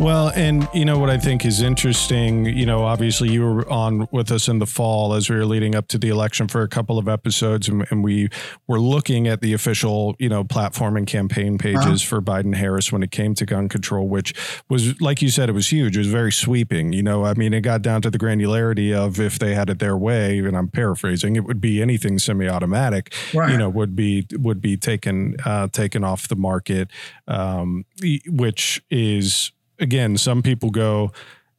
Well, 0.00 0.32
and 0.34 0.68
you 0.74 0.84
know 0.84 0.98
what 0.98 1.08
I 1.08 1.18
think 1.18 1.44
is 1.44 1.62
interesting, 1.62 2.46
you 2.46 2.66
know, 2.66 2.82
obviously 2.82 3.30
you 3.30 3.42
were 3.42 3.70
on 3.70 4.08
with 4.10 4.32
us 4.32 4.48
in 4.48 4.58
the 4.58 4.66
fall 4.66 5.14
as 5.14 5.30
we 5.30 5.36
were 5.36 5.46
leading 5.46 5.76
up 5.76 5.86
to 5.88 5.98
the 5.98 6.08
election 6.08 6.48
for 6.48 6.62
a 6.62 6.68
couple 6.68 6.98
of 6.98 7.08
episodes 7.08 7.68
and, 7.68 7.86
and 7.90 8.02
we 8.02 8.28
were 8.66 8.80
looking 8.80 9.28
at 9.28 9.40
the 9.40 9.52
official, 9.52 10.16
you 10.18 10.28
know, 10.28 10.42
platform 10.42 10.96
and 10.96 11.06
campaign 11.06 11.58
pages 11.58 11.86
uh-huh. 11.86 11.96
for 11.96 12.20
Biden 12.20 12.56
Harris 12.56 12.90
when 12.90 13.04
it 13.04 13.12
came 13.12 13.34
to 13.36 13.46
gun 13.46 13.68
control, 13.68 14.08
which 14.08 14.34
was 14.68 15.00
like 15.00 15.22
you 15.22 15.30
said, 15.30 15.48
it 15.48 15.52
was 15.52 15.70
huge. 15.70 15.96
It 15.96 16.00
was 16.00 16.08
very 16.08 16.32
sweeping. 16.32 16.92
You 16.92 17.02
know, 17.02 17.24
I 17.24 17.34
mean, 17.34 17.54
it 17.54 17.60
got 17.60 17.80
down 17.80 18.02
to 18.02 18.10
the 18.10 18.18
granularity 18.18 18.92
of 18.92 19.20
if 19.20 19.38
they 19.38 19.54
had 19.54 19.70
it 19.70 19.78
their 19.78 19.96
way, 19.96 20.38
and 20.40 20.56
I'm 20.56 20.68
paraphrasing, 20.68 21.36
it 21.36 21.44
would 21.44 21.60
be 21.60 21.80
anything 21.80 22.18
semi-automatic, 22.18 23.14
right. 23.32 23.52
you 23.52 23.56
know, 23.56 23.68
would 23.68 23.94
be 23.94 24.26
would 24.32 24.60
be 24.60 24.76
taken 24.76 25.36
uh 25.44 25.68
taken 25.68 26.02
off 26.02 26.26
the 26.26 26.36
market, 26.36 26.90
um, 27.28 27.84
which 28.26 28.82
is 28.90 29.52
again, 29.78 30.16
some 30.16 30.42
people 30.42 30.70
go, 30.70 31.12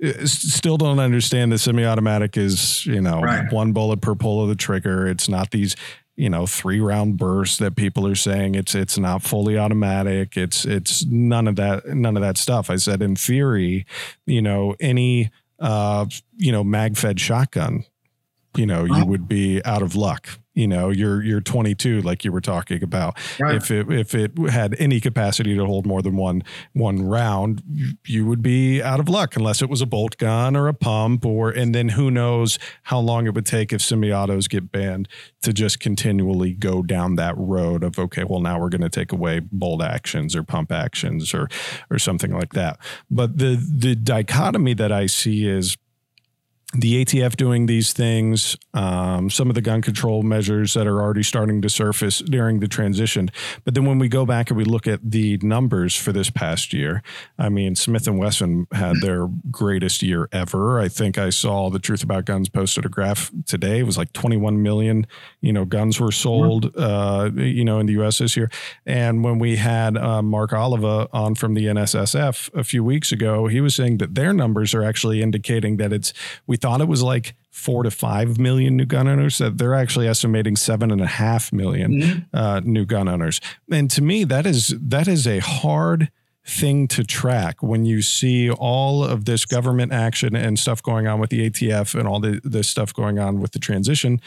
uh, 0.04 0.26
still 0.26 0.78
don't 0.78 1.00
understand 1.00 1.52
the 1.52 1.58
semi-automatic 1.58 2.38
is 2.38 2.86
you 2.86 3.02
know 3.02 3.22
right. 3.22 3.52
one 3.52 3.72
bullet 3.72 4.02
per 4.02 4.16
pull 4.16 4.42
of 4.42 4.50
the 4.50 4.56
trigger. 4.56 5.08
It's 5.08 5.30
not 5.30 5.52
these 5.52 5.76
you 6.16 6.30
know 6.30 6.46
three 6.46 6.80
round 6.80 7.18
bursts 7.18 7.58
that 7.60 7.76
people 7.76 8.06
are 8.08 8.16
saying. 8.16 8.56
It's 8.56 8.76
it's 8.76 8.98
not 8.98 9.24
fully 9.24 9.58
automatic. 9.58 10.36
It's 10.36 10.66
it's 10.66 11.06
none 11.06 11.48
of 11.48 11.56
that 11.56 11.88
none 11.88 12.18
of 12.18 12.22
that 12.22 12.38
stuff. 12.38 12.70
I 12.70 12.76
said 12.76 13.02
in 13.02 13.16
theory 13.16 13.86
you 14.26 14.42
know 14.42 14.76
any 14.80 15.32
uh 15.60 16.06
you 16.36 16.52
know 16.52 16.64
mag 16.64 16.98
fed 16.98 17.20
shotgun 17.20 17.86
you 18.58 18.66
know 18.66 18.84
you 18.84 19.06
would 19.06 19.28
be 19.28 19.64
out 19.64 19.82
of 19.82 19.96
luck 19.96 20.28
you 20.56 20.68
know 20.68 20.90
you're 20.90 21.22
you're 21.22 21.42
22 21.42 22.02
like 22.02 22.24
you 22.24 22.32
were 22.32 22.42
talking 22.42 22.82
about 22.82 23.16
right. 23.40 23.56
if 23.56 23.70
it 23.70 23.92
if 23.92 24.16
it 24.16 24.38
had 24.50 24.76
any 24.80 25.00
capacity 25.00 25.56
to 25.56 25.66
hold 25.66 25.86
more 25.86 26.02
than 26.02 26.16
one 26.16 26.42
one 26.74 27.06
round 27.06 27.62
you 28.06 28.26
would 28.26 28.42
be 28.42 28.82
out 28.82 29.00
of 29.00 29.08
luck 29.08 29.36
unless 29.36 29.62
it 29.62 29.70
was 29.70 29.82
a 29.82 29.86
bolt 29.86 30.18
gun 30.18 30.56
or 30.56 30.68
a 30.68 30.74
pump 30.74 31.26
or 31.26 31.50
and 31.50 31.76
then 31.76 31.90
who 31.90 32.10
knows 32.10 32.58
how 32.84 33.00
long 33.00 33.28
it 33.28 33.34
would 33.34 33.46
take 33.46 33.72
if 33.72 33.82
semi-autos 33.82 34.48
get 34.48 34.72
banned 34.72 35.08
to 35.42 35.54
just 35.54 35.80
continually 35.80 36.54
go 36.54 36.82
down 36.82 37.16
that 37.16 37.38
road 37.38 37.84
of 37.84 38.00
okay 38.00 38.24
well 38.24 38.40
now 38.40 38.60
we're 38.60 38.70
going 38.70 38.82
to 38.82 38.90
take 38.90 39.12
away 39.12 39.40
bolt 39.40 39.84
actions 39.84 40.36
or 40.36 40.44
pump 40.44 40.72
actions 40.72 41.34
or 41.34 41.48
or 41.92 42.00
something 42.00 42.32
like 42.32 42.54
that 42.54 42.80
but 43.12 43.38
the 43.38 43.62
the 43.78 43.96
dichotomy 43.96 44.74
that 44.74 44.92
i 44.92 45.06
see 45.06 45.48
is 45.48 45.78
the 46.78 47.04
ATF 47.04 47.36
doing 47.36 47.66
these 47.66 47.94
things, 47.94 48.58
um, 48.74 49.30
some 49.30 49.50
of 49.50 49.56
the 49.56 49.62
gun 49.62 49.82
control 49.82 50.24
measures 50.24 50.74
that 50.74 50.88
are 50.88 51.02
already 51.02 51.24
starting 51.24 51.62
to 51.62 51.70
surface 51.70 52.20
during 52.20 52.60
the 52.60 52.68
transition. 52.68 53.32
But 53.64 53.76
then 53.76 53.86
when 53.86 54.00
we 54.00 54.10
go 54.10 54.26
back 54.26 54.50
and 54.50 54.58
we 54.58 54.66
look 54.66 54.88
at 54.88 55.00
the 55.04 55.38
numbers 55.42 55.96
for 55.96 56.12
this 56.12 56.30
past 56.30 56.74
year, 56.74 57.02
I 57.38 57.50
mean, 57.50 57.76
Smith 57.76 58.08
and 58.08 58.20
Wesson 58.20 58.68
had 58.74 58.98
their 59.02 59.28
greatest 59.50 60.04
year 60.04 60.28
ever. 60.32 60.80
I 60.80 60.90
think 60.90 61.18
I 61.18 61.30
saw 61.30 61.70
the 61.70 61.80
Truth 61.80 62.04
About 62.04 62.26
Guns 62.26 62.50
posted 62.50 62.86
a 62.86 62.90
graph 62.90 63.32
today. 63.46 63.80
It 63.80 63.84
was 63.84 63.98
like 63.98 64.12
21 64.14 64.62
million, 64.62 65.08
you 65.42 65.54
know, 65.54 65.66
guns 65.66 66.00
were 66.00 66.12
sold, 66.12 66.76
uh, 66.78 67.32
you 67.36 67.64
know, 67.64 67.80
in 67.80 67.86
the 67.86 67.94
U.S. 67.94 68.18
this 68.18 68.36
year. 68.36 68.50
And 68.86 69.24
when 69.24 69.40
we 69.40 69.56
had 69.56 69.98
uh, 69.98 70.22
Mark 70.22 70.52
Oliva 70.52 71.08
on 71.14 71.36
from 71.36 71.54
the 71.54 71.66
NSSF 71.68 72.54
a 72.54 72.64
few 72.64 72.84
weeks 72.84 73.12
ago, 73.12 73.48
he 73.48 73.62
was 73.62 73.76
saying 73.76 73.98
that 74.00 74.16
their 74.16 74.34
numbers 74.34 74.74
are 74.74 74.84
actually 74.84 75.22
indicating 75.22 75.78
that 75.78 75.94
it's 75.94 76.14
we 76.48 76.58
thought 76.66 76.82
it 76.82 76.88
was 76.88 77.04
like 77.04 77.36
four 77.52 77.84
to 77.84 77.92
five 77.92 78.40
million 78.40 78.76
new 78.76 78.86
gun 78.86 79.08
owners. 79.08 79.38
That 79.38 79.60
they're 79.60 79.76
actually 79.76 80.08
estimating 80.08 80.56
seven 80.56 80.90
and 80.90 81.00
a 81.00 81.06
half 81.06 81.54
million, 81.54 81.92
mm-hmm. 81.92 82.36
uh, 82.36 82.62
new 82.62 82.86
gun 82.86 83.08
owners. 83.08 83.40
And 83.72 83.90
to 83.92 84.02
me, 84.02 84.24
that 84.24 84.48
is 84.48 84.74
that 84.82 85.08
is 85.08 85.28
a 85.28 85.38
hard 85.40 86.10
thing 86.44 86.88
to 86.88 87.04
track 87.04 87.62
when 87.62 87.86
you 87.86 88.02
see 88.02 88.50
all 88.50 89.04
of 89.04 89.26
this 89.26 89.46
government 89.46 89.92
action 89.92 90.36
and 90.36 90.58
stuff 90.58 90.82
going 90.82 91.06
on 91.06 91.20
with 91.20 91.30
the 91.30 91.48
ATF 91.48 91.94
and 91.94 92.08
all 92.08 92.20
the, 92.20 92.42
this 92.44 92.68
stuff 92.68 92.94
going 92.94 93.20
on 93.20 93.40
with 93.40 93.52
the 93.52 93.60
transition. 93.60 94.20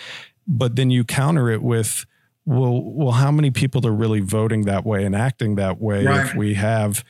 But 0.47 0.77
then 0.77 0.91
you 0.91 1.03
counter 1.03 1.51
it 1.51 1.63
with, 1.63 2.07
well, 2.45 2.83
well, 2.83 3.13
how 3.13 3.33
many 3.33 3.51
people 3.51 3.85
are 3.87 3.93
really 3.93 4.21
voting 4.21 4.63
that 4.63 4.85
way 4.85 5.05
and 5.05 5.15
acting 5.15 5.57
that 5.57 5.81
way 5.81 6.05
right. 6.05 6.27
if 6.27 6.35
we 6.35 6.55
have 6.55 7.05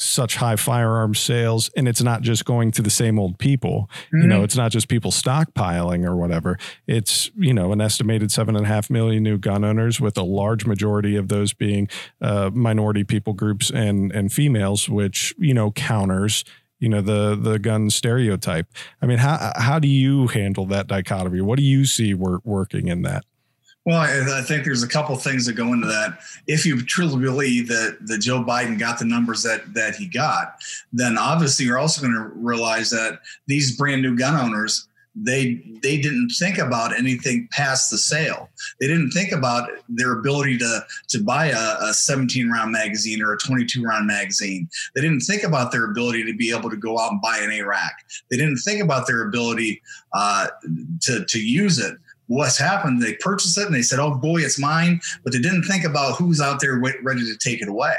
such 0.00 0.36
high 0.36 0.56
firearm 0.56 1.14
sales 1.14 1.70
and 1.76 1.86
it's 1.86 2.02
not 2.02 2.22
just 2.22 2.46
going 2.46 2.70
to 2.70 2.80
the 2.80 2.90
same 2.90 3.18
old 3.18 3.38
people 3.38 3.90
mm-hmm. 4.06 4.22
you 4.22 4.26
know 4.26 4.36
mm-hmm. 4.36 4.44
it's 4.44 4.56
not 4.56 4.72
just 4.72 4.88
people 4.88 5.10
stockpiling 5.10 6.06
or 6.06 6.16
whatever 6.16 6.58
it's 6.86 7.30
you 7.36 7.52
know 7.52 7.70
an 7.70 7.80
estimated 7.80 8.32
seven 8.32 8.56
and 8.56 8.64
a 8.64 8.68
half 8.68 8.88
million 8.88 9.22
new 9.22 9.36
gun 9.36 9.62
owners 9.62 10.00
with 10.00 10.16
a 10.16 10.22
large 10.22 10.64
majority 10.64 11.16
of 11.16 11.28
those 11.28 11.52
being 11.52 11.86
uh, 12.22 12.50
minority 12.54 13.04
people 13.04 13.34
groups 13.34 13.70
and 13.70 14.10
and 14.12 14.32
females 14.32 14.88
which 14.88 15.34
you 15.38 15.52
know 15.52 15.70
counters 15.70 16.44
you 16.78 16.88
know 16.88 17.02
the 17.02 17.36
the 17.36 17.58
gun 17.58 17.90
stereotype 17.90 18.66
i 19.02 19.06
mean 19.06 19.18
how 19.18 19.52
how 19.56 19.78
do 19.78 19.86
you 19.86 20.28
handle 20.28 20.64
that 20.64 20.86
dichotomy 20.86 21.42
what 21.42 21.58
do 21.58 21.64
you 21.64 21.84
see 21.84 22.14
work, 22.14 22.40
working 22.44 22.88
in 22.88 23.02
that 23.02 23.24
well, 23.86 23.98
I, 23.98 24.42
think 24.42 24.64
there's 24.64 24.82
a 24.82 24.88
couple 24.88 25.16
things 25.16 25.46
that 25.46 25.54
go 25.54 25.72
into 25.72 25.86
that. 25.86 26.18
If 26.46 26.66
you 26.66 26.82
truly 26.82 27.18
believe 27.18 27.66
that, 27.68 27.98
that 28.02 28.18
Joe 28.18 28.44
Biden 28.44 28.78
got 28.78 28.98
the 28.98 29.06
numbers 29.06 29.42
that 29.44 29.72
that 29.72 29.94
he 29.94 30.06
got, 30.06 30.56
then 30.92 31.16
obviously 31.16 31.64
you're 31.64 31.78
also 31.78 32.02
going 32.02 32.12
to 32.12 32.30
realize 32.34 32.90
that 32.90 33.20
these 33.46 33.76
brand 33.76 34.02
new 34.02 34.16
gun 34.16 34.36
owners 34.36 34.86
they 35.14 35.62
they 35.82 36.00
didn't 36.00 36.30
think 36.38 36.58
about 36.58 36.96
anything 36.96 37.48
past 37.50 37.90
the 37.90 37.98
sale. 37.98 38.48
They 38.80 38.86
didn't 38.86 39.10
think 39.10 39.32
about 39.32 39.68
their 39.88 40.12
ability 40.12 40.58
to 40.58 40.84
to 41.08 41.22
buy 41.22 41.46
a, 41.46 41.76
a 41.88 41.94
17 41.94 42.48
round 42.48 42.72
magazine 42.72 43.22
or 43.22 43.32
a 43.32 43.38
22 43.38 43.82
round 43.82 44.06
magazine. 44.06 44.68
They 44.94 45.00
didn't 45.00 45.20
think 45.20 45.42
about 45.42 45.72
their 45.72 45.84
ability 45.84 46.24
to 46.24 46.36
be 46.36 46.54
able 46.56 46.70
to 46.70 46.76
go 46.76 46.98
out 46.98 47.12
and 47.12 47.20
buy 47.20 47.38
an 47.38 47.50
ARAC. 47.50 47.90
They 48.30 48.36
didn't 48.36 48.58
think 48.58 48.82
about 48.82 49.06
their 49.06 49.26
ability 49.26 49.82
uh, 50.12 50.48
to 51.02 51.24
to 51.24 51.40
use 51.40 51.78
it 51.78 51.96
what's 52.30 52.56
happened. 52.56 53.02
They 53.02 53.14
purchased 53.14 53.58
it 53.58 53.66
and 53.66 53.74
they 53.74 53.82
said, 53.82 53.98
"Oh 53.98 54.14
boy, 54.14 54.38
it's 54.38 54.58
mine," 54.58 55.00
but 55.24 55.32
they 55.32 55.40
didn't 55.40 55.64
think 55.64 55.84
about 55.84 56.16
who's 56.16 56.40
out 56.40 56.60
there 56.60 56.78
ready 56.78 57.24
to 57.24 57.36
take 57.36 57.60
it 57.60 57.68
away. 57.68 57.96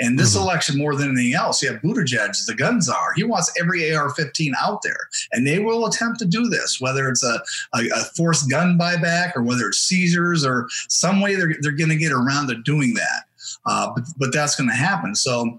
And 0.00 0.18
this 0.18 0.34
mm-hmm. 0.34 0.42
election, 0.42 0.78
more 0.78 0.96
than 0.96 1.10
anything 1.10 1.34
else, 1.34 1.62
you 1.62 1.70
have 1.70 1.82
Buttigieg, 1.82 2.46
the 2.46 2.54
gun 2.54 2.80
czar. 2.80 3.12
He 3.14 3.24
wants 3.24 3.52
every 3.60 3.94
AR-15 3.94 4.52
out 4.60 4.80
there, 4.82 5.08
and 5.32 5.46
they 5.46 5.58
will 5.58 5.86
attempt 5.86 6.18
to 6.20 6.24
do 6.24 6.48
this, 6.48 6.80
whether 6.80 7.08
it's 7.08 7.22
a, 7.22 7.40
a, 7.74 7.88
a 7.94 8.04
forced 8.16 8.50
gun 8.50 8.78
buyback 8.78 9.36
or 9.36 9.42
whether 9.42 9.68
it's 9.68 9.78
seizures 9.78 10.46
or 10.46 10.66
some 10.88 11.20
way 11.20 11.34
they're 11.34 11.54
they're 11.60 11.72
going 11.72 11.90
to 11.90 11.96
get 11.96 12.12
around 12.12 12.48
to 12.48 12.54
doing 12.62 12.94
that. 12.94 13.24
Uh, 13.66 13.92
but, 13.94 14.04
but 14.16 14.32
that's 14.32 14.56
going 14.56 14.70
to 14.70 14.74
happen. 14.74 15.14
So 15.14 15.58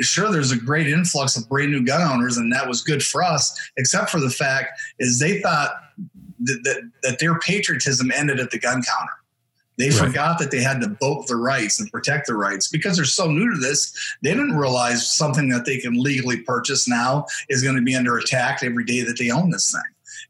sure 0.00 0.32
there's 0.32 0.50
a 0.50 0.56
great 0.56 0.88
influx 0.88 1.36
of 1.36 1.48
brand 1.48 1.70
new 1.70 1.84
gun 1.84 2.00
owners 2.02 2.36
and 2.36 2.52
that 2.52 2.66
was 2.66 2.82
good 2.82 3.02
for 3.02 3.22
us 3.22 3.70
except 3.76 4.10
for 4.10 4.18
the 4.18 4.30
fact 4.30 4.80
is 4.98 5.20
they 5.20 5.40
thought 5.40 5.70
that, 6.40 6.60
that, 6.64 6.90
that 7.02 7.18
their 7.18 7.38
patriotism 7.38 8.10
ended 8.10 8.40
at 8.40 8.50
the 8.50 8.58
gun 8.58 8.82
counter. 8.82 9.12
They 9.78 9.90
right. 9.90 9.98
forgot 9.98 10.40
that 10.40 10.50
they 10.50 10.60
had 10.60 10.80
to 10.80 10.96
vote 11.00 11.28
their 11.28 11.36
rights 11.36 11.78
and 11.78 11.90
protect 11.92 12.26
their 12.26 12.36
rights 12.36 12.68
because 12.68 12.96
they're 12.96 13.04
so 13.04 13.30
new 13.30 13.54
to 13.54 13.60
this. 13.60 13.94
They 14.22 14.30
didn't 14.30 14.56
realize 14.56 15.08
something 15.08 15.48
that 15.50 15.64
they 15.66 15.78
can 15.78 16.02
legally 16.02 16.38
purchase 16.38 16.88
now 16.88 17.26
is 17.48 17.62
going 17.62 17.76
to 17.76 17.82
be 17.82 17.94
under 17.94 18.18
attack 18.18 18.64
every 18.64 18.84
day 18.84 19.02
that 19.02 19.18
they 19.18 19.30
own 19.30 19.50
this 19.50 19.70
thing. 19.70 19.80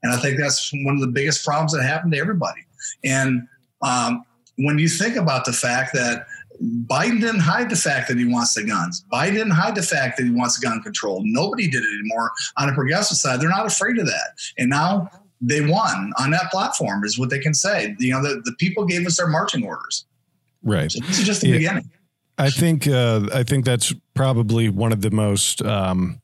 And 0.03 0.13
I 0.13 0.19
think 0.19 0.39
that's 0.39 0.71
one 0.85 0.95
of 0.95 1.01
the 1.01 1.09
biggest 1.09 1.45
problems 1.45 1.73
that 1.73 1.83
happened 1.83 2.13
to 2.13 2.19
everybody. 2.19 2.61
And 3.05 3.49
um, 3.81 4.23
when 4.57 4.79
you 4.79 4.89
think 4.89 5.17
about 5.17 5.47
the 5.47 5.53
fact 5.53 5.95
that 5.95 6.27
Biden 6.61 7.21
didn't 7.21 7.41
hide 7.41 7.71
the 7.71 7.77
fact 7.77 8.09
that 8.09 8.19
he 8.19 8.25
wants 8.25 8.55
the 8.55 8.65
guns. 8.65 9.05
Biden 9.13 9.35
didn't 9.35 9.53
hide 9.53 9.77
the 9.77 9.83
fact 9.83 10.17
that 10.17 10.25
he 10.25 10.31
wants 10.31 10.59
gun 10.59 10.83
control. 10.83 11.23
Nobody 11.25 11.71
did 11.71 11.85
it 11.85 11.99
anymore 12.01 12.33
on 12.57 12.67
the 12.67 12.75
progressive 12.75 13.17
side. 13.17 13.41
They're 13.41 13.49
not 13.49 13.67
afraid 13.67 13.99
of 13.99 14.07
that. 14.07 14.31
And 14.59 14.69
now 14.69 15.09
they 15.41 15.61
won 15.61 16.13
on 16.19 16.31
that 16.33 16.51
platform 16.51 17.05
is 17.05 17.19
what 17.19 17.31
they 17.31 17.39
can 17.39 17.55
say. 17.55 17.95
You 17.99 18.13
know, 18.13 18.23
the, 18.23 18.41
the 18.45 18.53
people 18.59 18.85
gave 18.85 19.07
us 19.07 19.17
their 19.17 19.29
marching 19.29 19.65
orders. 19.65 20.05
Right. 20.63 20.91
So 20.91 21.01
this 21.01 21.19
is 21.19 21.27
just 21.27 21.41
the 21.41 21.49
yeah. 21.49 21.57
beginning. 21.57 21.91
I 22.39 22.51
think 22.51 22.87
uh, 22.87 23.29
I 23.35 23.43
think 23.43 23.65
that's 23.65 23.93
probably 24.15 24.69
one 24.69 24.93
of 24.93 25.01
the 25.01 25.11
most 25.11 25.63
um, 25.63 26.21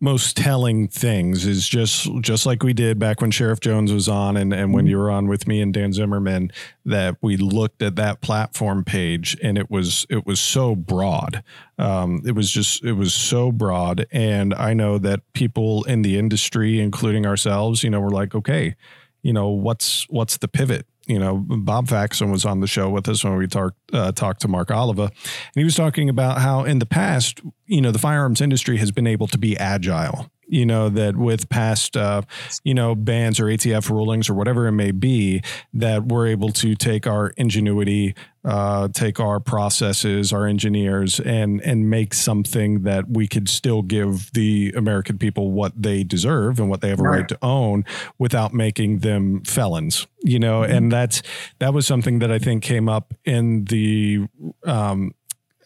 most 0.00 0.36
telling 0.36 0.88
things 0.88 1.46
is 1.46 1.68
just 1.68 2.08
just 2.20 2.46
like 2.46 2.62
we 2.62 2.72
did 2.72 2.98
back 2.98 3.20
when 3.20 3.30
Sheriff 3.30 3.60
Jones 3.60 3.92
was 3.92 4.08
on 4.08 4.36
and, 4.36 4.52
and 4.52 4.72
when 4.74 4.84
mm-hmm. 4.84 4.90
you 4.90 4.98
were 4.98 5.10
on 5.10 5.28
with 5.28 5.46
me 5.46 5.60
and 5.60 5.72
Dan 5.72 5.92
Zimmerman 5.92 6.52
that 6.84 7.16
we 7.22 7.36
looked 7.36 7.82
at 7.82 7.96
that 7.96 8.20
platform 8.20 8.84
page 8.84 9.36
and 9.42 9.56
it 9.56 9.70
was 9.70 10.06
it 10.10 10.26
was 10.26 10.40
so 10.40 10.74
broad. 10.74 11.42
Um, 11.78 12.22
it 12.26 12.32
was 12.32 12.50
just 12.50 12.84
it 12.84 12.92
was 12.92 13.14
so 13.14 13.50
broad 13.50 14.06
and 14.12 14.52
I 14.54 14.74
know 14.74 14.98
that 14.98 15.20
people 15.32 15.84
in 15.84 16.02
the 16.02 16.18
industry, 16.18 16.80
including 16.80 17.24
ourselves, 17.24 17.82
you 17.82 17.90
know, 17.90 18.00
were 18.00 18.10
like, 18.10 18.34
okay, 18.34 18.74
you 19.22 19.32
know, 19.32 19.48
what's 19.48 20.06
what's 20.10 20.36
the 20.36 20.48
pivot? 20.48 20.86
You 21.06 21.18
know, 21.18 21.36
Bob 21.36 21.88
Faxon 21.88 22.30
was 22.30 22.44
on 22.44 22.60
the 22.60 22.66
show 22.66 22.88
with 22.88 23.08
us 23.08 23.24
when 23.24 23.36
we 23.36 23.46
talked 23.46 23.76
uh, 23.92 24.12
talked 24.12 24.40
to 24.42 24.48
Mark 24.48 24.70
Oliva, 24.70 25.04
and 25.04 25.12
he 25.54 25.64
was 25.64 25.74
talking 25.74 26.08
about 26.08 26.38
how 26.38 26.64
in 26.64 26.78
the 26.78 26.86
past, 26.86 27.40
you 27.66 27.80
know, 27.80 27.90
the 27.90 27.98
firearms 27.98 28.40
industry 28.40 28.78
has 28.78 28.90
been 28.90 29.06
able 29.06 29.26
to 29.28 29.38
be 29.38 29.56
agile 29.56 30.30
you 30.46 30.66
know 30.66 30.88
that 30.88 31.16
with 31.16 31.48
past 31.48 31.96
uh, 31.96 32.22
you 32.62 32.74
know 32.74 32.94
bans 32.94 33.40
or 33.40 33.44
ATF 33.44 33.90
rulings 33.90 34.28
or 34.28 34.34
whatever 34.34 34.66
it 34.66 34.72
may 34.72 34.90
be 34.90 35.42
that 35.72 36.06
we're 36.06 36.26
able 36.26 36.50
to 36.50 36.74
take 36.74 37.06
our 37.06 37.28
ingenuity 37.36 38.14
uh, 38.44 38.88
take 38.88 39.18
our 39.18 39.40
processes 39.40 40.32
our 40.32 40.46
engineers 40.46 41.18
and 41.20 41.60
and 41.62 41.88
make 41.88 42.12
something 42.12 42.82
that 42.82 43.08
we 43.08 43.26
could 43.26 43.48
still 43.48 43.82
give 43.82 44.30
the 44.32 44.72
American 44.76 45.16
people 45.16 45.50
what 45.50 45.72
they 45.80 46.04
deserve 46.04 46.58
and 46.58 46.68
what 46.68 46.80
they 46.80 46.90
have 46.90 47.00
a 47.00 47.02
right, 47.02 47.18
right 47.20 47.28
to 47.28 47.38
own 47.42 47.84
without 48.18 48.52
making 48.52 48.98
them 48.98 49.42
felons 49.44 50.06
you 50.22 50.38
know 50.38 50.60
mm-hmm. 50.60 50.72
and 50.72 50.92
that's 50.92 51.22
that 51.58 51.72
was 51.72 51.86
something 51.86 52.18
that 52.18 52.30
I 52.30 52.38
think 52.38 52.62
came 52.62 52.88
up 52.88 53.14
in 53.24 53.64
the 53.64 54.26
um, 54.64 55.14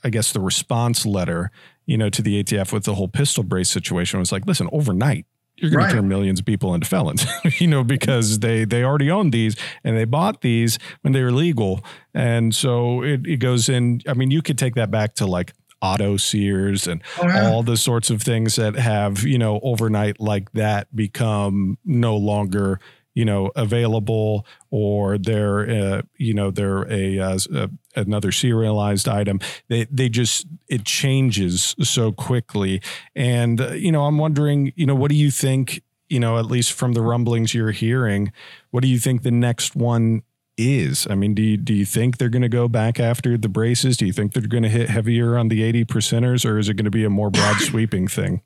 I 0.05 0.11
guess 0.11 0.33
the 0.33 0.41
response 0.41 1.05
letter 1.05 1.51
you 1.89 1.97
know, 1.97 2.11
to 2.11 2.21
the 2.21 2.45
ATF 2.45 2.71
with 2.71 2.85
the 2.85 2.95
whole 2.95 3.09
pistol 3.09 3.43
brace 3.43 3.71
situation 3.71 4.21
was 4.21 4.31
like, 4.31 4.45
listen, 4.45 4.69
overnight, 4.73 5.25
you're 5.57 5.71
going 5.71 5.85
right. 5.85 5.91
to 5.91 5.97
turn 5.97 6.07
millions 6.07 6.39
of 6.39 6.45
people 6.45 6.75
into 6.75 6.87
felons, 6.87 7.27
you 7.59 7.67
know, 7.67 7.83
because 7.83 8.41
they 8.41 8.67
they 8.67 8.85
already 8.85 9.11
own 9.11 9.31
these 9.31 9.57
and 9.83 9.97
they 9.97 10.05
bought 10.05 10.43
these 10.43 10.79
when 11.01 11.15
they 11.15 11.23
were 11.23 11.33
legal, 11.33 11.81
and 12.13 12.55
so 12.55 13.03
it, 13.03 13.27
it 13.27 13.39
goes 13.39 13.71
in. 13.71 14.03
I 14.07 14.13
mean, 14.13 14.31
you 14.31 14.43
could 14.43 14.59
take 14.59 14.75
that 14.75 14.91
back 14.91 15.15
to 15.15 15.27
like 15.27 15.55
auto 15.81 16.19
sears 16.19 16.87
and 16.87 17.03
oh, 17.21 17.27
yeah. 17.27 17.49
all 17.49 17.63
the 17.63 17.77
sorts 17.77 18.11
of 18.11 18.21
things 18.21 18.57
that 18.57 18.77
have 18.77 19.23
you 19.23 19.39
know 19.39 19.59
overnight 19.63 20.21
like 20.21 20.53
that 20.53 20.95
become 20.95 21.79
no 21.87 22.17
longer 22.17 22.81
you 23.15 23.25
know 23.25 23.51
available 23.57 24.47
or 24.71 25.19
they're 25.19 25.69
uh, 25.69 26.03
you 26.19 26.35
know 26.35 26.51
they're 26.51 26.87
a, 26.93 27.19
uh, 27.19 27.39
a, 27.55 27.71
another 28.07 28.33
serialized 28.33 29.09
item. 29.09 29.41
They 29.69 29.87
they 29.91 30.09
just 30.09 30.47
it 30.69 30.85
changes 30.85 31.75
so 31.83 32.13
quickly. 32.13 32.81
And 33.15 33.61
uh, 33.61 33.73
you 33.73 33.93
know 33.93 34.05
i'm 34.05 34.19
wondering 34.19 34.73
you 34.77 34.87
know 34.87 34.95
what 34.95 35.11
do 35.11 35.17
you 35.17 35.31
think 35.31 35.83
you 36.09 36.21
know 36.21 36.39
at 36.39 36.47
least 36.47 36.73
from 36.73 36.93
the 36.93 37.03
rumblings 37.03 37.55
you're 37.55 37.71
hearing 37.71 38.33
what 38.71 38.83
do 38.83 38.89
you 38.89 38.99
think 38.99 39.23
the 39.23 39.31
next 39.31 39.77
one 39.77 40.23
is? 40.57 41.07
I 41.09 41.15
mean 41.15 41.35
do 41.35 41.43
you, 41.43 41.57
do 41.57 41.75
you 41.75 41.85
think 41.85 42.19
they're 42.19 42.29
going 42.29 42.43
to 42.43 42.49
go 42.49 42.69
back 42.69 42.99
after 42.99 43.37
the 43.37 43.49
braces? 43.49 43.97
Do 43.97 44.07
you 44.07 44.13
think 44.13 44.33
they're 44.33 44.47
going 44.47 44.65
to 44.65 44.69
hit 44.69 44.91
heavier 44.91 45.39
on 45.39 45.49
the 45.49 45.63
80 45.63 45.85
percenters 45.85 46.49
or 46.49 46.59
is 46.59 46.69
it 46.69 46.75
going 46.75 46.85
to 46.85 46.91
be 46.91 47.05
a 47.05 47.11
more 47.11 47.31
broad 47.31 47.57
sweeping 47.61 48.09
thing? 48.09 48.43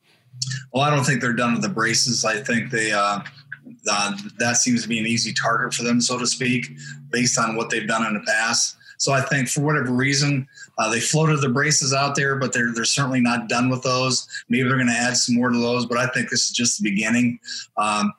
Well 0.73 0.83
i 0.83 0.91
don't 0.91 1.05
think 1.05 1.21
they're 1.21 1.33
done 1.33 1.53
with 1.55 1.63
the 1.63 1.69
braces. 1.69 2.25
I 2.25 2.43
think 2.43 2.71
they 2.71 2.93
uh 2.93 3.21
uh, 3.91 4.17
that 4.39 4.57
seems 4.57 4.83
to 4.83 4.89
be 4.89 4.99
an 4.99 5.07
easy 5.07 5.33
target 5.33 5.75
for 5.75 5.83
them, 5.83 6.01
so 6.01 6.19
to 6.19 6.27
speak, 6.27 6.67
based 7.11 7.39
on 7.39 7.57
what 7.57 7.71
they've 7.71 7.89
done 7.89 8.07
in 8.07 8.15
the 8.15 8.21
past. 8.21 8.77
So 9.03 9.13
I 9.13 9.21
think 9.21 9.49
for 9.49 9.63
whatever 9.63 9.91
reason, 9.91 10.47
uh, 10.79 10.89
they 10.89 11.01
floated 11.01 11.41
the 11.41 11.49
braces 11.49 11.93
out 11.93 12.15
there, 12.15 12.37
but 12.37 12.53
they're 12.53 12.73
they're 12.73 12.85
certainly 12.85 13.21
not 13.21 13.49
done 13.49 13.69
with 13.69 13.83
those. 13.83 14.29
Maybe 14.49 14.63
they're 14.63 14.77
going 14.77 14.87
to 14.87 14.93
add 14.93 15.17
some 15.17 15.35
more 15.35 15.51
to 15.51 15.59
those, 15.59 15.87
but 15.87 15.99
I 15.99 16.07
think 16.07 16.31
this 16.31 16.47
is 16.47 16.53
just 16.53 16.81
the 16.81 16.89
beginning. 16.89 17.41
Um, 17.77 18.13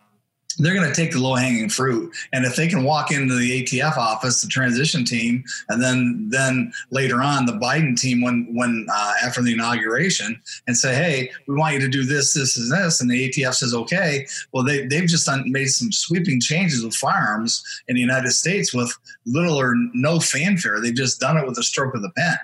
they're 0.57 0.73
going 0.73 0.87
to 0.87 0.95
take 0.95 1.11
the 1.11 1.19
low 1.19 1.35
hanging 1.35 1.69
fruit. 1.69 2.13
And 2.31 2.45
if 2.45 2.55
they 2.55 2.67
can 2.67 2.83
walk 2.83 3.11
into 3.11 3.35
the 3.35 3.63
ATF 3.63 3.97
office, 3.97 4.41
the 4.41 4.47
transition 4.47 5.05
team, 5.05 5.43
and 5.69 5.81
then 5.81 6.27
then 6.29 6.71
later 6.91 7.21
on 7.21 7.45
the 7.45 7.53
Biden 7.53 7.99
team, 7.99 8.21
when 8.21 8.47
when 8.53 8.87
uh, 8.91 9.13
after 9.23 9.41
the 9.41 9.53
inauguration, 9.53 10.41
and 10.67 10.77
say, 10.77 10.95
hey, 10.95 11.31
we 11.47 11.55
want 11.55 11.73
you 11.73 11.79
to 11.79 11.87
do 11.87 12.03
this, 12.03 12.33
this, 12.33 12.57
and 12.57 12.71
this, 12.71 13.01
and 13.01 13.09
the 13.09 13.29
ATF 13.29 13.55
says 13.55 13.73
okay. 13.73 14.25
Well, 14.51 14.63
they 14.63 14.85
they've 14.85 15.09
just 15.09 15.29
made 15.45 15.67
some 15.67 15.91
sweeping 15.91 16.39
changes 16.39 16.83
with 16.83 16.95
firearms 16.95 17.63
in 17.87 17.95
the 17.95 18.01
United 18.01 18.31
States 18.31 18.73
with 18.73 18.95
little 19.25 19.59
or 19.59 19.75
no 19.93 20.19
fanfare. 20.19 20.79
They've 20.81 20.93
just 20.93 21.19
done 21.19 21.37
it 21.37 21.47
with 21.47 21.57
a 21.57 21.63
stroke 21.63 21.95
of 21.95 22.01
the 22.01 22.11
pen. 22.11 22.37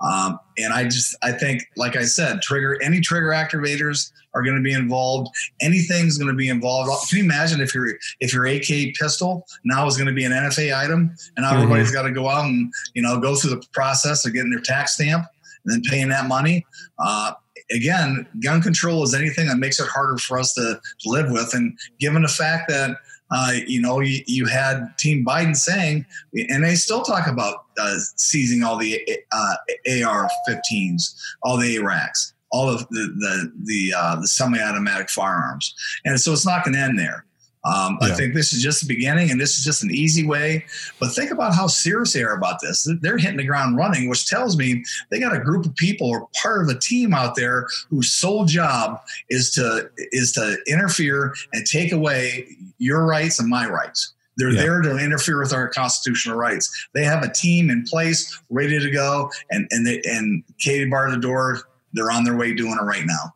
Um, 0.00 0.38
and 0.56 0.72
I 0.72 0.84
just, 0.84 1.14
I 1.22 1.32
think, 1.32 1.62
like 1.76 1.96
I 1.96 2.04
said, 2.04 2.40
trigger 2.42 2.80
any 2.82 3.00
trigger 3.00 3.28
activators 3.28 4.10
are 4.34 4.42
going 4.42 4.56
to 4.56 4.62
be 4.62 4.72
involved. 4.72 5.30
Anything's 5.60 6.16
going 6.16 6.30
to 6.30 6.36
be 6.36 6.48
involved. 6.48 6.90
Can 7.08 7.18
you 7.18 7.24
imagine 7.24 7.60
if 7.60 7.74
your 7.74 7.88
if 8.20 8.32
your 8.32 8.46
AK 8.46 8.94
pistol 8.94 9.46
now 9.64 9.86
is 9.86 9.96
going 9.96 10.06
to 10.06 10.14
be 10.14 10.24
an 10.24 10.32
NFA 10.32 10.76
item, 10.76 11.14
and 11.36 11.44
now 11.44 11.50
mm-hmm. 11.50 11.62
everybody's 11.62 11.90
got 11.90 12.02
to 12.02 12.12
go 12.12 12.28
out 12.28 12.46
and 12.46 12.72
you 12.94 13.02
know 13.02 13.20
go 13.20 13.34
through 13.34 13.50
the 13.50 13.66
process 13.72 14.24
of 14.26 14.32
getting 14.32 14.50
their 14.50 14.60
tax 14.60 14.94
stamp 14.94 15.26
and 15.64 15.74
then 15.74 15.82
paying 15.82 16.08
that 16.08 16.26
money. 16.26 16.64
Uh, 16.98 17.32
again, 17.70 18.26
gun 18.42 18.62
control 18.62 19.02
is 19.02 19.14
anything 19.14 19.46
that 19.48 19.58
makes 19.58 19.78
it 19.80 19.88
harder 19.88 20.16
for 20.18 20.38
us 20.38 20.54
to 20.54 20.80
live 21.06 21.30
with, 21.30 21.52
and 21.54 21.78
given 21.98 22.22
the 22.22 22.28
fact 22.28 22.68
that 22.68 22.96
uh, 23.30 23.52
you 23.66 23.80
know, 23.80 24.00
you, 24.00 24.22
you, 24.26 24.46
had 24.46 24.96
Team 24.98 25.24
Biden 25.24 25.56
saying, 25.56 26.04
and 26.48 26.64
they 26.64 26.74
still 26.74 27.02
talk 27.02 27.28
about 27.28 27.66
uh, 27.78 27.96
seizing 28.16 28.62
all 28.64 28.76
the 28.76 29.00
uh, 29.30 29.54
AR-15s, 29.86 31.14
all 31.42 31.56
the 31.56 31.76
ARACs, 31.76 32.32
all 32.50 32.68
of 32.68 32.88
the 32.88 33.14
the 33.18 33.52
the, 33.64 33.94
uh, 33.96 34.16
the 34.16 34.26
semi-automatic 34.26 35.10
firearms, 35.10 35.74
and 36.04 36.20
so 36.20 36.32
it's 36.32 36.46
not 36.46 36.64
going 36.64 36.74
to 36.74 36.80
end 36.80 36.98
there. 36.98 37.24
Um, 37.64 37.98
yeah. 38.00 38.08
I 38.08 38.14
think 38.14 38.34
this 38.34 38.52
is 38.52 38.62
just 38.62 38.80
the 38.80 38.86
beginning, 38.86 39.30
and 39.30 39.40
this 39.40 39.58
is 39.58 39.64
just 39.64 39.82
an 39.82 39.90
easy 39.90 40.26
way. 40.26 40.64
But 40.98 41.12
think 41.12 41.30
about 41.30 41.54
how 41.54 41.66
serious 41.66 42.12
they 42.12 42.22
are 42.22 42.34
about 42.34 42.60
this. 42.62 42.88
They're 43.02 43.18
hitting 43.18 43.36
the 43.36 43.44
ground 43.44 43.76
running, 43.76 44.08
which 44.08 44.26
tells 44.26 44.56
me 44.56 44.82
they 45.10 45.20
got 45.20 45.36
a 45.36 45.40
group 45.40 45.66
of 45.66 45.74
people 45.76 46.08
or 46.08 46.28
part 46.40 46.62
of 46.62 46.68
a 46.74 46.78
team 46.78 47.12
out 47.12 47.36
there 47.36 47.66
whose 47.90 48.12
sole 48.12 48.46
job 48.46 49.00
is 49.28 49.50
to 49.52 49.90
is 49.96 50.32
to 50.32 50.56
interfere 50.66 51.34
and 51.52 51.66
take 51.66 51.92
away 51.92 52.48
your 52.78 53.04
rights 53.04 53.38
and 53.38 53.48
my 53.48 53.66
rights. 53.66 54.14
They're 54.36 54.50
yeah. 54.52 54.62
there 54.62 54.80
to 54.80 54.96
interfere 54.96 55.38
with 55.38 55.52
our 55.52 55.68
constitutional 55.68 56.36
rights. 56.36 56.88
They 56.94 57.04
have 57.04 57.22
a 57.22 57.30
team 57.30 57.68
in 57.68 57.84
place, 57.84 58.40
ready 58.48 58.78
to 58.78 58.90
go, 58.90 59.30
and 59.50 59.68
and 59.70 59.86
they, 59.86 60.00
and 60.04 60.42
Katie 60.58 60.88
barred 60.88 61.12
the 61.12 61.18
door. 61.18 61.58
They're 61.92 62.10
on 62.10 62.24
their 62.24 62.36
way 62.36 62.54
doing 62.54 62.78
it 62.80 62.84
right 62.84 63.04
now. 63.04 63.34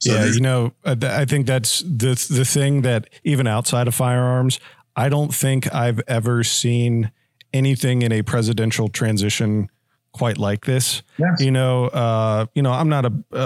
So 0.00 0.14
yeah, 0.14 0.26
you 0.26 0.40
know, 0.40 0.72
I 0.84 1.24
think 1.24 1.46
that's 1.46 1.80
the 1.80 2.14
the 2.30 2.44
thing 2.44 2.82
that 2.82 3.08
even 3.24 3.46
outside 3.46 3.88
of 3.88 3.94
firearms, 3.94 4.60
I 4.96 5.08
don't 5.08 5.34
think 5.34 5.72
I've 5.74 6.00
ever 6.06 6.44
seen 6.44 7.10
anything 7.52 8.02
in 8.02 8.12
a 8.12 8.22
presidential 8.22 8.88
transition 8.88 9.70
quite 10.12 10.38
like 10.38 10.64
this. 10.64 11.02
Yes. 11.18 11.40
You 11.40 11.50
know, 11.50 11.86
uh, 11.86 12.46
you 12.54 12.62
know, 12.62 12.70
I'm 12.70 12.88
not 12.88 13.04
a, 13.04 13.12
a, 13.32 13.38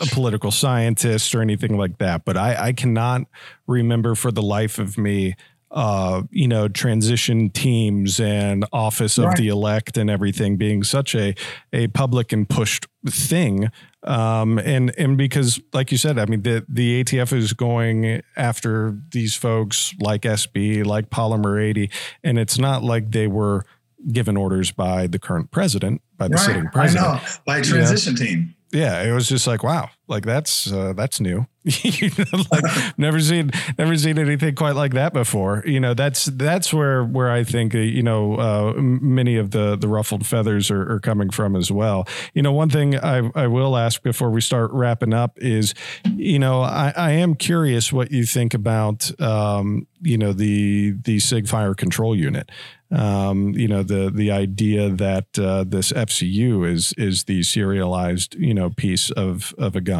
a, 0.00 0.06
political 0.10 0.50
scientist 0.50 1.32
or 1.34 1.40
anything 1.40 1.76
like 1.76 1.98
that, 1.98 2.24
but 2.24 2.36
I, 2.36 2.68
I 2.68 2.72
cannot 2.72 3.22
remember 3.68 4.16
for 4.16 4.32
the 4.32 4.42
life 4.42 4.78
of 4.78 4.98
me 4.98 5.36
uh, 5.72 6.22
you 6.30 6.46
know, 6.46 6.68
transition 6.68 7.48
teams 7.48 8.20
and 8.20 8.66
office 8.72 9.18
of 9.18 9.34
the 9.36 9.48
elect 9.48 9.96
and 9.96 10.10
everything 10.10 10.58
being 10.58 10.82
such 10.84 11.14
a 11.14 11.34
a 11.72 11.86
public 11.88 12.30
and 12.30 12.48
pushed 12.48 12.86
thing. 13.06 13.70
Um, 14.04 14.58
and 14.58 14.92
and 14.98 15.16
because, 15.16 15.60
like 15.72 15.92
you 15.92 15.98
said, 15.98 16.18
I 16.18 16.26
mean, 16.26 16.42
the 16.42 16.64
the 16.68 17.04
ATF 17.04 17.32
is 17.32 17.52
going 17.52 18.22
after 18.36 18.98
these 19.10 19.36
folks 19.36 19.94
like 20.00 20.22
SB, 20.22 20.84
like 20.84 21.10
Polymer 21.10 21.62
80, 21.62 21.90
and 22.24 22.38
it's 22.38 22.58
not 22.58 22.82
like 22.82 23.12
they 23.12 23.28
were 23.28 23.64
given 24.10 24.36
orders 24.36 24.72
by 24.72 25.06
the 25.06 25.18
current 25.20 25.52
president, 25.52 26.02
by 26.16 26.26
the 26.26 26.34
right. 26.34 26.44
sitting 26.44 26.68
president, 26.72 27.06
I 27.06 27.14
know, 27.14 27.20
by 27.46 27.58
a 27.58 27.62
transition 27.62 28.16
you 28.16 28.18
know? 28.18 28.26
team 28.26 28.54
yeah, 28.72 29.02
it 29.02 29.12
was 29.12 29.28
just 29.28 29.46
like 29.46 29.62
wow, 29.62 29.90
like 30.08 30.24
that's 30.24 30.70
uh, 30.70 30.92
that's 30.94 31.20
new. 31.20 31.46
like, 31.64 32.98
never 32.98 33.20
seen 33.20 33.52
never 33.78 33.96
seen 33.96 34.18
anything 34.18 34.54
quite 34.54 34.74
like 34.74 34.92
that 34.94 35.12
before. 35.12 35.62
You 35.64 35.78
know, 35.78 35.94
that's 35.94 36.24
that's 36.26 36.74
where 36.74 37.04
where 37.04 37.30
I 37.30 37.44
think 37.44 37.74
uh, 37.74 37.78
you 37.78 38.02
know 38.02 38.34
uh, 38.34 38.72
many 38.76 39.36
of 39.36 39.52
the 39.52 39.76
the 39.76 39.86
ruffled 39.86 40.26
feathers 40.26 40.70
are, 40.70 40.92
are, 40.92 41.00
coming 41.00 41.30
from 41.30 41.54
as 41.54 41.70
well. 41.70 42.06
You 42.34 42.42
know, 42.42 42.52
one 42.52 42.68
thing 42.68 42.98
I 42.98 43.30
I 43.34 43.46
will 43.46 43.76
ask 43.76 44.02
before 44.02 44.30
we 44.30 44.40
start 44.40 44.72
wrapping 44.72 45.14
up 45.14 45.38
is, 45.38 45.72
you 46.04 46.38
know, 46.38 46.62
I, 46.62 46.92
I 46.96 47.10
am 47.12 47.36
curious 47.36 47.92
what 47.92 48.10
you 48.10 48.26
think 48.26 48.54
about 48.54 49.18
um, 49.20 49.86
you 50.00 50.18
know 50.18 50.32
the 50.32 50.96
the 51.00 51.20
Sig 51.20 51.46
Fire 51.46 51.74
Control 51.74 52.16
Unit 52.16 52.50
um, 52.92 53.52
you 53.52 53.66
know 53.66 53.82
the 53.82 54.10
the 54.14 54.30
idea 54.30 54.90
that 54.90 55.38
uh, 55.38 55.64
this 55.64 55.92
FCU 55.92 56.68
is 56.68 56.92
is 56.98 57.24
the 57.24 57.42
serialized 57.42 58.34
you 58.34 58.52
know 58.52 58.70
piece 58.70 59.10
of 59.10 59.54
of 59.58 59.74
a 59.74 59.80
gun. 59.80 59.91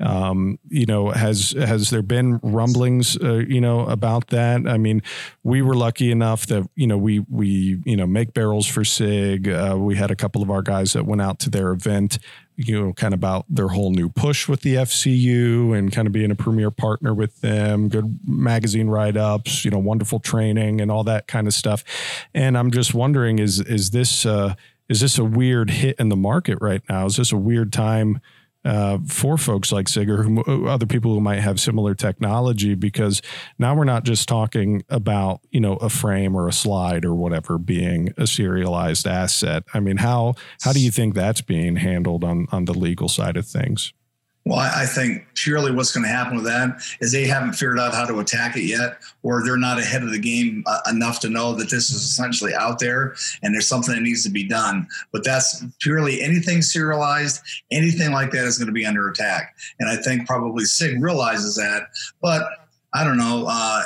Um, 0.00 0.58
you 0.68 0.86
know, 0.86 1.10
has 1.10 1.52
has 1.52 1.90
there 1.90 2.02
been 2.02 2.38
rumblings 2.42 3.16
uh, 3.16 3.44
you 3.46 3.60
know 3.60 3.80
about 3.86 4.28
that? 4.28 4.66
I 4.66 4.78
mean, 4.78 5.02
we 5.42 5.62
were 5.62 5.74
lucky 5.74 6.10
enough 6.10 6.46
that 6.46 6.68
you 6.74 6.86
know 6.86 6.98
we 6.98 7.20
we 7.30 7.80
you 7.84 7.96
know 7.96 8.06
make 8.06 8.34
barrels 8.34 8.66
for 8.66 8.84
Sig. 8.84 9.48
Uh, 9.48 9.76
we 9.78 9.96
had 9.96 10.10
a 10.10 10.16
couple 10.16 10.42
of 10.42 10.50
our 10.50 10.62
guys 10.62 10.92
that 10.92 11.06
went 11.06 11.22
out 11.22 11.38
to 11.40 11.50
their 11.50 11.72
event 11.72 12.18
you 12.56 12.80
know, 12.80 12.92
kind 12.92 13.14
of 13.14 13.18
about 13.18 13.46
their 13.48 13.68
whole 13.68 13.90
new 13.90 14.08
push 14.08 14.48
with 14.48 14.60
the 14.60 14.74
FCU 14.74 15.76
and 15.76 15.90
kind 15.92 16.06
of 16.06 16.12
being 16.12 16.30
a 16.30 16.34
premier 16.34 16.70
partner 16.70 17.14
with 17.14 17.40
them, 17.40 17.88
good 17.88 18.20
magazine 18.26 18.88
write 18.88 19.16
ups, 19.16 19.64
you 19.64 19.70
know, 19.70 19.78
wonderful 19.78 20.20
training 20.20 20.80
and 20.80 20.90
all 20.90 21.04
that 21.04 21.26
kind 21.26 21.46
of 21.46 21.54
stuff. 21.54 21.82
And 22.34 22.56
I'm 22.56 22.70
just 22.70 22.94
wondering, 22.94 23.38
is 23.38 23.60
is 23.60 23.90
this 23.90 24.26
uh, 24.26 24.54
is 24.88 25.00
this 25.00 25.18
a 25.18 25.24
weird 25.24 25.70
hit 25.70 25.96
in 25.98 26.08
the 26.08 26.16
market 26.16 26.58
right 26.60 26.82
now? 26.88 27.06
Is 27.06 27.16
this 27.16 27.32
a 27.32 27.36
weird 27.36 27.72
time 27.72 28.20
uh, 28.64 28.98
for 29.08 29.36
folks 29.36 29.72
like 29.72 29.88
Sig 29.88 30.08
or 30.08 30.22
who, 30.22 30.68
other 30.68 30.86
people 30.86 31.12
who 31.12 31.20
might 31.20 31.40
have 31.40 31.60
similar 31.60 31.94
technology 31.94 32.74
because 32.74 33.22
now 33.58 33.74
we're 33.74 33.84
not 33.84 34.04
just 34.04 34.28
talking 34.28 34.84
about 34.88 35.40
you 35.50 35.60
know 35.60 35.74
a 35.76 35.88
frame 35.88 36.36
or 36.36 36.48
a 36.48 36.52
slide 36.52 37.04
or 37.04 37.14
whatever 37.14 37.58
being 37.58 38.12
a 38.16 38.26
serialized 38.26 39.06
asset. 39.06 39.64
I 39.74 39.80
mean, 39.80 39.98
how 39.98 40.34
how 40.62 40.72
do 40.72 40.80
you 40.80 40.90
think 40.90 41.14
that's 41.14 41.40
being 41.40 41.76
handled 41.76 42.24
on 42.24 42.46
on 42.52 42.66
the 42.66 42.74
legal 42.74 43.08
side 43.08 43.36
of 43.36 43.46
things? 43.46 43.92
Well, 44.44 44.58
I 44.58 44.86
think 44.86 45.24
purely 45.34 45.70
what's 45.70 45.92
going 45.92 46.02
to 46.02 46.08
happen 46.08 46.34
with 46.34 46.46
that 46.46 46.82
is 47.00 47.12
they 47.12 47.26
haven't 47.26 47.52
figured 47.52 47.78
out 47.78 47.94
how 47.94 48.04
to 48.04 48.18
attack 48.18 48.56
it 48.56 48.64
yet, 48.64 48.98
or 49.22 49.44
they're 49.44 49.56
not 49.56 49.78
ahead 49.78 50.02
of 50.02 50.10
the 50.10 50.18
game 50.18 50.64
uh, 50.66 50.80
enough 50.90 51.20
to 51.20 51.28
know 51.28 51.54
that 51.54 51.70
this 51.70 51.90
is 51.90 52.02
essentially 52.02 52.52
out 52.52 52.80
there 52.80 53.14
and 53.42 53.54
there's 53.54 53.68
something 53.68 53.94
that 53.94 54.00
needs 54.00 54.24
to 54.24 54.30
be 54.30 54.42
done. 54.42 54.88
But 55.12 55.22
that's 55.22 55.64
purely 55.80 56.20
anything 56.22 56.60
serialized, 56.60 57.40
anything 57.70 58.10
like 58.10 58.32
that 58.32 58.44
is 58.44 58.58
going 58.58 58.66
to 58.66 58.72
be 58.72 58.84
under 58.84 59.08
attack. 59.08 59.54
And 59.78 59.88
I 59.88 59.96
think 59.96 60.26
probably 60.26 60.64
SIG 60.64 61.00
realizes 61.00 61.54
that. 61.54 61.88
But 62.20 62.42
I 62.92 63.04
don't 63.04 63.18
know. 63.18 63.46
Uh, 63.48 63.84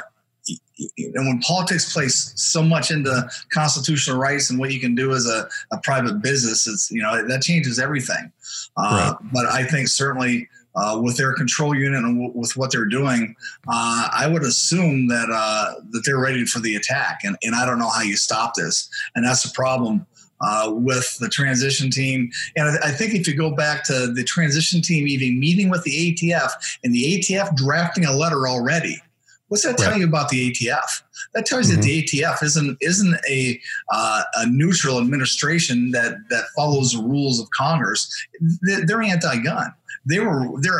and 0.79 1.27
when 1.27 1.39
politics 1.41 1.93
plays 1.93 2.33
so 2.37 2.62
much 2.62 2.91
into 2.91 3.29
constitutional 3.51 4.18
rights 4.18 4.51
and 4.51 4.59
what 4.59 4.72
you 4.72 4.81
can 4.81 4.95
do 4.95 5.12
as 5.12 5.27
a, 5.27 5.49
a 5.72 5.79
private 5.83 6.20
business, 6.20 6.66
it's 6.66 6.91
you 6.91 7.03
know 7.03 7.27
that 7.27 7.43
changes 7.43 7.79
everything. 7.79 8.33
Uh, 8.77 9.14
right. 9.20 9.33
But 9.33 9.47
I 9.47 9.64
think 9.64 9.89
certainly 9.89 10.49
uh, 10.74 11.01
with 11.03 11.16
their 11.16 11.33
control 11.33 11.74
unit 11.74 12.05
and 12.05 12.16
w- 12.16 12.39
with 12.39 12.57
what 12.57 12.70
they're 12.70 12.85
doing, 12.85 13.35
uh, 13.66 14.09
I 14.12 14.29
would 14.31 14.43
assume 14.43 15.09
that 15.09 15.29
uh, 15.33 15.81
that 15.91 16.03
they're 16.05 16.20
ready 16.20 16.45
for 16.45 16.61
the 16.61 16.77
attack. 16.77 17.20
And, 17.24 17.37
and 17.43 17.55
I 17.55 17.64
don't 17.64 17.79
know 17.79 17.89
how 17.89 18.03
you 18.03 18.16
stop 18.16 18.55
this, 18.55 18.89
and 19.14 19.24
that's 19.24 19.43
the 19.43 19.53
problem. 19.55 20.07
Uh, 20.39 20.70
with 20.70 21.16
the 21.18 21.31
transition 21.31 21.91
team. 21.91 22.31
And 22.57 22.68
I, 22.68 22.89
I, 22.89 22.91
think 22.91 23.14
if 23.14 23.27
you 23.27 23.35
go 23.35 23.53
back 23.53 23.85
to 23.85 24.12
the 24.12 24.22
transition 24.22 24.83
team 24.83 25.09
even 25.09 25.41
meeting 25.41 25.70
with 25.70 25.83
the 25.85 26.12
ATF 26.12 26.51
and 26.85 26.95
the 26.95 27.05
ATF 27.18 27.57
drafting 27.57 28.05
a 28.05 28.12
letter 28.12 28.47
already, 28.47 29.01
what's 29.49 29.64
that 29.64 29.76
tell 29.76 29.90
right. 29.90 30.01
you 30.01 30.07
about 30.07 30.28
the 30.28 30.51
ATF? 30.51 31.03
That 31.34 31.47
tells 31.47 31.66
mm-hmm. 31.66 31.82
you 31.82 32.03
that 32.03 32.09
the 32.11 32.22
ATF 32.22 32.42
isn't 32.42 32.78
isn't 32.80 33.16
a 33.28 33.61
uh, 33.92 34.22
a 34.36 34.47
neutral 34.47 34.99
administration 34.99 35.90
that 35.92 36.16
that 36.30 36.44
follows 36.55 36.92
the 36.92 37.03
rules 37.03 37.40
of 37.40 37.49
Congress. 37.51 38.11
They're 38.62 39.03
anti-gun. 39.03 39.72
They 40.05 40.20
were 40.20 40.49
they 40.61 40.70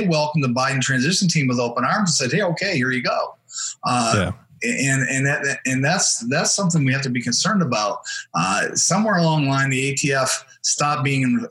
they 0.00 0.06
welcomed 0.06 0.44
the 0.44 0.48
Biden 0.48 0.80
transition 0.80 1.28
team 1.28 1.48
with 1.48 1.58
open 1.58 1.84
arms 1.84 2.20
and 2.20 2.30
said, 2.30 2.36
"Hey, 2.36 2.42
okay, 2.42 2.76
here 2.76 2.90
you 2.90 3.02
go." 3.02 3.36
Uh, 3.84 4.12
yeah 4.16 4.32
and 4.64 5.06
and 5.08 5.26
that 5.26 5.58
and 5.66 5.84
that's 5.84 6.20
that's 6.28 6.54
something 6.54 6.84
we 6.84 6.92
have 6.92 7.02
to 7.02 7.10
be 7.10 7.20
concerned 7.20 7.62
about. 7.62 7.98
Uh, 8.34 8.74
somewhere 8.74 9.16
along 9.16 9.44
the 9.44 9.50
line, 9.50 9.70
the 9.70 9.92
ATF 9.92 10.30
stopped 10.62 11.04
being 11.04 11.24
an, 11.24 11.46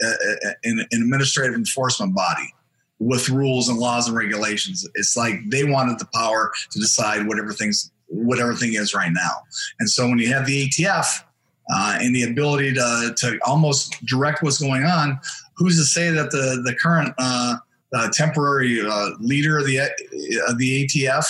an, 0.64 0.88
administrative 0.94 1.56
enforcement 1.56 2.16
body 2.16 2.54
with 3.04 3.30
rules 3.30 3.70
and 3.70 3.78
laws 3.78 4.08
and 4.08 4.18
regulations. 4.18 4.88
It's 4.96 5.18
like 5.18 5.36
they 5.48 5.64
wanted 5.64 6.00
the 6.00 6.08
power 6.14 6.52
to 6.72 6.80
decide 6.80 7.28
whatever 7.28 7.54
things 7.54 7.92
whatever 8.08 8.54
thing 8.54 8.76
is 8.76 8.94
right 8.94 9.12
now. 9.12 9.32
And 9.80 9.90
so 9.90 10.08
when 10.08 10.20
you 10.20 10.32
have 10.32 10.46
the 10.46 10.68
ATF 10.68 11.24
uh, 11.74 11.98
and 12.00 12.16
the 12.16 12.24
ability 12.24 12.74
to, 12.74 13.16
to 13.18 13.40
almost 13.46 14.06
direct 14.06 14.44
what's 14.44 14.60
going 14.60 14.84
on, 14.84 15.20
who's 15.56 15.78
to 15.78 15.84
say 15.84 16.10
that 16.12 16.32
the 16.32 16.62
the 16.64 16.76
current 16.76 17.14
uh, 17.18 17.56
uh, 17.94 18.10
temporary 18.12 18.82
uh, 18.82 19.10
leader 19.20 19.58
of 19.58 19.66
the 19.66 19.80
of 20.48 20.58
the 20.58 20.86
ATF 20.86 21.26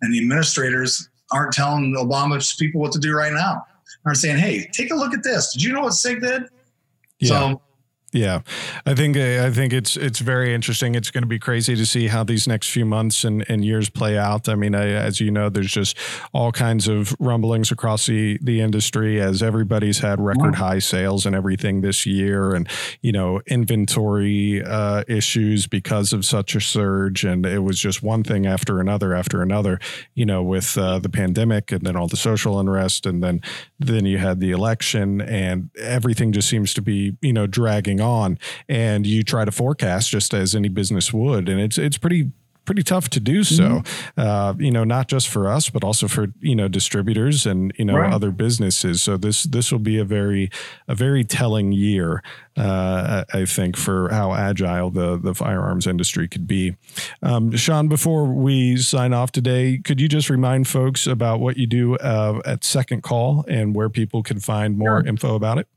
and 0.00 0.12
the 0.12 0.20
administrators 0.20 1.08
aren't 1.32 1.52
telling 1.52 1.94
Obama's 1.94 2.54
people 2.54 2.80
what 2.80 2.92
to 2.92 2.98
do 2.98 3.12
right 3.12 3.32
now? 3.32 3.66
Aren't 4.06 4.18
saying, 4.18 4.38
"Hey, 4.38 4.68
take 4.72 4.90
a 4.90 4.94
look 4.94 5.12
at 5.12 5.22
this. 5.22 5.52
Did 5.52 5.62
you 5.62 5.72
know 5.72 5.82
what 5.82 5.94
SIG 5.94 6.20
did?" 6.20 6.44
Yeah. 7.18 7.28
So 7.28 7.60
yeah, 8.12 8.40
I 8.86 8.94
think 8.94 9.18
uh, 9.18 9.44
I 9.44 9.50
think 9.50 9.74
it's 9.74 9.94
it's 9.94 10.20
very 10.20 10.54
interesting. 10.54 10.94
It's 10.94 11.10
going 11.10 11.22
to 11.22 11.28
be 11.28 11.38
crazy 11.38 11.76
to 11.76 11.84
see 11.84 12.06
how 12.06 12.24
these 12.24 12.48
next 12.48 12.70
few 12.70 12.86
months 12.86 13.22
and, 13.22 13.44
and 13.50 13.62
years 13.62 13.90
play 13.90 14.16
out. 14.16 14.48
I 14.48 14.54
mean, 14.54 14.74
I, 14.74 14.86
as 14.86 15.20
you 15.20 15.30
know, 15.30 15.50
there's 15.50 15.70
just 15.70 15.94
all 16.32 16.50
kinds 16.50 16.88
of 16.88 17.14
rumblings 17.20 17.70
across 17.70 18.06
the 18.06 18.38
the 18.40 18.62
industry 18.62 19.20
as 19.20 19.42
everybody's 19.42 19.98
had 19.98 20.22
record 20.22 20.54
high 20.54 20.78
sales 20.78 21.26
and 21.26 21.36
everything 21.36 21.82
this 21.82 22.06
year, 22.06 22.54
and 22.54 22.66
you 23.02 23.12
know 23.12 23.42
inventory 23.46 24.64
uh, 24.64 25.04
issues 25.06 25.66
because 25.66 26.14
of 26.14 26.24
such 26.24 26.54
a 26.54 26.62
surge, 26.62 27.24
and 27.24 27.44
it 27.44 27.60
was 27.60 27.78
just 27.78 28.02
one 28.02 28.24
thing 28.24 28.46
after 28.46 28.80
another 28.80 29.12
after 29.14 29.42
another. 29.42 29.78
You 30.14 30.24
know, 30.24 30.42
with 30.42 30.78
uh, 30.78 30.98
the 30.98 31.10
pandemic 31.10 31.72
and 31.72 31.82
then 31.82 31.94
all 31.94 32.08
the 32.08 32.16
social 32.16 32.58
unrest, 32.58 33.04
and 33.04 33.22
then 33.22 33.42
then 33.78 34.06
you 34.06 34.16
had 34.16 34.40
the 34.40 34.50
election, 34.50 35.20
and 35.20 35.68
everything 35.78 36.32
just 36.32 36.48
seems 36.48 36.72
to 36.72 36.80
be 36.80 37.14
you 37.20 37.34
know 37.34 37.46
dragging 37.46 37.97
going 37.98 38.08
on 38.08 38.38
and 38.68 39.06
you 39.06 39.22
try 39.22 39.44
to 39.44 39.52
forecast 39.52 40.10
just 40.10 40.34
as 40.34 40.54
any 40.54 40.68
business 40.68 41.12
would 41.12 41.48
and 41.48 41.60
it's 41.60 41.78
it's 41.78 41.98
pretty 41.98 42.30
pretty 42.68 42.82
tough 42.82 43.08
to 43.08 43.18
do 43.18 43.44
so. 43.44 43.62
Mm-hmm. 43.62 44.20
Uh, 44.20 44.52
you 44.58 44.70
know, 44.70 44.84
not 44.84 45.08
just 45.08 45.26
for 45.26 45.48
us, 45.48 45.70
but 45.70 45.82
also 45.82 46.06
for 46.06 46.26
you 46.40 46.54
know 46.54 46.68
distributors 46.68 47.46
and 47.46 47.72
you 47.78 47.84
know 47.86 47.96
right. 47.96 48.12
other 48.12 48.30
businesses. 48.30 49.00
So 49.00 49.16
this 49.16 49.44
this 49.44 49.72
will 49.72 49.78
be 49.78 49.96
a 49.96 50.04
very 50.04 50.50
a 50.86 50.94
very 50.94 51.24
telling 51.24 51.72
year, 51.72 52.22
uh, 52.58 53.24
I 53.32 53.46
think, 53.46 53.78
for 53.78 54.10
how 54.10 54.34
agile 54.34 54.90
the 54.90 55.16
the 55.16 55.34
firearms 55.34 55.86
industry 55.86 56.28
could 56.28 56.46
be. 56.46 56.76
Um, 57.22 57.56
Sean, 57.56 57.88
before 57.88 58.26
we 58.26 58.76
sign 58.76 59.14
off 59.14 59.32
today, 59.32 59.80
could 59.82 59.98
you 59.98 60.06
just 60.06 60.28
remind 60.28 60.68
folks 60.68 61.06
about 61.06 61.40
what 61.40 61.56
you 61.56 61.66
do 61.66 61.96
uh, 61.96 62.42
at 62.44 62.64
Second 62.64 63.02
Call 63.02 63.46
and 63.48 63.74
where 63.74 63.88
people 63.88 64.22
can 64.22 64.40
find 64.40 64.76
more 64.76 65.00
sure. 65.00 65.08
info 65.08 65.34
about 65.34 65.56
it? 65.56 65.68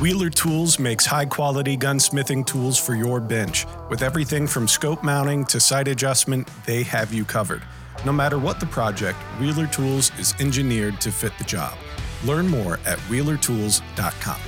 Wheeler 0.00 0.30
Tools 0.30 0.78
makes 0.78 1.04
high 1.04 1.24
quality 1.24 1.76
gunsmithing 1.76 2.46
tools 2.46 2.78
for 2.78 2.94
your 2.94 3.20
bench. 3.20 3.66
With 3.90 4.02
everything 4.02 4.46
from 4.46 4.68
scope 4.68 5.02
mounting 5.02 5.44
to 5.46 5.58
sight 5.58 5.88
adjustment, 5.88 6.48
they 6.66 6.84
have 6.84 7.12
you 7.12 7.24
covered. 7.24 7.62
No 8.04 8.12
matter 8.12 8.38
what 8.38 8.60
the 8.60 8.66
project, 8.66 9.18
Wheeler 9.40 9.66
Tools 9.66 10.12
is 10.18 10.34
engineered 10.38 11.00
to 11.00 11.10
fit 11.10 11.36
the 11.36 11.44
job. 11.44 11.76
Learn 12.24 12.46
more 12.46 12.74
at 12.86 12.98
wheelertools.com. 13.10 14.40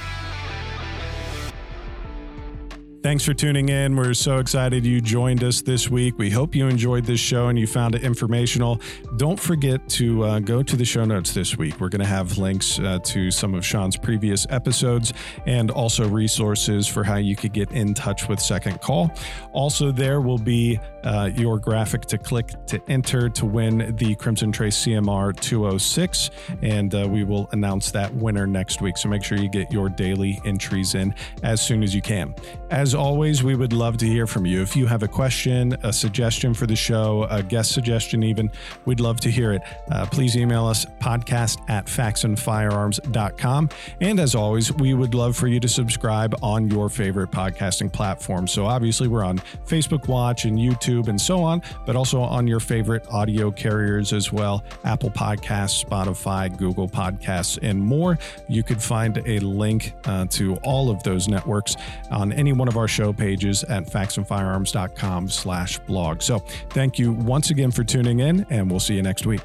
Thanks 3.10 3.24
for 3.24 3.34
tuning 3.34 3.70
in. 3.70 3.96
We're 3.96 4.14
so 4.14 4.38
excited 4.38 4.86
you 4.86 5.00
joined 5.00 5.42
us 5.42 5.62
this 5.62 5.90
week. 5.90 6.16
We 6.16 6.30
hope 6.30 6.54
you 6.54 6.68
enjoyed 6.68 7.04
this 7.04 7.18
show 7.18 7.48
and 7.48 7.58
you 7.58 7.66
found 7.66 7.96
it 7.96 8.04
informational. 8.04 8.80
Don't 9.16 9.38
forget 9.38 9.88
to 9.88 10.22
uh, 10.22 10.38
go 10.38 10.62
to 10.62 10.76
the 10.76 10.84
show 10.84 11.04
notes 11.04 11.34
this 11.34 11.58
week. 11.58 11.80
We're 11.80 11.88
going 11.88 12.02
to 12.02 12.06
have 12.06 12.38
links 12.38 12.78
uh, 12.78 13.00
to 13.00 13.32
some 13.32 13.56
of 13.56 13.66
Sean's 13.66 13.96
previous 13.96 14.46
episodes 14.48 15.12
and 15.44 15.72
also 15.72 16.08
resources 16.08 16.86
for 16.86 17.02
how 17.02 17.16
you 17.16 17.34
could 17.34 17.52
get 17.52 17.72
in 17.72 17.94
touch 17.94 18.28
with 18.28 18.38
Second 18.38 18.80
Call. 18.80 19.10
Also, 19.50 19.90
there 19.90 20.20
will 20.20 20.38
be 20.38 20.78
uh, 21.02 21.30
your 21.34 21.58
graphic 21.58 22.02
to 22.02 22.18
click 22.18 22.52
to 22.66 22.80
enter 22.88 23.28
to 23.30 23.44
win 23.44 23.92
the 23.96 24.14
Crimson 24.14 24.52
Trace 24.52 24.84
CMR 24.84 25.34
206, 25.40 26.30
and 26.62 26.94
uh, 26.94 27.08
we 27.10 27.24
will 27.24 27.48
announce 27.50 27.90
that 27.90 28.14
winner 28.14 28.46
next 28.46 28.80
week. 28.80 28.96
So 28.96 29.08
make 29.08 29.24
sure 29.24 29.36
you 29.36 29.48
get 29.48 29.72
your 29.72 29.88
daily 29.88 30.40
entries 30.44 30.94
in 30.94 31.12
as 31.42 31.60
soon 31.60 31.82
as 31.82 31.92
you 31.92 32.02
can. 32.02 32.36
As 32.70 32.94
always, 33.00 33.42
we 33.42 33.54
would 33.54 33.72
love 33.72 33.96
to 33.96 34.06
hear 34.06 34.26
from 34.26 34.44
you. 34.44 34.60
If 34.60 34.76
you 34.76 34.86
have 34.86 35.02
a 35.02 35.08
question, 35.08 35.74
a 35.82 35.92
suggestion 35.92 36.52
for 36.52 36.66
the 36.66 36.76
show, 36.76 37.26
a 37.30 37.42
guest 37.42 37.72
suggestion, 37.72 38.22
even, 38.22 38.50
we'd 38.84 39.00
love 39.00 39.20
to 39.20 39.30
hear 39.30 39.52
it. 39.52 39.62
Uh, 39.90 40.04
please 40.04 40.36
email 40.36 40.66
us 40.66 40.84
podcast 41.00 41.58
at 41.70 41.86
faxonfirearms.com. 41.86 43.70
And 44.02 44.20
as 44.20 44.34
always, 44.34 44.70
we 44.74 44.92
would 44.92 45.14
love 45.14 45.34
for 45.34 45.48
you 45.48 45.58
to 45.60 45.68
subscribe 45.68 46.34
on 46.42 46.70
your 46.70 46.90
favorite 46.90 47.30
podcasting 47.30 47.90
platform. 47.90 48.46
So 48.46 48.66
obviously, 48.66 49.08
we're 49.08 49.24
on 49.24 49.38
Facebook 49.66 50.06
Watch 50.06 50.44
and 50.44 50.58
YouTube 50.58 51.08
and 51.08 51.18
so 51.18 51.42
on, 51.42 51.62
but 51.86 51.96
also 51.96 52.20
on 52.20 52.46
your 52.46 52.60
favorite 52.60 53.06
audio 53.10 53.50
carriers 53.50 54.12
as 54.12 54.30
well 54.30 54.62
Apple 54.84 55.10
Podcasts, 55.10 55.82
Spotify, 55.82 56.54
Google 56.54 56.86
Podcasts, 56.86 57.58
and 57.62 57.80
more. 57.80 58.18
You 58.46 58.62
could 58.62 58.82
find 58.82 59.22
a 59.26 59.38
link 59.38 59.94
uh, 60.04 60.26
to 60.26 60.56
all 60.56 60.90
of 60.90 61.02
those 61.02 61.28
networks 61.28 61.76
on 62.10 62.32
any 62.32 62.52
one 62.52 62.68
of 62.68 62.76
our 62.76 62.89
show 62.90 63.12
pages 63.12 63.64
at 63.64 63.86
faxonfirearms.com 63.86 65.28
slash 65.28 65.78
blog. 65.80 66.22
So 66.22 66.40
thank 66.70 66.98
you 66.98 67.12
once 67.12 67.50
again 67.50 67.70
for 67.70 67.84
tuning 67.84 68.20
in, 68.20 68.46
and 68.50 68.70
we'll 68.70 68.80
see 68.80 68.94
you 68.94 69.02
next 69.02 69.26
week. 69.26 69.40